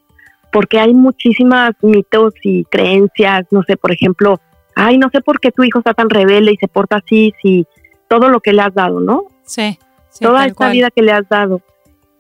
porque 0.52 0.80
hay 0.80 0.93
muchísimas 0.93 1.72
mitos 1.82 2.34
y 2.43 2.64
creencias, 2.66 3.45
no 3.52 3.64
sé, 3.64 3.78
por 3.78 3.91
ejemplo, 3.91 4.39
ay, 4.76 4.97
no 4.97 5.10
sé 5.12 5.22
por 5.22 5.39
qué 5.39 5.52
tu 5.52 5.64
hijo 5.64 5.80
está 5.80 5.93
tan 5.93 6.10
rebelde 6.10 6.54
y 6.54 6.58
se 6.58 6.68
porta 6.68 6.97
así, 6.97 7.34
si 7.41 7.66
todo 8.08 8.30
lo 8.30 8.39
que 8.39 8.54
le 8.54 8.62
has 8.62 8.74
dado, 8.74 9.00
¿no? 9.00 9.26
Sí. 9.43 9.78
Toda 10.20 10.45
esta 10.45 10.70
vida 10.70 10.89
que 10.91 11.02
le 11.02 11.12
has 11.12 11.28
dado. 11.30 11.62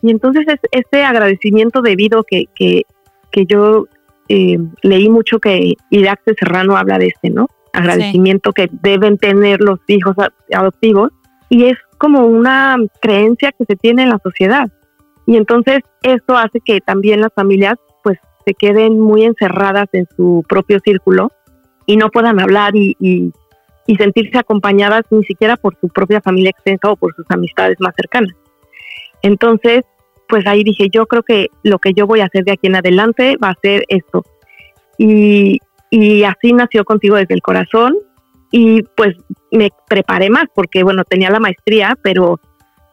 Y 0.01 0.11
entonces 0.11 0.45
es 0.47 0.59
este 0.71 1.03
agradecimiento 1.03 1.81
debido 1.81 2.23
que, 2.23 2.45
que, 2.55 2.83
que 3.31 3.45
yo 3.45 3.87
eh, 4.29 4.57
leí 4.83 5.09
mucho 5.09 5.39
que 5.39 5.73
Irak 5.89 6.21
Serrano 6.37 6.77
habla 6.77 6.97
de 6.97 7.07
este, 7.07 7.29
¿no? 7.29 7.47
Agradecimiento 7.73 8.51
que 8.53 8.69
deben 8.71 9.17
tener 9.17 9.59
los 9.59 9.79
hijos 9.87 10.15
adoptivos 10.53 11.11
y 11.49 11.65
es 11.65 11.77
como 11.97 12.25
una 12.25 12.77
creencia 13.01 13.51
que 13.51 13.65
se 13.65 13.75
tiene 13.75 14.03
en 14.03 14.09
la 14.09 14.19
sociedad. 14.23 14.69
Y 15.25 15.35
entonces 15.35 15.79
esto 16.01 16.37
hace 16.37 16.59
que 16.61 16.79
también 16.79 17.21
las 17.21 17.33
familias 17.33 17.75
se 18.49 18.55
queden 18.55 18.99
muy 18.99 19.25
encerradas 19.25 19.87
en 19.93 20.07
su 20.17 20.43
propio 20.49 20.79
círculo 20.83 21.31
y 21.85 21.97
no 21.97 22.09
puedan 22.09 22.39
hablar 22.39 22.75
y, 22.75 22.95
y, 22.99 23.31
y 23.85 23.95
sentirse 23.95 24.39
acompañadas 24.39 25.03
ni 25.11 25.23
siquiera 25.23 25.55
por 25.55 25.77
su 25.79 25.87
propia 25.89 26.19
familia 26.19 26.49
extensa 26.49 26.89
o 26.89 26.95
por 26.95 27.13
sus 27.15 27.25
amistades 27.29 27.77
más 27.79 27.93
cercanas. 27.95 28.33
Entonces, 29.21 29.83
pues 30.27 30.47
ahí 30.47 30.63
dije, 30.63 30.89
yo 30.91 31.05
creo 31.05 31.21
que 31.21 31.47
lo 31.61 31.77
que 31.77 31.93
yo 31.93 32.07
voy 32.07 32.21
a 32.21 32.25
hacer 32.25 32.43
de 32.43 32.53
aquí 32.53 32.67
en 32.67 32.77
adelante 32.77 33.37
va 33.37 33.49
a 33.49 33.59
ser 33.61 33.83
esto. 33.87 34.23
Y, 34.97 35.59
y 35.91 36.23
así 36.23 36.51
nació 36.53 36.83
contigo 36.85 37.17
desde 37.17 37.35
el 37.35 37.43
corazón 37.43 37.97
y 38.51 38.81
pues 38.97 39.15
me 39.51 39.69
preparé 39.87 40.31
más 40.31 40.45
porque, 40.55 40.83
bueno, 40.83 41.03
tenía 41.03 41.29
la 41.29 41.39
maestría, 41.39 41.95
pero 42.01 42.39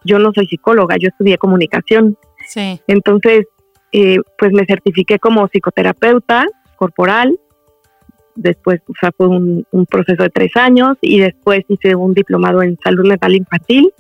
yo 0.05 0.19
no 0.19 0.33
soy 0.35 0.47
psicóloga, 0.49 0.97
yo 0.99 1.09
estudié 1.09 1.39
comunicación. 1.39 2.19
Sí. 2.47 2.79
Entonces, 2.89 3.47
eh, 3.93 4.19
pues 4.39 4.53
me 4.53 4.67
certifiqué 4.67 5.19
como 5.19 5.49
psicoterapeuta 5.49 6.47
corporal. 6.77 7.39
Después, 8.35 8.81
o 8.89 8.93
sea, 9.01 9.11
fue 9.17 9.29
un, 9.29 9.67
un 9.71 9.87
proceso 9.87 10.23
de 10.23 10.29
tres 10.29 10.51
años 10.57 10.99
y 11.01 11.21
después 11.21 11.65
hice 11.69 11.95
un 11.95 12.13
diplomado 12.13 12.63
en 12.63 12.79
salud 12.83 13.07
mental 13.07 13.35
infantil 13.35 13.93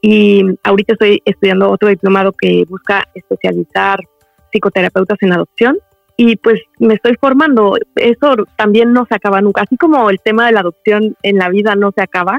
y 0.00 0.42
ahorita 0.64 0.94
estoy 0.94 1.22
estudiando 1.24 1.70
otro 1.70 1.88
diplomado 1.88 2.32
que 2.32 2.64
busca 2.68 3.04
especializar 3.14 4.00
psicoterapeutas 4.52 5.16
en 5.22 5.32
adopción 5.32 5.78
y 6.16 6.36
pues 6.36 6.60
me 6.78 6.94
estoy 6.94 7.16
formando. 7.20 7.76
Eso 7.94 8.34
también 8.56 8.92
no 8.92 9.06
se 9.06 9.14
acaba 9.14 9.40
nunca. 9.40 9.62
Así 9.62 9.76
como 9.76 10.10
el 10.10 10.20
tema 10.20 10.46
de 10.46 10.52
la 10.52 10.60
adopción 10.60 11.16
en 11.22 11.38
la 11.38 11.48
vida 11.48 11.76
no 11.76 11.92
se 11.96 12.02
acaba, 12.02 12.38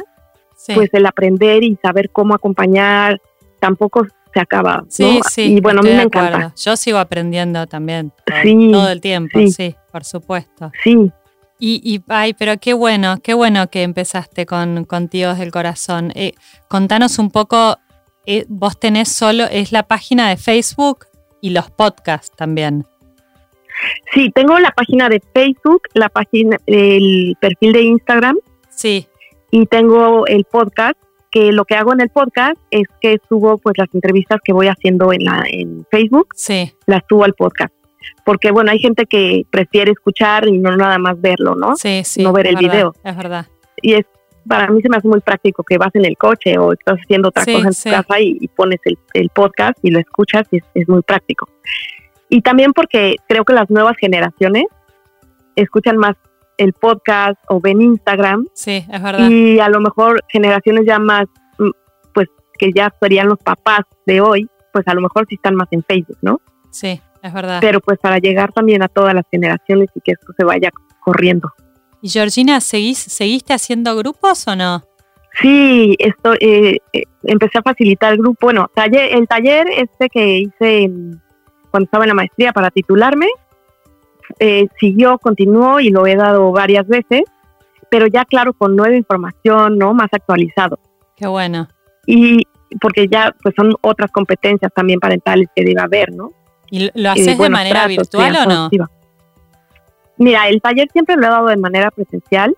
pues 0.75 0.89
el 0.93 1.05
aprender 1.05 1.63
y 1.63 1.77
saber 1.81 2.09
cómo 2.11 2.35
acompañar 2.35 3.21
tampoco 3.59 4.05
se 4.33 4.39
acaba. 4.39 4.83
Sí, 4.89 5.19
sí. 5.29 5.55
Y 5.55 5.61
bueno, 5.61 5.81
a 5.81 5.83
mí 5.83 5.89
me 5.91 6.03
encanta. 6.03 6.53
Yo 6.55 6.75
sigo 6.75 6.97
aprendiendo 6.97 7.67
también 7.67 8.11
sí, 8.41 8.69
todo 8.71 8.89
el 8.89 9.01
tiempo, 9.01 9.39
sí, 9.47 9.75
por 9.91 10.03
supuesto. 10.03 10.71
Sí. 10.83 11.11
Y, 11.59 11.81
y, 11.83 12.03
ay, 12.09 12.33
pero 12.33 12.57
qué 12.59 12.73
bueno, 12.73 13.17
qué 13.23 13.33
bueno 13.33 13.69
que 13.69 13.83
empezaste 13.83 14.45
con, 14.45 14.85
con 14.85 15.07
Tíos 15.07 15.37
del 15.37 15.51
Corazón. 15.51 16.11
Eh, 16.15 16.33
contanos 16.67 17.19
un 17.19 17.31
poco, 17.31 17.77
eh, 18.25 18.45
vos 18.49 18.79
tenés 18.79 19.09
solo, 19.09 19.45
es 19.45 19.71
la 19.71 19.83
página 19.83 20.29
de 20.29 20.37
Facebook 20.37 21.05
y 21.41 21.51
los 21.51 21.69
podcasts 21.71 22.35
también. 22.35 22.85
Sí, 24.13 24.29
tengo 24.33 24.59
la 24.59 24.71
página 24.71 25.09
de 25.09 25.21
Facebook, 25.33 25.83
la 25.93 26.09
página, 26.09 26.57
el 26.65 27.35
perfil 27.39 27.73
de 27.73 27.81
Instagram. 27.81 28.37
Sí. 28.69 29.07
Y 29.51 29.65
tengo 29.67 30.25
el 30.27 30.45
podcast, 30.45 30.97
que 31.33 31.51
lo 31.51 31.65
que 31.65 31.75
hago 31.75 31.91
en 31.93 32.01
el 32.01 32.09
podcast 32.09 32.55
es 32.71 32.83
que 33.01 33.17
subo 33.27 33.57
pues 33.57 33.75
las 33.77 33.87
entrevistas 33.93 34.39
que 34.43 34.53
voy 34.53 34.67
haciendo 34.67 35.11
en 35.11 35.25
la 35.25 35.43
en 35.49 35.85
Facebook. 35.89 36.27
Sí. 36.35 36.71
Las 36.85 37.01
subo 37.09 37.23
al 37.25 37.33
podcast 37.33 37.73
porque 38.25 38.51
bueno, 38.51 38.71
hay 38.71 38.79
gente 38.79 39.05
que 39.05 39.45
prefiere 39.49 39.91
escuchar 39.91 40.47
y 40.47 40.57
no 40.57 40.75
nada 40.75 40.97
más 40.97 41.19
verlo, 41.19 41.55
¿no? 41.55 41.75
Sí, 41.75 42.03
sí. 42.03 42.23
No 42.23 42.33
ver 42.33 42.47
el 42.47 42.57
video. 42.57 42.93
Es 43.03 43.15
verdad. 43.15 43.47
Y 43.81 43.93
es 43.93 44.05
para 44.47 44.67
mí 44.69 44.81
se 44.81 44.89
me 44.89 44.97
hace 44.97 45.07
muy 45.07 45.21
práctico 45.21 45.63
que 45.63 45.77
vas 45.77 45.95
en 45.95 46.03
el 46.05 46.17
coche 46.17 46.57
o 46.57 46.73
estás 46.73 46.99
haciendo 46.99 47.29
otra 47.29 47.45
Sí, 47.45 47.53
cosa 47.53 47.67
en 47.67 47.73
sí. 47.73 47.89
tu 47.89 47.95
casa 47.95 48.19
y, 48.19 48.37
y 48.41 48.47
pones 48.49 48.79
el, 48.83 48.97
el 49.13 49.29
podcast 49.29 49.77
y 49.81 49.89
lo 49.91 49.99
escuchas 49.99 50.43
y 50.51 50.57
es, 50.57 50.63
es 50.73 50.89
muy 50.89 51.01
práctico. 51.01 51.47
Y 52.29 52.41
también 52.41 52.73
porque 52.73 53.15
creo 53.29 53.45
que 53.45 53.53
las 53.53 53.69
nuevas 53.69 53.95
generaciones 53.97 54.65
escuchan 55.55 55.97
más 55.97 56.15
el 56.57 56.73
podcast 56.73 57.37
o 57.49 57.59
ven 57.59 57.81
Instagram 57.81 58.47
Sí, 58.53 58.85
es 58.91 59.01
verdad. 59.03 59.29
y 59.29 59.59
a 59.59 59.69
lo 59.69 59.79
mejor 59.81 60.21
generaciones 60.29 60.85
ya 60.85 60.99
más, 60.99 61.25
mm, 61.57 61.69
pues 62.13 62.27
que 62.57 62.71
ya 62.73 62.93
serían 63.01 63.27
los 63.27 63.39
papás 63.39 63.81
de 64.05 64.21
hoy, 64.21 64.47
pues 64.71 64.87
a 64.87 64.93
lo 64.93 65.01
mejor 65.01 65.25
sí 65.29 65.35
están 65.35 65.55
más 65.55 65.67
en 65.71 65.83
Facebook, 65.83 66.17
¿no? 66.21 66.41
Sí, 66.71 66.99
es 67.21 67.33
verdad. 67.33 67.59
Pero 67.61 67.79
pues 67.79 67.99
para 67.99 68.17
llegar 68.17 68.51
también 68.51 68.81
a 68.83 68.87
todas 68.87 69.13
las 69.13 69.25
generaciones 69.31 69.89
y 69.95 70.01
que 70.01 70.11
esto 70.13 70.33
se 70.37 70.43
vaya 70.45 70.69
corriendo. 71.01 71.51
¿Y 72.01 72.09
Georgina, 72.09 72.59
¿seguís, 72.61 72.97
seguiste 72.99 73.53
haciendo 73.53 73.95
grupos 73.95 74.47
o 74.47 74.55
no? 74.55 74.83
Sí, 75.41 75.95
esto, 75.99 76.33
eh, 76.39 76.77
eh, 76.93 77.03
empecé 77.23 77.57
a 77.57 77.61
facilitar 77.63 78.13
el 78.13 78.19
grupo. 78.19 78.37
Bueno, 78.47 78.69
taller, 78.75 79.15
el 79.15 79.27
taller 79.27 79.67
este 79.69 80.09
que 80.09 80.39
hice 80.39 80.83
en- 80.83 81.21
cuando 81.71 81.85
estaba 81.85 82.03
en 82.03 82.09
la 82.09 82.13
maestría 82.13 82.51
para 82.53 82.69
titularme, 82.69 83.27
eh, 84.39 84.67
siguió, 84.79 85.17
continuó 85.19 85.79
y 85.79 85.89
lo 85.89 86.05
he 86.07 86.15
dado 86.15 86.51
varias 86.51 86.87
veces, 86.87 87.23
pero 87.89 88.07
ya 88.07 88.25
claro, 88.25 88.53
con 88.53 88.75
nueva 88.75 88.95
información, 88.95 89.77
¿no? 89.77 89.93
Más 89.93 90.09
actualizado. 90.11 90.79
Qué 91.15 91.27
bueno. 91.27 91.67
Y 92.05 92.43
porque 92.81 93.07
ya 93.07 93.33
pues 93.41 93.53
son 93.55 93.75
otras 93.81 94.11
competencias 94.11 94.71
también 94.73 94.99
parentales 94.99 95.47
que 95.55 95.63
debe 95.63 95.81
haber, 95.81 96.11
¿no? 96.13 96.31
¿Y 96.71 96.89
lo 96.99 97.09
Eh, 97.09 97.11
haces 97.11 97.37
de 97.37 97.49
manera 97.49 97.81
tratos, 97.85 97.97
virtual 97.97 98.35
o 98.35 98.45
no? 98.49 98.55
positiva. 98.63 98.89
Mira, 100.17 100.47
el 100.47 100.61
taller 100.61 100.87
siempre 100.91 101.15
lo 101.15 101.25
he 101.25 101.29
dado 101.29 101.47
de 101.47 101.57
manera 101.57 101.91
presencial 101.91 102.55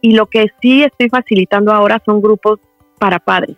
y 0.00 0.12
lo 0.14 0.26
que 0.26 0.46
sí 0.60 0.82
estoy 0.82 1.08
facilitando 1.08 1.72
ahora 1.72 2.00
son 2.04 2.20
grupos 2.22 2.58
para 2.98 3.18
padres, 3.18 3.56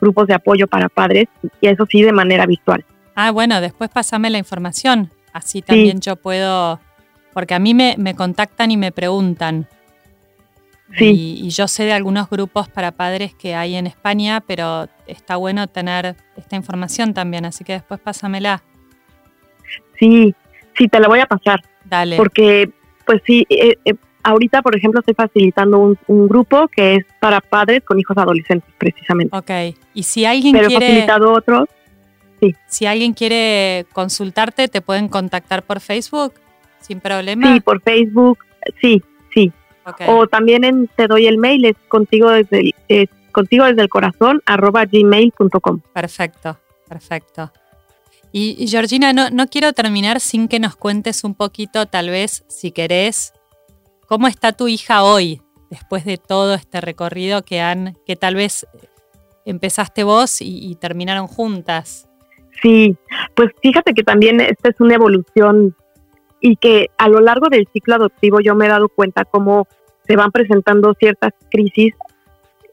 grupos 0.00 0.26
de 0.26 0.34
apoyo 0.34 0.66
para 0.66 0.88
padres 0.88 1.26
y 1.60 1.68
eso 1.68 1.86
sí 1.88 2.02
de 2.02 2.12
manera 2.12 2.46
virtual. 2.46 2.84
Ah, 3.14 3.30
bueno, 3.30 3.60
después 3.60 3.90
pásame 3.90 4.28
la 4.30 4.38
información. 4.38 5.10
Así 5.34 5.60
también 5.60 6.00
yo 6.00 6.16
puedo. 6.16 6.80
Porque 7.34 7.52
a 7.54 7.58
mí 7.58 7.74
me, 7.74 7.96
me 7.98 8.14
contactan 8.14 8.70
y 8.70 8.78
me 8.78 8.90
preguntan. 8.92 9.68
Sí. 10.96 11.38
Y, 11.42 11.46
y 11.46 11.50
yo 11.50 11.66
sé 11.68 11.84
de 11.84 11.92
algunos 11.92 12.30
grupos 12.30 12.68
para 12.68 12.92
padres 12.92 13.34
que 13.34 13.54
hay 13.56 13.74
en 13.74 13.86
España, 13.88 14.40
pero 14.46 14.88
está 15.06 15.36
bueno 15.36 15.66
tener 15.66 16.14
esta 16.36 16.54
información 16.56 17.12
también. 17.12 17.44
Así 17.44 17.64
que 17.64 17.72
después 17.74 17.98
pásamela. 18.00 18.62
Sí, 19.98 20.34
sí, 20.78 20.88
te 20.88 21.00
la 21.00 21.08
voy 21.08 21.20
a 21.20 21.26
pasar 21.26 21.62
Dale. 21.84 22.16
porque 22.16 22.70
pues 23.04 23.20
sí, 23.26 23.44
eh, 23.48 23.74
eh, 23.84 23.94
ahorita 24.22 24.62
por 24.62 24.76
ejemplo 24.76 25.00
estoy 25.00 25.14
facilitando 25.14 25.78
un, 25.78 25.98
un 26.06 26.28
grupo 26.28 26.68
que 26.68 26.96
es 26.96 27.04
para 27.20 27.40
padres 27.40 27.82
con 27.84 27.98
hijos 27.98 28.16
adolescentes 28.16 28.68
precisamente, 28.78 29.36
Ok. 29.36 29.76
Y 29.94 30.02
si 30.02 30.24
alguien 30.24 30.52
pero 30.54 30.66
he 30.66 30.68
quiere. 30.68 30.86
facilitado 30.86 31.32
otros. 31.32 31.68
Si 32.68 32.86
alguien 32.86 33.14
quiere 33.14 33.86
consultarte, 33.92 34.68
te 34.68 34.80
pueden 34.80 35.08
contactar 35.08 35.62
por 35.62 35.80
Facebook 35.80 36.34
sin 36.80 37.00
problema. 37.00 37.54
Sí, 37.54 37.60
por 37.60 37.80
Facebook, 37.82 38.38
sí, 38.80 39.02
sí. 39.32 39.52
O 40.06 40.26
también 40.26 40.64
en, 40.64 40.88
te 40.88 41.06
doy 41.06 41.26
el 41.26 41.38
mail, 41.38 41.64
es 41.66 41.76
contigo 41.88 42.30
desde 42.30 42.60
el, 42.60 42.74
es 42.88 43.08
contigo 43.32 43.64
desde 43.64 43.82
el 43.82 43.88
corazón, 43.88 44.40
arroba 44.46 44.86
gmail.com. 44.86 45.80
Perfecto, 45.92 46.58
perfecto. 46.88 47.52
Y, 48.32 48.56
y, 48.58 48.66
Georgina, 48.66 49.12
no, 49.12 49.30
no 49.30 49.46
quiero 49.46 49.72
terminar 49.72 50.20
sin 50.20 50.48
que 50.48 50.58
nos 50.58 50.74
cuentes 50.74 51.22
un 51.22 51.34
poquito, 51.34 51.86
tal 51.86 52.10
vez, 52.10 52.44
si 52.48 52.72
querés, 52.72 53.32
cómo 54.08 54.26
está 54.26 54.52
tu 54.52 54.66
hija 54.68 55.04
hoy, 55.04 55.40
después 55.70 56.04
de 56.04 56.16
todo 56.18 56.54
este 56.54 56.80
recorrido 56.80 57.44
que 57.44 57.60
han, 57.60 57.96
que 58.06 58.16
tal 58.16 58.34
vez 58.34 58.66
empezaste 59.44 60.02
vos 60.02 60.40
y, 60.40 60.66
y 60.66 60.74
terminaron 60.76 61.26
juntas. 61.26 62.08
Sí, 62.62 62.96
pues 63.34 63.50
fíjate 63.62 63.94
que 63.94 64.02
también 64.02 64.40
esta 64.40 64.70
es 64.70 64.80
una 64.80 64.94
evolución 64.94 65.74
y 66.40 66.56
que 66.56 66.90
a 66.98 67.08
lo 67.08 67.20
largo 67.20 67.48
del 67.48 67.68
ciclo 67.72 67.94
adoptivo 67.94 68.40
yo 68.40 68.54
me 68.54 68.66
he 68.66 68.68
dado 68.68 68.88
cuenta 68.88 69.24
cómo 69.24 69.66
se 70.06 70.16
van 70.16 70.30
presentando 70.30 70.94
ciertas 70.94 71.32
crisis 71.50 71.94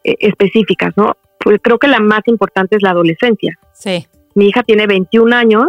eh, 0.04 0.16
específicas, 0.20 0.94
¿no? 0.98 1.16
Pues 1.40 1.60
creo 1.62 1.80
que 1.80 1.88
la 1.88 2.00
más 2.00 2.22
importante 2.26 2.76
es 2.76 2.84
la 2.84 2.92
adolescencia. 2.92 3.58
Sí, 3.74 4.06
Mi 4.36 4.48
hija 4.48 4.64
tiene 4.64 4.88
21 4.88 5.36
años 5.36 5.68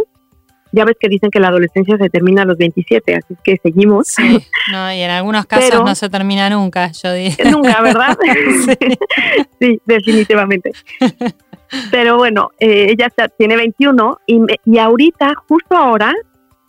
ya 0.73 0.85
ves 0.85 0.97
que 0.99 1.09
dicen 1.09 1.31
que 1.31 1.39
la 1.39 1.49
adolescencia 1.49 1.99
se 1.99 2.09
termina 2.09 2.43
a 2.43 2.45
los 2.47 2.57
27, 2.57 3.15
así 3.15 3.35
que 3.45 3.59
seguimos. 3.63 4.09
Sí, 4.09 4.39
no, 4.73 4.93
y 4.93 5.01
en 5.01 5.11
algunos 5.11 5.47
casos 5.47 5.85
no 5.85 5.95
se 5.95 6.09
termina 6.09 6.49
nunca, 6.51 6.91
yo 6.93 7.13
diría. 7.13 7.37
Nunca, 7.51 7.81
¿verdad? 7.83 8.17
sí. 9.61 9.81
definitivamente. 9.85 10.73
Pero 11.91 12.17
bueno, 12.17 12.51
eh, 12.59 12.89
ella 12.91 13.09
tiene 13.39 13.57
21 13.57 14.19
y, 14.27 14.41
y 14.65 14.79
ahorita, 14.79 15.35
justo 15.49 15.77
ahora, 15.77 16.13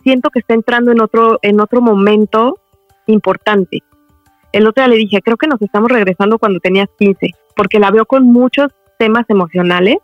siento 0.02 0.30
que 0.30 0.38
está 0.38 0.54
entrando 0.54 0.92
en 0.92 1.00
otro, 1.00 1.38
en 1.42 1.60
otro 1.60 1.80
momento 1.80 2.58
importante. 3.06 3.82
El 4.52 4.66
otro 4.68 4.84
día 4.84 4.94
le 4.94 4.96
dije, 4.96 5.20
creo 5.20 5.36
que 5.36 5.48
nos 5.48 5.60
estamos 5.60 5.90
regresando 5.90 6.38
cuando 6.38 6.60
tenías 6.60 6.88
15, 6.98 7.32
porque 7.56 7.80
la 7.80 7.90
veo 7.90 8.06
con 8.06 8.24
muchos 8.24 8.68
temas 8.98 9.24
emocionales. 9.28 9.96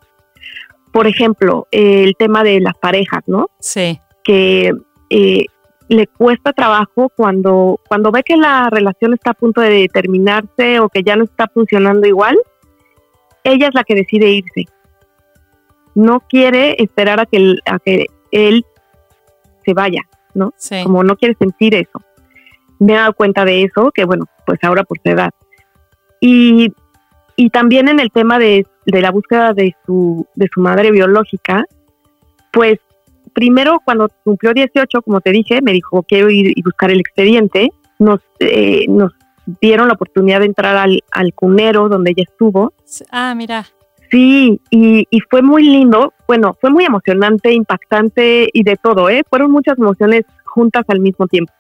Por 0.92 1.06
ejemplo, 1.06 1.68
el 1.70 2.16
tema 2.18 2.42
de 2.42 2.60
las 2.60 2.76
parejas, 2.76 3.22
¿no? 3.26 3.48
Sí. 3.60 4.00
Que 4.24 4.72
eh, 5.08 5.44
le 5.88 6.06
cuesta 6.08 6.52
trabajo 6.52 7.10
cuando, 7.16 7.78
cuando 7.88 8.10
ve 8.10 8.22
que 8.24 8.36
la 8.36 8.68
relación 8.70 9.14
está 9.14 9.30
a 9.30 9.34
punto 9.34 9.60
de 9.60 9.88
terminarse 9.92 10.80
o 10.80 10.88
que 10.88 11.02
ya 11.02 11.14
no 11.14 11.24
está 11.24 11.46
funcionando 11.46 12.08
igual, 12.08 12.36
ella 13.44 13.68
es 13.68 13.74
la 13.74 13.84
que 13.84 13.94
decide 13.94 14.30
irse. 14.30 14.66
No 15.94 16.20
quiere 16.20 16.76
esperar 16.78 17.20
a 17.20 17.26
que, 17.26 17.56
a 17.66 17.78
que 17.78 18.06
él 18.30 18.64
se 19.64 19.74
vaya, 19.74 20.02
¿no? 20.34 20.52
Sí. 20.56 20.82
Como 20.82 21.02
no 21.02 21.16
quiere 21.16 21.34
sentir 21.38 21.74
eso. 21.74 22.00
Me 22.78 22.94
he 22.94 22.96
dado 22.96 23.12
cuenta 23.14 23.44
de 23.44 23.62
eso, 23.62 23.90
que 23.92 24.04
bueno, 24.04 24.26
pues 24.46 24.58
ahora 24.62 24.84
por 24.84 24.98
su 25.02 25.10
edad. 25.10 25.32
Y, 26.20 26.72
y 27.36 27.50
también 27.50 27.88
en 27.88 28.00
el 28.00 28.10
tema 28.10 28.38
de, 28.38 28.66
de, 28.86 29.00
la 29.00 29.10
búsqueda 29.10 29.52
de 29.52 29.74
su, 29.84 30.26
de 30.34 30.48
su 30.52 30.60
madre 30.60 30.90
biológica, 30.90 31.64
pues 32.52 32.78
primero 33.32 33.80
cuando 33.84 34.08
cumplió 34.24 34.52
18, 34.52 35.02
como 35.02 35.20
te 35.20 35.30
dije, 35.30 35.60
me 35.62 35.72
dijo, 35.72 36.02
quiero 36.02 36.30
ir 36.30 36.52
y 36.56 36.62
buscar 36.62 36.90
el 36.90 37.00
expediente. 37.00 37.70
Nos, 37.98 38.20
eh, 38.38 38.86
nos 38.88 39.12
dieron 39.60 39.88
la 39.88 39.94
oportunidad 39.94 40.40
de 40.40 40.46
entrar 40.46 40.76
al, 40.76 41.02
al 41.10 41.34
cunero 41.34 41.88
donde 41.88 42.12
ella 42.12 42.24
estuvo. 42.28 42.72
Ah, 43.10 43.34
mira. 43.34 43.66
Sí, 44.10 44.60
y, 44.70 45.06
y, 45.08 45.20
fue 45.30 45.40
muy 45.40 45.62
lindo, 45.62 46.12
bueno, 46.26 46.56
fue 46.60 46.70
muy 46.70 46.84
emocionante, 46.84 47.52
impactante 47.52 48.48
y 48.52 48.64
de 48.64 48.76
todo, 48.76 49.08
¿eh? 49.08 49.22
Fueron 49.28 49.52
muchas 49.52 49.78
emociones 49.78 50.24
juntas 50.44 50.84
al 50.88 50.98
mismo 50.98 51.28
tiempo. 51.28 51.52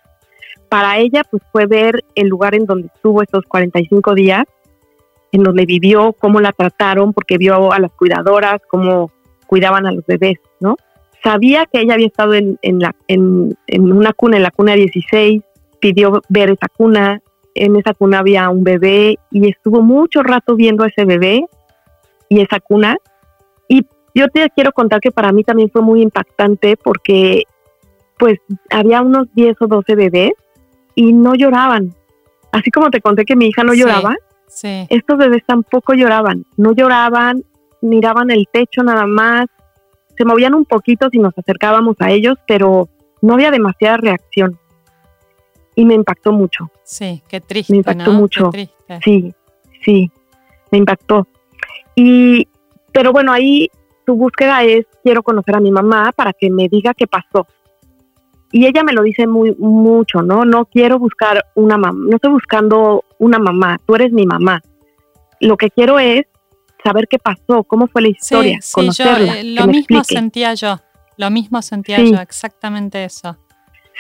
Para 0.68 0.98
ella, 0.98 1.22
pues 1.30 1.42
fue 1.52 1.66
ver 1.66 2.04
el 2.16 2.26
lugar 2.26 2.56
en 2.56 2.66
donde 2.66 2.88
estuvo 2.92 3.22
estos 3.22 3.44
45 3.44 4.14
días, 4.14 4.44
en 5.30 5.44
donde 5.44 5.64
vivió, 5.64 6.12
cómo 6.12 6.40
la 6.40 6.50
trataron, 6.50 7.12
porque 7.12 7.38
vio 7.38 7.72
a 7.72 7.78
las 7.78 7.92
cuidadoras, 7.92 8.60
cómo 8.68 9.12
cuidaban 9.46 9.86
a 9.86 9.92
los 9.92 10.04
bebés, 10.06 10.38
¿no? 10.58 10.76
Sabía 11.22 11.66
que 11.66 11.80
ella 11.80 11.94
había 11.94 12.06
estado 12.06 12.34
en, 12.34 12.58
en, 12.62 12.80
la, 12.80 12.96
en, 13.06 13.56
en 13.68 13.92
una 13.92 14.12
cuna, 14.12 14.38
en 14.38 14.42
la 14.42 14.50
cuna 14.50 14.74
16, 14.74 15.42
pidió 15.78 16.20
ver 16.28 16.50
esa 16.50 16.68
cuna, 16.68 17.20
en 17.54 17.76
esa 17.76 17.94
cuna 17.94 18.20
había 18.20 18.48
un 18.48 18.64
bebé 18.64 19.18
y 19.30 19.48
estuvo 19.48 19.82
mucho 19.82 20.22
rato 20.22 20.56
viendo 20.56 20.82
a 20.82 20.88
ese 20.88 21.04
bebé 21.04 21.44
y 22.30 22.40
esa 22.40 22.60
cuna. 22.60 22.96
Y 23.68 23.86
yo 24.14 24.28
te 24.28 24.48
quiero 24.54 24.72
contar 24.72 25.00
que 25.00 25.10
para 25.10 25.32
mí 25.32 25.44
también 25.44 25.68
fue 25.70 25.82
muy 25.82 26.00
impactante 26.00 26.78
porque 26.78 27.42
pues 28.18 28.38
había 28.70 29.02
unos 29.02 29.26
10 29.34 29.56
o 29.60 29.66
12 29.66 29.94
bebés 29.94 30.32
y 30.94 31.12
no 31.12 31.34
lloraban. 31.34 31.94
Así 32.52 32.70
como 32.70 32.90
te 32.90 33.00
conté 33.00 33.24
que 33.24 33.36
mi 33.36 33.46
hija 33.46 33.62
no 33.62 33.74
lloraba, 33.74 34.16
sí. 34.46 34.86
estos 34.88 35.18
bebés 35.18 35.44
tampoco 35.46 35.94
lloraban, 35.94 36.44
no 36.56 36.72
lloraban, 36.72 37.44
miraban 37.80 38.30
el 38.30 38.48
techo 38.52 38.82
nada 38.82 39.06
más, 39.06 39.46
se 40.16 40.24
movían 40.24 40.54
un 40.54 40.64
poquito 40.64 41.08
si 41.10 41.18
nos 41.18 41.36
acercábamos 41.38 41.96
a 42.00 42.10
ellos, 42.10 42.36
pero 42.46 42.88
no 43.22 43.34
había 43.34 43.50
demasiada 43.50 43.96
reacción. 43.96 44.58
Y 45.74 45.84
me 45.84 45.94
impactó 45.94 46.32
mucho. 46.32 46.70
Sí, 46.84 47.22
qué 47.28 47.40
triste. 47.40 47.72
Me 47.72 47.78
impactó 47.78 48.12
¿no? 48.12 48.18
mucho. 48.18 48.50
Sí, 49.02 49.32
sí, 49.82 50.10
me 50.70 50.78
impactó. 50.78 51.26
Y, 52.02 52.48
pero 52.92 53.12
bueno, 53.12 53.30
ahí 53.30 53.68
su 54.06 54.14
búsqueda 54.14 54.64
es, 54.64 54.86
quiero 55.04 55.22
conocer 55.22 55.56
a 55.56 55.60
mi 55.60 55.70
mamá 55.70 56.12
para 56.16 56.32
que 56.32 56.48
me 56.48 56.66
diga 56.66 56.94
qué 56.94 57.06
pasó. 57.06 57.46
Y 58.50 58.64
ella 58.64 58.82
me 58.82 58.94
lo 58.94 59.02
dice 59.02 59.26
muy 59.26 59.54
mucho, 59.58 60.22
¿no? 60.22 60.46
No 60.46 60.64
quiero 60.64 60.98
buscar 60.98 61.44
una 61.54 61.76
mamá, 61.76 62.06
no 62.08 62.16
estoy 62.16 62.32
buscando 62.32 63.04
una 63.18 63.38
mamá, 63.38 63.78
tú 63.86 63.96
eres 63.96 64.12
mi 64.12 64.24
mamá. 64.24 64.62
Lo 65.40 65.58
que 65.58 65.68
quiero 65.68 65.98
es 65.98 66.24
saber 66.82 67.06
qué 67.06 67.18
pasó, 67.18 67.64
cómo 67.64 67.86
fue 67.86 68.00
la 68.00 68.08
historia, 68.08 68.58
sí, 68.62 68.68
sí, 68.68 68.74
conocerla. 68.74 69.34
Yo, 69.34 69.40
eh, 69.40 69.44
lo 69.44 69.66
mismo 69.66 70.02
sentía 70.02 70.54
yo, 70.54 70.80
lo 71.18 71.30
mismo 71.30 71.60
sentía 71.60 71.98
sí. 71.98 72.12
yo, 72.12 72.18
exactamente 72.18 73.04
eso. 73.04 73.36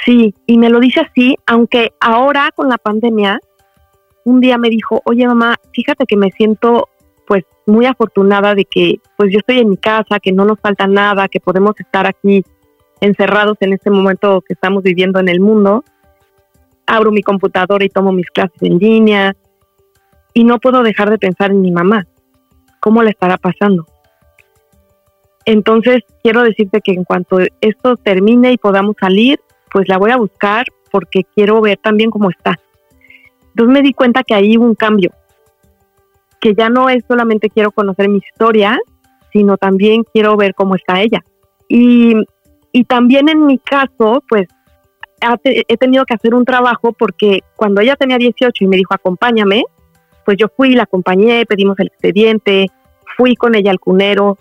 Sí, 0.06 0.34
y 0.46 0.56
me 0.56 0.70
lo 0.70 0.80
dice 0.80 1.00
así, 1.00 1.36
aunque 1.46 1.92
ahora 2.00 2.50
con 2.56 2.70
la 2.70 2.78
pandemia, 2.78 3.38
un 4.24 4.40
día 4.40 4.56
me 4.56 4.70
dijo, 4.70 5.02
oye 5.04 5.26
mamá, 5.26 5.56
fíjate 5.74 6.06
que 6.06 6.16
me 6.16 6.30
siento 6.30 6.88
muy 7.70 7.86
afortunada 7.86 8.54
de 8.54 8.64
que 8.64 9.00
pues 9.16 9.32
yo 9.32 9.38
estoy 9.38 9.60
en 9.60 9.70
mi 9.70 9.76
casa, 9.76 10.20
que 10.20 10.32
no 10.32 10.44
nos 10.44 10.60
falta 10.60 10.86
nada, 10.86 11.28
que 11.28 11.40
podemos 11.40 11.74
estar 11.78 12.06
aquí 12.06 12.42
encerrados 13.00 13.56
en 13.60 13.72
este 13.72 13.90
momento 13.90 14.42
que 14.46 14.54
estamos 14.54 14.82
viviendo 14.82 15.18
en 15.20 15.28
el 15.28 15.40
mundo. 15.40 15.84
Abro 16.86 17.12
mi 17.12 17.22
computadora 17.22 17.84
y 17.84 17.88
tomo 17.88 18.12
mis 18.12 18.28
clases 18.30 18.60
en 18.62 18.78
línea 18.78 19.36
y 20.34 20.44
no 20.44 20.58
puedo 20.58 20.82
dejar 20.82 21.10
de 21.10 21.18
pensar 21.18 21.50
en 21.50 21.60
mi 21.60 21.70
mamá. 21.70 22.06
¿Cómo 22.80 23.02
le 23.02 23.10
estará 23.10 23.36
pasando? 23.36 23.86
Entonces, 25.44 26.00
quiero 26.22 26.42
decirte 26.42 26.80
que 26.80 26.92
en 26.92 27.04
cuanto 27.04 27.38
esto 27.60 27.96
termine 27.96 28.52
y 28.52 28.58
podamos 28.58 28.96
salir, 29.00 29.40
pues 29.72 29.88
la 29.88 29.98
voy 29.98 30.10
a 30.10 30.16
buscar 30.16 30.66
porque 30.90 31.24
quiero 31.34 31.60
ver 31.60 31.78
también 31.78 32.10
cómo 32.10 32.30
está. 32.30 32.58
Entonces 33.48 33.72
me 33.72 33.82
di 33.82 33.92
cuenta 33.92 34.22
que 34.22 34.34
ahí 34.34 34.56
hubo 34.56 34.66
un 34.66 34.74
cambio, 34.74 35.10
que 36.40 36.54
ya 36.54 36.68
no 36.70 36.88
es 36.88 37.04
solamente 37.06 37.50
quiero 37.50 37.70
conocer 37.70 38.08
mi 38.08 38.18
historia, 38.18 38.78
sino 39.32 39.56
también 39.56 40.04
quiero 40.12 40.36
ver 40.36 40.54
cómo 40.54 40.74
está 40.74 41.00
ella. 41.00 41.22
Y, 41.68 42.14
y 42.72 42.84
también 42.84 43.28
en 43.28 43.46
mi 43.46 43.58
caso, 43.58 44.22
pues 44.28 44.48
he 45.44 45.76
tenido 45.76 46.04
que 46.04 46.14
hacer 46.14 46.34
un 46.34 46.44
trabajo 46.44 46.92
porque 46.92 47.40
cuando 47.56 47.80
ella 47.80 47.94
tenía 47.96 48.16
18 48.16 48.64
y 48.64 48.66
me 48.66 48.76
dijo 48.76 48.94
acompáñame, 48.94 49.64
pues 50.24 50.38
yo 50.38 50.46
fui, 50.56 50.74
la 50.74 50.84
acompañé, 50.84 51.44
pedimos 51.46 51.78
el 51.78 51.88
expediente, 51.88 52.66
fui 53.16 53.36
con 53.36 53.54
ella 53.54 53.70
al 53.70 53.80
cunero, 53.80 54.38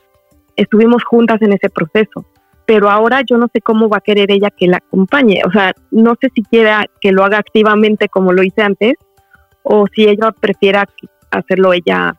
estuvimos 0.56 1.04
juntas 1.04 1.41
en 1.41 1.54
ese 1.54 1.70
proceso. 1.70 2.26
Pero 2.66 2.89
ahora 2.89 3.22
yo 3.28 3.38
no 3.38 3.47
sé 3.52 3.62
cómo 3.62 3.89
va 3.89 3.97
a 3.97 4.02
querer 4.02 4.32
ella 4.32 4.52
que 4.52 4.68
la 4.68 4.78
acompañe. 4.78 5.41
O 5.45 5.52
sea, 5.52 5.74
no 5.89 6.16
sé 6.22 6.30
si 6.36 6.43
quiera 6.43 6.86
que 7.02 7.12
lo 7.12 7.24
haga 7.24 7.39
activamente 7.39 8.10
como 8.10 8.32
lo 8.32 8.43
hice 8.43 8.62
antes 8.62 8.93
o 9.64 9.86
si 9.93 10.08
ella 10.08 10.32
prefiera 10.32 10.88
hacerlo 11.32 11.74
ella, 11.74 12.16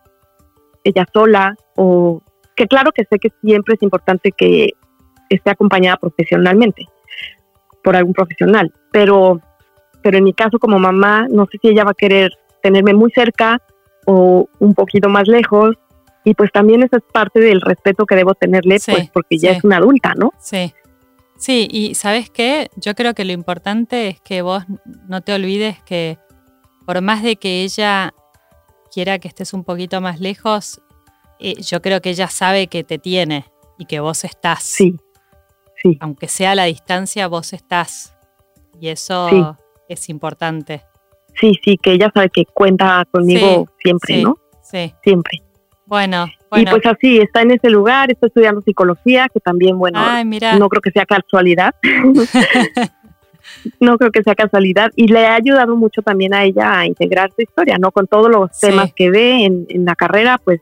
ella 0.84 1.06
sola 1.12 1.54
o 1.76 2.22
que 2.56 2.66
claro 2.66 2.92
que 2.92 3.04
sé 3.04 3.18
que 3.18 3.30
siempre 3.42 3.74
es 3.74 3.82
importante 3.82 4.32
que 4.32 4.74
esté 5.28 5.50
acompañada 5.50 5.96
profesionalmente 5.96 6.86
por 7.82 7.96
algún 7.96 8.12
profesional, 8.12 8.72
pero, 8.92 9.40
pero 10.02 10.18
en 10.18 10.24
mi 10.24 10.34
caso 10.34 10.58
como 10.58 10.78
mamá 10.78 11.26
no 11.30 11.46
sé 11.50 11.58
si 11.62 11.68
ella 11.68 11.84
va 11.84 11.92
a 11.92 11.94
querer 11.94 12.32
tenerme 12.62 12.92
muy 12.92 13.10
cerca 13.12 13.62
o 14.06 14.48
un 14.58 14.74
poquito 14.74 15.08
más 15.08 15.28
lejos 15.28 15.76
y 16.24 16.34
pues 16.34 16.52
también 16.52 16.82
esa 16.82 16.98
es 16.98 17.02
parte 17.12 17.40
del 17.40 17.60
respeto 17.60 18.04
que 18.04 18.16
debo 18.16 18.34
tenerle 18.34 18.78
Sí, 18.78 18.92
pues 18.92 19.10
porque 19.10 19.38
ya 19.38 19.52
sí. 19.52 19.56
es 19.58 19.64
una 19.64 19.78
adulta, 19.78 20.14
¿no? 20.14 20.32
Sí. 20.38 20.74
Sí, 21.38 21.66
y 21.70 21.94
¿sabes 21.94 22.28
qué? 22.28 22.68
Yo 22.76 22.94
creo 22.94 23.14
que 23.14 23.24
lo 23.24 23.32
importante 23.32 24.08
es 24.08 24.20
que 24.20 24.42
vos 24.42 24.64
no 25.08 25.22
te 25.22 25.32
olvides 25.32 25.82
que 25.84 26.18
por 26.84 27.00
más 27.00 27.22
de 27.22 27.36
que 27.36 27.62
ella 27.62 28.12
quiera 28.92 29.18
que 29.18 29.28
estés 29.28 29.52
un 29.54 29.64
poquito 29.64 30.00
más 30.00 30.20
lejos, 30.20 30.80
eh, 31.38 31.54
yo 31.62 31.80
creo 31.82 32.00
que 32.00 32.10
ella 32.10 32.28
sabe 32.28 32.66
que 32.66 32.84
te 32.84 32.98
tiene 32.98 33.46
y 33.78 33.86
que 33.86 34.00
vos 34.00 34.24
estás. 34.24 34.62
Sí, 34.62 34.96
sí, 35.82 35.96
Aunque 36.00 36.28
sea 36.28 36.52
a 36.52 36.54
la 36.54 36.64
distancia, 36.64 37.26
vos 37.28 37.52
estás. 37.52 38.14
Y 38.80 38.88
eso 38.88 39.28
Sí. 39.30 39.42
es 39.88 40.08
importante. 40.08 40.82
sí, 41.40 41.52
sí, 41.64 41.78
que 41.78 41.92
ella 41.92 42.10
sabe 42.12 42.28
que 42.28 42.44
cuenta 42.44 43.04
conmigo 43.10 43.66
Sí, 43.66 43.74
siempre, 43.84 44.14
sí. 44.16 44.22
¿no? 44.24 44.36
Sí. 44.62 44.94
Siempre. 45.02 45.38
Bueno, 45.86 46.26
bueno. 46.50 46.70
Y 46.70 46.70
pues 46.80 46.86
así, 46.86 47.18
está 47.18 47.40
en 47.42 47.52
ese 47.52 47.70
lugar, 47.70 48.10
está 48.12 48.26
estudiando 48.26 48.60
psicología, 48.62 49.26
que 49.32 49.40
también, 49.40 49.78
bueno, 49.78 49.98
Ay, 50.00 50.24
mira. 50.24 50.56
no 50.58 50.68
creo 50.68 50.82
que 50.82 50.90
sea 50.92 51.04
casualidad. 51.06 51.74
no 53.80 53.98
creo 53.98 54.10
que 54.10 54.22
sea 54.22 54.34
casualidad. 54.34 54.90
Y 54.96 55.08
le 55.08 55.26
ha 55.26 55.34
ayudado 55.34 55.76
mucho 55.76 56.02
también 56.02 56.34
a 56.34 56.44
ella 56.44 56.78
a 56.80 56.86
integrar 56.86 57.30
su 57.34 57.42
historia, 57.42 57.78
¿no? 57.78 57.90
Con 57.92 58.06
todos 58.06 58.28
los 58.30 58.50
Sí. 58.52 58.68
temas 58.68 58.92
que 58.94 59.10
ve 59.10 59.44
en, 59.44 59.66
en 59.68 59.84
la 59.84 59.94
carrera, 59.94 60.38
pues 60.42 60.60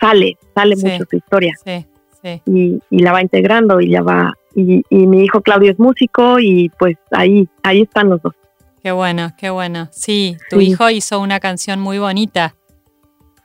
sale, 0.00 0.36
sale 0.54 0.76
Sí. 0.76 0.86
mucho 0.86 1.04
su 1.10 1.16
historia. 1.16 1.52
Sí, 1.64 1.86
sí. 2.22 2.42
Y, 2.46 2.78
y 2.90 2.98
la 3.00 3.12
va 3.12 3.22
integrando 3.22 3.80
y 3.80 3.90
ya 3.90 4.02
va. 4.02 4.32
Y, 4.54 4.82
y 4.90 5.06
mi 5.06 5.22
hijo 5.24 5.40
Claudio 5.40 5.70
es 5.70 5.78
músico 5.78 6.38
y 6.40 6.68
pues 6.78 6.96
ahí, 7.12 7.48
ahí 7.62 7.82
están 7.82 8.08
los 8.10 8.20
dos. 8.22 8.34
Qué 8.82 8.92
bueno, 8.92 9.32
qué 9.38 9.50
bueno. 9.50 9.88
Sí, 9.92 10.36
tu 10.50 10.58
Sí. 10.60 10.66
hijo 10.68 10.88
hizo 10.90 11.20
una 11.20 11.40
canción 11.40 11.80
muy 11.80 11.98
bonita 11.98 12.54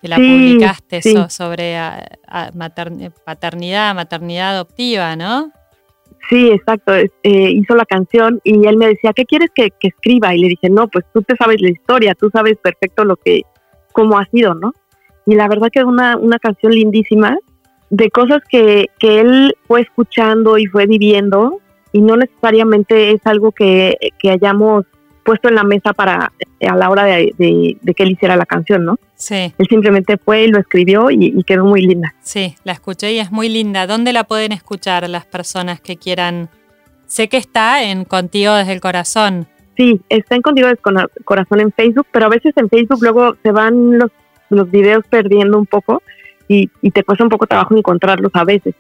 que 0.01 0.07
la 0.07 0.17
Sí, 0.17 0.21
publicaste 0.21 1.01
sí. 1.01 1.13
so- 1.13 1.30
sobre 1.30 1.76
a- 1.78 2.07
paternidad, 3.26 3.95
maternidad 3.95 4.55
adoptiva, 4.55 5.15
¿no? 5.15 5.51
Sí, 6.30 6.51
exacto. 6.51 6.93
Eh, 6.95 7.09
hizo 7.24 7.76
la 7.76 7.86
canción 7.86 8.39
y 8.43 8.65
él 8.65 8.78
me 8.78 8.88
decía, 8.88 9.13
¿qué 9.13 9.26
quieres 9.26 9.49
que, 9.53 9.71
escriba? 9.82 10.34
Y 10.34 10.39
le 10.39 10.47
dije, 10.49 10.69
no, 10.69 10.88
pues 10.88 11.05
tú 11.13 11.21
te 11.21 11.36
sabes 11.36 11.61
la 11.61 11.69
historia, 11.69 12.15
tú 12.15 12.30
sabes 12.32 12.57
perfecto 12.57 13.03
lo 13.03 13.17
que, 13.17 13.41
cómo 13.91 14.17
ha 14.17 14.26
sido, 14.26 14.55
¿no? 14.55 14.74
Y 15.26 15.36
la 15.36 15.47
verdad 15.47 15.69
que 15.71 15.80
es 15.80 15.86
una, 15.86 16.17
una 16.17 16.39
canción 16.39 16.74
lindísima 16.74 17.38
de 17.89 18.09
cosas 18.09 18.41
que, 18.49 18.88
que 18.99 19.19
él 19.19 19.55
fue 19.67 19.82
escuchando 19.82 20.57
y 20.57 20.65
fue 20.65 20.86
viviendo 20.86 21.59
y 21.91 22.01
no 22.01 22.17
necesariamente 22.17 23.11
es 23.11 23.21
algo 23.26 23.51
que, 23.51 23.95
que 24.19 24.32
hayamos 24.32 24.86
puesto 25.24 25.49
en 25.49 25.55
la 25.55 25.63
mesa 25.63 25.93
para 25.93 26.32
eh, 26.59 26.67
a 26.67 26.76
la 26.76 26.89
hora 26.89 27.05
de, 27.05 27.34
que 27.38 28.03
él 28.03 28.11
hiciera 28.11 28.36
la 28.36 28.45
canción, 28.45 28.86
¿no? 28.86 28.99
Sí. 29.15 29.53
Él 29.57 29.67
simplemente 29.69 30.17
fue 30.17 30.43
y 30.43 30.47
lo 30.47 30.59
escribió 30.59 31.09
y, 31.09 31.43
quedó 31.43 31.65
muy 31.65 31.82
linda. 31.82 32.13
Sí, 32.21 32.55
la 32.63 32.74
escuché 32.74 33.13
y 33.13 33.19
es 33.19 33.32
muy 33.32 33.49
linda. 33.49 33.88
¿Dónde 33.88 34.13
la 34.13 34.26
pueden 34.26 34.51
escuchar 34.51 35.09
las 35.09 35.26
personas 35.26 35.82
que 35.82 35.97
quieran? 35.97 36.49
Sé 37.07 37.30
que 37.30 37.38
está 37.38 37.84
en 37.84 38.05
Contigo 38.05 38.53
desde 38.53 38.74
el 38.74 38.82
Corazón. 38.82 39.47
Sí, 39.78 40.01
está 40.09 40.36
en 40.36 40.41
Contigo 40.41 40.67
desde 40.67 40.82
el 40.84 41.24
Corazón 41.26 41.59
en 41.61 41.71
Facebook, 41.71 42.07
pero 42.11 42.26
a 42.26 42.30
veces 42.30 42.53
en 42.57 42.69
Facebook 42.69 42.99
luego 43.01 43.36
se 43.41 43.51
van 43.51 43.97
los, 43.97 44.11
los 44.49 44.69
videos 44.69 45.03
perdiendo 45.09 45.57
un 45.57 45.65
poco 45.65 46.01
y, 46.47 46.69
y 46.82 46.91
te 46.91 47.03
cuesta 47.03 47.24
un 47.24 47.30
poco 47.30 47.47
trabajo 47.47 47.76
encontrarlos 47.76 48.32
a 48.36 48.43
veces. 48.43 48.76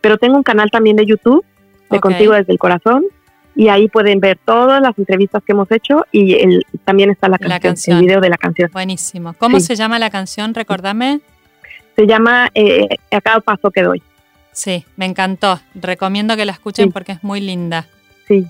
Pero 0.00 0.18
tengo 0.18 0.36
un 0.36 0.42
canal 0.42 0.70
también 0.70 0.96
de 0.96 1.06
YouTube 1.06 1.44
de 1.90 2.00
Contigo 2.00 2.32
desde 2.32 2.52
el 2.52 2.58
Corazón 2.58 3.04
y 3.56 3.68
ahí 3.68 3.88
pueden 3.88 4.20
ver 4.20 4.38
todas 4.44 4.82
las 4.82 4.96
entrevistas 4.98 5.42
que 5.42 5.52
hemos 5.52 5.72
hecho 5.72 6.04
y 6.12 6.34
el, 6.34 6.66
también 6.84 7.10
está 7.10 7.26
la, 7.28 7.38
canción, 7.38 7.96
el 7.96 8.04
video 8.04 8.20
de 8.20 8.28
la 8.28 8.36
canción. 8.36 8.70
Buenísimo. 8.70 9.34
¿Cómo 9.38 9.58
se 9.60 9.74
llama 9.74 9.98
la 9.98 10.10
canción? 10.10 10.52
Recordame. 10.52 11.20
Se 11.96 12.06
llama 12.06 12.50
eh, 12.54 12.86
A 13.10 13.20
cada 13.22 13.40
paso 13.40 13.70
que 13.70 13.82
doy. 13.82 14.02
Sí, 14.52 14.84
me 14.96 15.06
encantó. 15.06 15.58
Recomiendo 15.74 16.36
que 16.36 16.44
la 16.44 16.52
escuchen 16.52 16.92
porque 16.92 17.12
es 17.12 17.24
muy 17.24 17.40
linda. 17.40 17.86
Sí, 18.28 18.46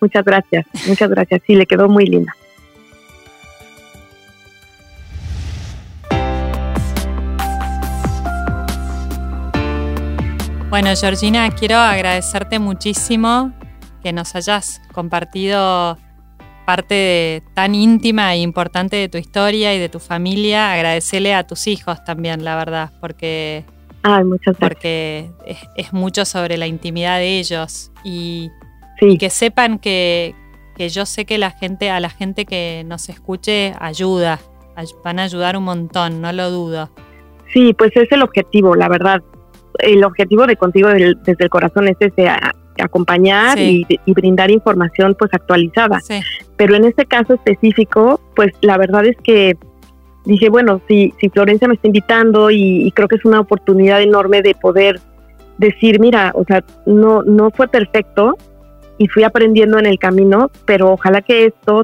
muchas 0.00 0.24
gracias, 0.24 0.64
muchas 0.86 1.10
gracias. 1.10 1.42
Sí, 1.44 1.56
le 1.56 1.66
quedó 1.66 1.88
muy 1.88 2.06
linda. 2.06 2.32
Bueno, 10.70 10.90
Georgina, 10.94 11.50
quiero 11.50 11.78
agradecerte 11.78 12.58
muchísimo 12.58 13.52
que 14.06 14.12
nos 14.12 14.36
hayas 14.36 14.80
compartido 14.92 15.98
parte 16.64 17.42
tan 17.54 17.74
íntima 17.74 18.32
e 18.34 18.38
importante 18.38 18.94
de 18.94 19.08
tu 19.08 19.18
historia 19.18 19.74
y 19.74 19.80
de 19.80 19.88
tu 19.88 19.98
familia. 19.98 20.72
Agradecerle 20.72 21.34
a 21.34 21.44
tus 21.44 21.66
hijos 21.66 22.04
también, 22.04 22.44
la 22.44 22.54
verdad, 22.54 22.92
porque, 23.00 23.64
porque 24.60 25.28
es, 25.74 25.92
mucho 25.92 26.24
sobre 26.24 26.56
la 26.56 26.68
intimidad 26.68 27.18
de 27.18 27.40
ellos 27.40 27.90
y, 28.04 28.52
que 29.18 29.28
sepan 29.28 29.80
que, 29.80 30.36
que, 30.76 30.88
yo 30.88 31.04
sé 31.04 31.24
que 31.24 31.36
la 31.36 31.50
gente, 31.50 31.90
a 31.90 31.98
la 31.98 32.10
gente 32.10 32.44
que 32.44 32.84
nos 32.86 33.08
escuche 33.08 33.72
ayuda, 33.80 34.38
van 35.02 35.18
a 35.18 35.24
ayudar 35.24 35.56
un 35.56 35.64
montón, 35.64 36.20
no 36.20 36.30
lo 36.32 36.52
dudo. 36.52 36.90
Sí, 37.52 37.74
pues 37.74 37.90
es 37.96 38.12
el 38.12 38.22
objetivo, 38.22 38.76
la 38.76 38.88
verdad. 38.88 39.20
El 39.80 40.04
objetivo 40.04 40.46
de 40.46 40.54
Contigo 40.54 40.90
desde 40.90 41.44
el 41.44 41.50
corazón 41.50 41.88
es 41.88 41.96
ese, 41.98 42.28
acompañar 42.78 43.58
y, 43.58 43.86
brindar 44.06 44.50
información 44.50 45.16
pues 45.18 45.32
actualizada. 45.32 46.00
Pero 46.56 46.74
en 46.74 46.84
este 46.84 47.06
caso 47.06 47.34
específico, 47.34 48.20
pues 48.34 48.52
la 48.60 48.78
verdad 48.78 49.06
es 49.06 49.16
que 49.22 49.56
dije, 50.24 50.48
bueno, 50.48 50.80
si, 50.88 51.14
si 51.20 51.28
Florencia 51.28 51.68
me 51.68 51.74
está 51.74 51.86
invitando 51.86 52.50
y, 52.50 52.92
creo 52.94 53.08
que 53.08 53.16
es 53.16 53.24
una 53.24 53.40
oportunidad 53.40 54.02
enorme 54.02 54.42
de 54.42 54.54
poder 54.54 55.00
decir, 55.58 56.00
mira, 56.00 56.32
o 56.34 56.44
sea, 56.44 56.64
no, 56.84 57.22
no 57.22 57.50
fue 57.50 57.68
perfecto 57.68 58.36
y 58.98 59.08
fui 59.08 59.22
aprendiendo 59.22 59.78
en 59.78 59.86
el 59.86 59.98
camino, 59.98 60.50
pero 60.64 60.92
ojalá 60.92 61.22
que 61.22 61.46
esto, 61.46 61.82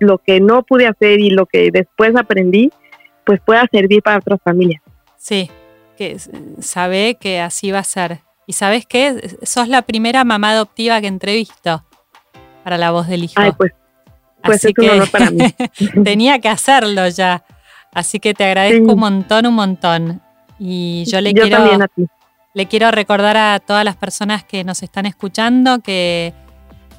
lo 0.00 0.18
que 0.18 0.40
no 0.40 0.62
pude 0.62 0.86
hacer 0.86 1.20
y 1.20 1.30
lo 1.30 1.46
que 1.46 1.70
después 1.72 2.16
aprendí, 2.16 2.70
pues 3.24 3.40
pueda 3.44 3.66
servir 3.70 4.02
para 4.02 4.18
otras 4.18 4.40
familias. 4.42 4.82
Sí, 5.16 5.50
que 5.96 6.16
sabe 6.60 7.16
que 7.20 7.40
así 7.40 7.70
va 7.70 7.80
a 7.80 7.84
ser. 7.84 8.18
Y 8.52 8.54
sabes 8.54 8.84
qué? 8.84 9.38
Sos 9.44 9.66
la 9.66 9.80
primera 9.80 10.24
mamá 10.24 10.50
adoptiva 10.50 11.00
que 11.00 11.06
entrevisto 11.06 11.82
para 12.62 12.76
la 12.76 12.90
voz 12.90 13.08
del 13.08 13.24
hijo. 13.24 13.32
Ay, 13.36 13.52
pues, 13.52 13.72
pues 14.44 14.62
es 14.66 14.74
un 14.76 14.90
honor 14.90 15.10
para 15.10 15.30
mí. 15.30 15.54
tenía 16.04 16.38
que 16.38 16.50
hacerlo 16.50 17.08
ya. 17.08 17.46
Así 17.94 18.20
que 18.20 18.34
te 18.34 18.44
agradezco 18.44 18.92
un 18.92 19.00
montón, 19.00 19.46
un 19.46 19.54
montón. 19.54 20.20
Y 20.58 21.06
yo 21.06 21.22
le 21.22 21.32
quiero. 21.32 21.78
Le 22.52 22.68
quiero 22.68 22.90
recordar 22.90 23.38
a 23.38 23.58
todas 23.58 23.86
las 23.86 23.96
personas 23.96 24.44
que 24.44 24.64
nos 24.64 24.82
están 24.82 25.06
escuchando 25.06 25.78
que 25.78 26.34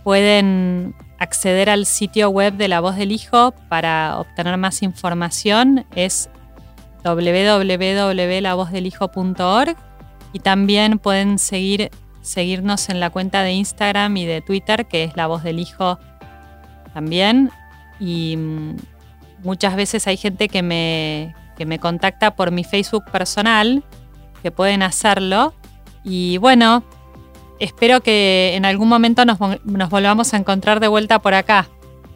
pueden 0.03 0.95
acceder 1.19 1.69
al 1.69 1.85
sitio 1.85 2.29
web 2.29 2.55
de 2.55 2.67
La 2.67 2.79
Voz 2.79 2.95
del 2.95 3.11
Hijo 3.11 3.53
para 3.69 4.17
obtener 4.17 4.57
más 4.57 4.81
información. 4.81 5.85
Es 5.93 6.31
www.lavozdelhijo.org 7.03 9.92
y 10.33 10.39
también 10.39 10.97
pueden 10.97 11.37
seguir, 11.37 11.91
seguirnos 12.21 12.89
en 12.89 12.99
la 12.99 13.11
cuenta 13.11 13.43
de 13.43 13.53
Instagram 13.53 14.17
y 14.17 14.25
de 14.25 14.41
Twitter, 14.41 14.87
que 14.87 15.03
es 15.03 15.15
La 15.15 15.27
Voz 15.27 15.43
del 15.43 15.59
Hijo 15.59 15.99
también. 16.93 17.51
Y 17.99 18.35
mm, 18.35 18.75
muchas 19.43 19.75
veces 19.75 20.07
hay 20.07 20.17
gente 20.17 20.49
que 20.49 20.63
me, 20.63 21.35
que 21.55 21.65
me 21.65 21.79
contacta 21.79 22.35
por 22.35 22.51
mi 22.51 22.63
Facebook 22.63 23.05
personal, 23.11 23.83
que 24.41 24.51
pueden 24.51 24.81
hacerlo. 24.81 25.53
Y 26.03 26.37
bueno, 26.37 26.83
espero 27.59 28.01
que 28.01 28.55
en 28.55 28.65
algún 28.65 28.89
momento 28.89 29.23
nos, 29.25 29.37
nos 29.63 29.89
volvamos 29.89 30.33
a 30.33 30.37
encontrar 30.37 30.79
de 30.79 30.87
vuelta 30.87 31.19
por 31.19 31.35
acá. 31.35 31.67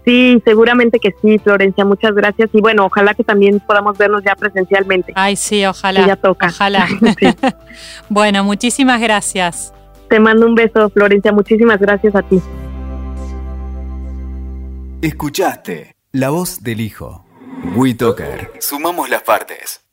Sí, 0.07 0.41
seguramente 0.45 0.99
que 1.01 1.13
sí, 1.21 1.37
Florencia, 1.37 1.83
muchas 1.83 2.15
gracias. 2.15 2.49
Y 2.53 2.61
bueno, 2.61 2.85
ojalá 2.85 3.13
que 3.13 3.25
también 3.25 3.59
podamos 3.59 3.97
vernos 3.97 4.23
ya 4.23 4.37
presencialmente. 4.37 5.11
Ay, 5.17 5.35
sí, 5.35 5.65
ojalá. 5.65 6.07
ya 6.07 6.15
toca. 6.15 6.47
Ojalá. 6.47 6.87
bueno, 8.09 8.45
muchísimas 8.45 9.01
gracias. 9.01 9.73
Te 10.09 10.21
mando 10.21 10.45
un 10.45 10.55
beso, 10.55 10.89
Florencia. 10.91 11.33
Muchísimas 11.33 11.77
gracias 11.77 12.15
a 12.15 12.21
ti. 12.21 12.41
Escuchaste 15.01 15.93
La 16.13 16.29
Voz 16.29 16.63
del 16.63 16.79
Hijo. 16.79 17.25
WeToker. 17.75 18.53
Sumamos 18.61 19.09
las 19.09 19.23
partes. 19.23 19.86